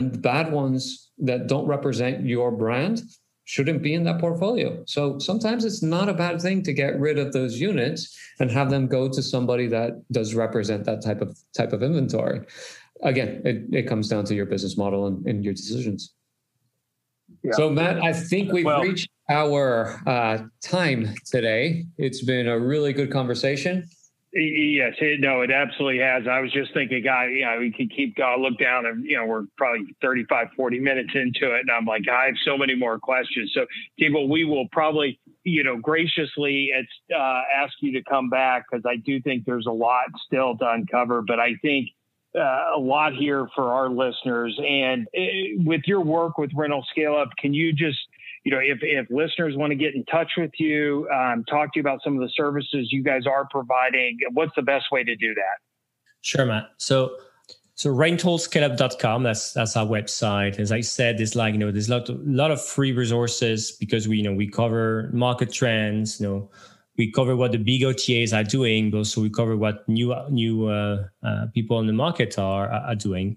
Bad 0.00 0.50
ones 0.52 1.01
that 1.18 1.46
don't 1.46 1.66
represent 1.66 2.26
your 2.26 2.50
brand 2.50 3.02
shouldn't 3.44 3.82
be 3.82 3.94
in 3.94 4.04
that 4.04 4.20
portfolio. 4.20 4.82
So 4.86 5.18
sometimes 5.18 5.64
it's 5.64 5.82
not 5.82 6.08
a 6.08 6.14
bad 6.14 6.40
thing 6.40 6.62
to 6.62 6.72
get 6.72 6.98
rid 6.98 7.18
of 7.18 7.32
those 7.32 7.60
units 7.60 8.16
and 8.38 8.50
have 8.50 8.70
them 8.70 8.86
go 8.86 9.08
to 9.08 9.22
somebody 9.22 9.66
that 9.68 10.02
does 10.12 10.34
represent 10.34 10.84
that 10.84 11.02
type 11.02 11.20
of 11.20 11.36
type 11.56 11.72
of 11.72 11.82
inventory. 11.82 12.40
Again, 13.02 13.42
it, 13.44 13.64
it 13.72 13.82
comes 13.88 14.08
down 14.08 14.24
to 14.26 14.34
your 14.34 14.46
business 14.46 14.76
model 14.76 15.06
and, 15.06 15.26
and 15.26 15.44
your 15.44 15.54
decisions. 15.54 16.14
Yeah. 17.42 17.52
So 17.54 17.70
Matt, 17.70 18.02
I 18.02 18.12
think 18.12 18.52
we've 18.52 18.64
well, 18.64 18.82
reached 18.82 19.10
our 19.28 20.00
uh, 20.06 20.44
time 20.62 21.14
today. 21.26 21.86
It's 21.98 22.22
been 22.22 22.46
a 22.46 22.58
really 22.58 22.92
good 22.92 23.10
conversation. 23.10 23.88
Yes, 24.34 24.94
it, 24.98 25.20
no, 25.20 25.42
it 25.42 25.50
absolutely 25.50 26.00
has. 26.00 26.22
I 26.26 26.40
was 26.40 26.50
just 26.52 26.72
thinking, 26.72 27.02
guy, 27.04 27.26
you 27.26 27.44
know, 27.44 27.58
we 27.58 27.70
can 27.70 27.90
keep 27.90 28.16
going, 28.16 28.40
look 28.40 28.58
down 28.58 28.86
and, 28.86 29.04
you 29.04 29.18
know, 29.18 29.26
we're 29.26 29.44
probably 29.58 29.94
35, 30.00 30.46
40 30.56 30.80
minutes 30.80 31.10
into 31.14 31.54
it. 31.54 31.60
And 31.60 31.70
I'm 31.70 31.84
like, 31.84 32.08
I 32.08 32.26
have 32.26 32.34
so 32.42 32.56
many 32.56 32.74
more 32.74 32.98
questions. 32.98 33.52
So, 33.54 33.66
Thibault, 33.98 34.28
we 34.28 34.46
will 34.46 34.68
probably, 34.72 35.20
you 35.44 35.62
know, 35.62 35.76
graciously 35.76 36.70
uh, 37.14 37.40
ask 37.54 37.74
you 37.82 37.92
to 37.92 38.02
come 38.08 38.30
back 38.30 38.64
because 38.70 38.86
I 38.88 38.96
do 38.96 39.20
think 39.20 39.44
there's 39.44 39.66
a 39.66 39.72
lot 39.72 40.06
still 40.26 40.56
to 40.56 40.70
uncover. 40.70 41.20
But 41.20 41.38
I 41.38 41.56
think 41.60 41.90
uh, 42.34 42.76
a 42.76 42.80
lot 42.80 43.12
here 43.12 43.46
for 43.54 43.74
our 43.74 43.90
listeners. 43.90 44.58
And 44.66 45.06
uh, 45.14 45.60
with 45.66 45.82
your 45.84 46.00
work 46.00 46.38
with 46.38 46.52
Rental 46.56 46.84
Scale 46.90 47.16
Up, 47.16 47.28
can 47.38 47.52
you 47.52 47.74
just 47.74 47.98
you 48.44 48.50
know, 48.50 48.58
if, 48.58 48.78
if 48.82 49.06
listeners 49.10 49.56
want 49.56 49.70
to 49.70 49.76
get 49.76 49.94
in 49.94 50.04
touch 50.06 50.32
with 50.36 50.50
you, 50.58 51.08
um, 51.14 51.44
talk 51.44 51.72
to 51.72 51.78
you 51.78 51.80
about 51.80 52.00
some 52.02 52.14
of 52.14 52.20
the 52.20 52.30
services 52.34 52.88
you 52.90 53.02
guys 53.02 53.26
are 53.26 53.46
providing, 53.50 54.18
what's 54.32 54.52
the 54.56 54.62
best 54.62 54.86
way 54.90 55.04
to 55.04 55.14
do 55.14 55.32
that? 55.34 55.58
Sure, 56.22 56.44
Matt. 56.44 56.70
So, 56.76 57.16
so 57.74 57.90
rentalscaleup.com, 57.90 59.22
that's, 59.22 59.52
that's 59.52 59.76
our 59.76 59.86
website. 59.86 60.58
As 60.58 60.72
I 60.72 60.80
said, 60.80 61.18
there's 61.18 61.36
like, 61.36 61.52
you 61.52 61.58
know, 61.58 61.70
there's 61.70 61.88
a 61.88 61.98
lot, 61.98 62.08
of, 62.08 62.20
lot 62.26 62.50
of 62.50 62.60
free 62.60 62.92
resources 62.92 63.72
because 63.72 64.08
we, 64.08 64.18
you 64.18 64.22
know, 64.24 64.32
we 64.32 64.48
cover 64.48 65.08
market 65.12 65.52
trends, 65.52 66.20
you 66.20 66.26
know, 66.26 66.50
we 66.98 67.10
cover 67.10 67.36
what 67.36 67.52
the 67.52 67.58
big 67.58 67.82
OTAs 67.82 68.36
are 68.36 68.44
doing, 68.44 68.90
but 68.90 68.98
also 68.98 69.22
we 69.22 69.30
cover 69.30 69.56
what 69.56 69.88
new, 69.88 70.14
new 70.30 70.66
uh, 70.66 71.04
uh, 71.22 71.46
people 71.54 71.76
on 71.76 71.86
the 71.86 71.92
market 71.92 72.38
are, 72.38 72.68
are 72.68 72.94
doing. 72.94 73.36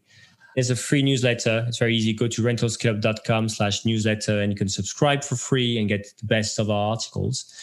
There's 0.56 0.70
a 0.70 0.76
free 0.76 1.04
newsletter. 1.04 1.66
It's 1.68 1.78
very 1.78 1.96
easy. 1.96 2.14
Go 2.14 2.28
to 2.28 2.42
rentalscaleup.com 2.42 3.50
slash 3.50 3.86
newsletter 3.86 4.42
and 4.42 4.52
you 4.52 4.58
can 4.58 4.70
subscribe 4.70 5.24
for 5.24 5.36
free 5.36 5.78
and 5.78 5.90
get 5.90 6.08
the 6.18 6.26
best 6.26 6.60
of 6.60 6.70
our 6.70 6.92
articles. 6.92 7.54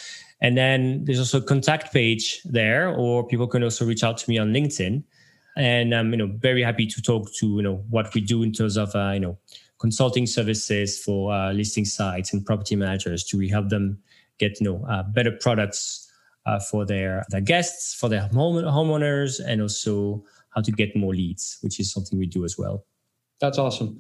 And 0.43 0.59
then 0.59 1.05
there's 1.05 1.19
also 1.19 1.39
a 1.39 1.43
contact 1.43 1.93
page 1.93 2.43
there, 2.45 2.95
or 2.95 3.27
people 3.27 3.47
can 3.47 3.63
also 3.63 3.87
reach 3.87 4.05
out 4.05 4.19
to 4.19 4.29
me 4.29 4.39
on 4.39 4.53
LinkedIn. 4.53 5.03
And 5.57 5.95
I'm, 5.95 6.11
you 6.11 6.17
know, 6.17 6.31
very 6.39 6.63
happy 6.63 6.87
to 6.87 7.01
talk 7.01 7.33
to, 7.35 7.47
you 7.47 7.63
know, 7.63 7.85
what 7.91 8.13
we 8.13 8.21
do 8.21 8.43
in 8.43 8.53
terms 8.53 8.77
of, 8.77 8.95
uh, 8.95 9.13
you 9.15 9.21
know, 9.21 9.39
consulting 9.79 10.27
services 10.27 11.01
for 11.03 11.33
uh, 11.33 11.53
listing 11.53 11.85
sites 11.85 12.33
and 12.33 12.45
property 12.45 12.77
managers 12.77 13.25
to 13.25 13.49
help 13.49 13.69
them 13.69 13.99
get, 14.39 14.61
you 14.61 14.67
know, 14.71 14.85
uh, 14.87 15.03
better 15.05 15.31
products 15.31 16.11
uh, 16.47 16.59
for 16.59 16.85
their, 16.85 17.25
their 17.31 17.41
guests, 17.41 17.95
for 17.95 18.09
their 18.09 18.23
home, 18.29 18.57
homeowners, 18.65 19.41
and 19.47 19.63
also 19.63 20.25
how 20.55 20.61
to 20.61 20.71
get 20.73 20.95
more 20.97 21.15
leads, 21.15 21.59
which 21.63 21.81
is 21.81 21.93
something 21.93 22.19
we 22.19 22.27
do 22.27 22.45
as 22.45 22.57
well. 22.59 22.85
That's 23.41 23.59
awesome. 23.59 23.99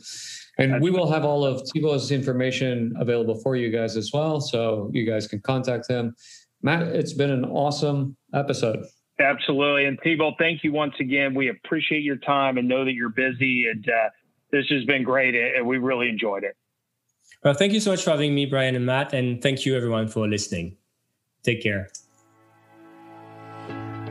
And 0.58 0.80
we 0.80 0.90
will 0.90 1.10
have 1.10 1.24
all 1.24 1.44
of 1.44 1.62
Thibault's 1.70 2.10
information 2.10 2.94
available 2.98 3.34
for 3.40 3.56
you 3.56 3.70
guys 3.70 3.96
as 3.96 4.12
well. 4.12 4.40
So 4.40 4.90
you 4.92 5.04
guys 5.04 5.26
can 5.26 5.40
contact 5.40 5.88
him. 5.88 6.14
Matt, 6.62 6.82
it's 6.82 7.12
been 7.12 7.30
an 7.30 7.44
awesome 7.44 8.16
episode. 8.34 8.84
Absolutely. 9.18 9.86
And 9.86 10.00
Tebow, 10.00 10.32
thank 10.38 10.62
you 10.62 10.72
once 10.72 10.94
again. 11.00 11.34
We 11.34 11.48
appreciate 11.48 12.02
your 12.02 12.16
time 12.16 12.56
and 12.58 12.68
know 12.68 12.84
that 12.84 12.92
you're 12.92 13.08
busy. 13.08 13.66
And 13.68 13.88
uh, 13.88 14.10
this 14.50 14.66
has 14.68 14.84
been 14.84 15.02
great. 15.02 15.34
And 15.34 15.66
we 15.66 15.78
really 15.78 16.08
enjoyed 16.08 16.44
it. 16.44 16.56
Well, 17.42 17.54
thank 17.54 17.72
you 17.72 17.80
so 17.80 17.90
much 17.90 18.04
for 18.04 18.10
having 18.10 18.34
me, 18.34 18.46
Brian 18.46 18.76
and 18.76 18.86
Matt. 18.86 19.12
And 19.12 19.42
thank 19.42 19.66
you, 19.66 19.76
everyone, 19.76 20.08
for 20.08 20.28
listening. 20.28 20.76
Take 21.42 21.62
care. 21.62 21.88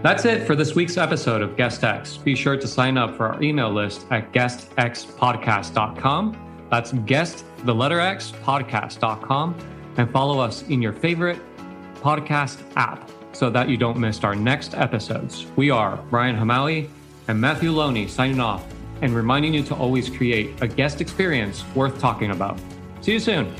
That's 0.04 0.26
it 0.26 0.46
for 0.48 0.56
this 0.56 0.74
week's 0.74 0.98
episode 0.98 1.44
of 1.44 1.56
Guest 1.56 1.84
X. 1.84 2.18
Be 2.18 2.34
sure 2.34 2.58
to 2.58 2.68
sign 2.68 2.98
up 2.98 3.16
for 3.16 3.28
our 3.28 3.44
email 3.44 3.72
list 3.72 4.08
at 4.10 4.34
guestxpodcast.com. 4.34 6.66
That's 6.72 6.94
guest, 6.94 7.46
the 7.66 7.76
letter 7.76 8.00
X, 8.00 8.34
podcast.com. 8.44 9.56
And 9.98 10.10
follow 10.10 10.40
us 10.40 10.64
in 10.64 10.82
your 10.82 10.94
favorite 10.94 11.40
podcast 11.98 12.64
app 12.76 13.12
so 13.32 13.52
that 13.52 13.70
you 13.70 13.78
don't 13.78 13.98
miss 13.98 14.24
our 14.24 14.34
next 14.34 14.74
episodes. 14.74 15.46
We 15.56 15.70
are 15.70 15.98
Brian 16.10 16.36
Hamaui 16.36 16.90
and 17.28 17.40
Matthew 17.40 17.70
Loney 17.70 18.08
signing 18.08 18.40
off 18.40 18.66
and 19.04 19.14
reminding 19.14 19.54
you 19.54 19.62
to 19.66 19.76
always 19.76 20.10
create 20.10 20.60
a 20.64 20.68
guest 20.68 21.02
experience 21.02 21.64
worth 21.76 22.00
talking 22.00 22.32
about. 22.32 22.60
See 23.02 23.14
you 23.14 23.20
soon. 23.20 23.54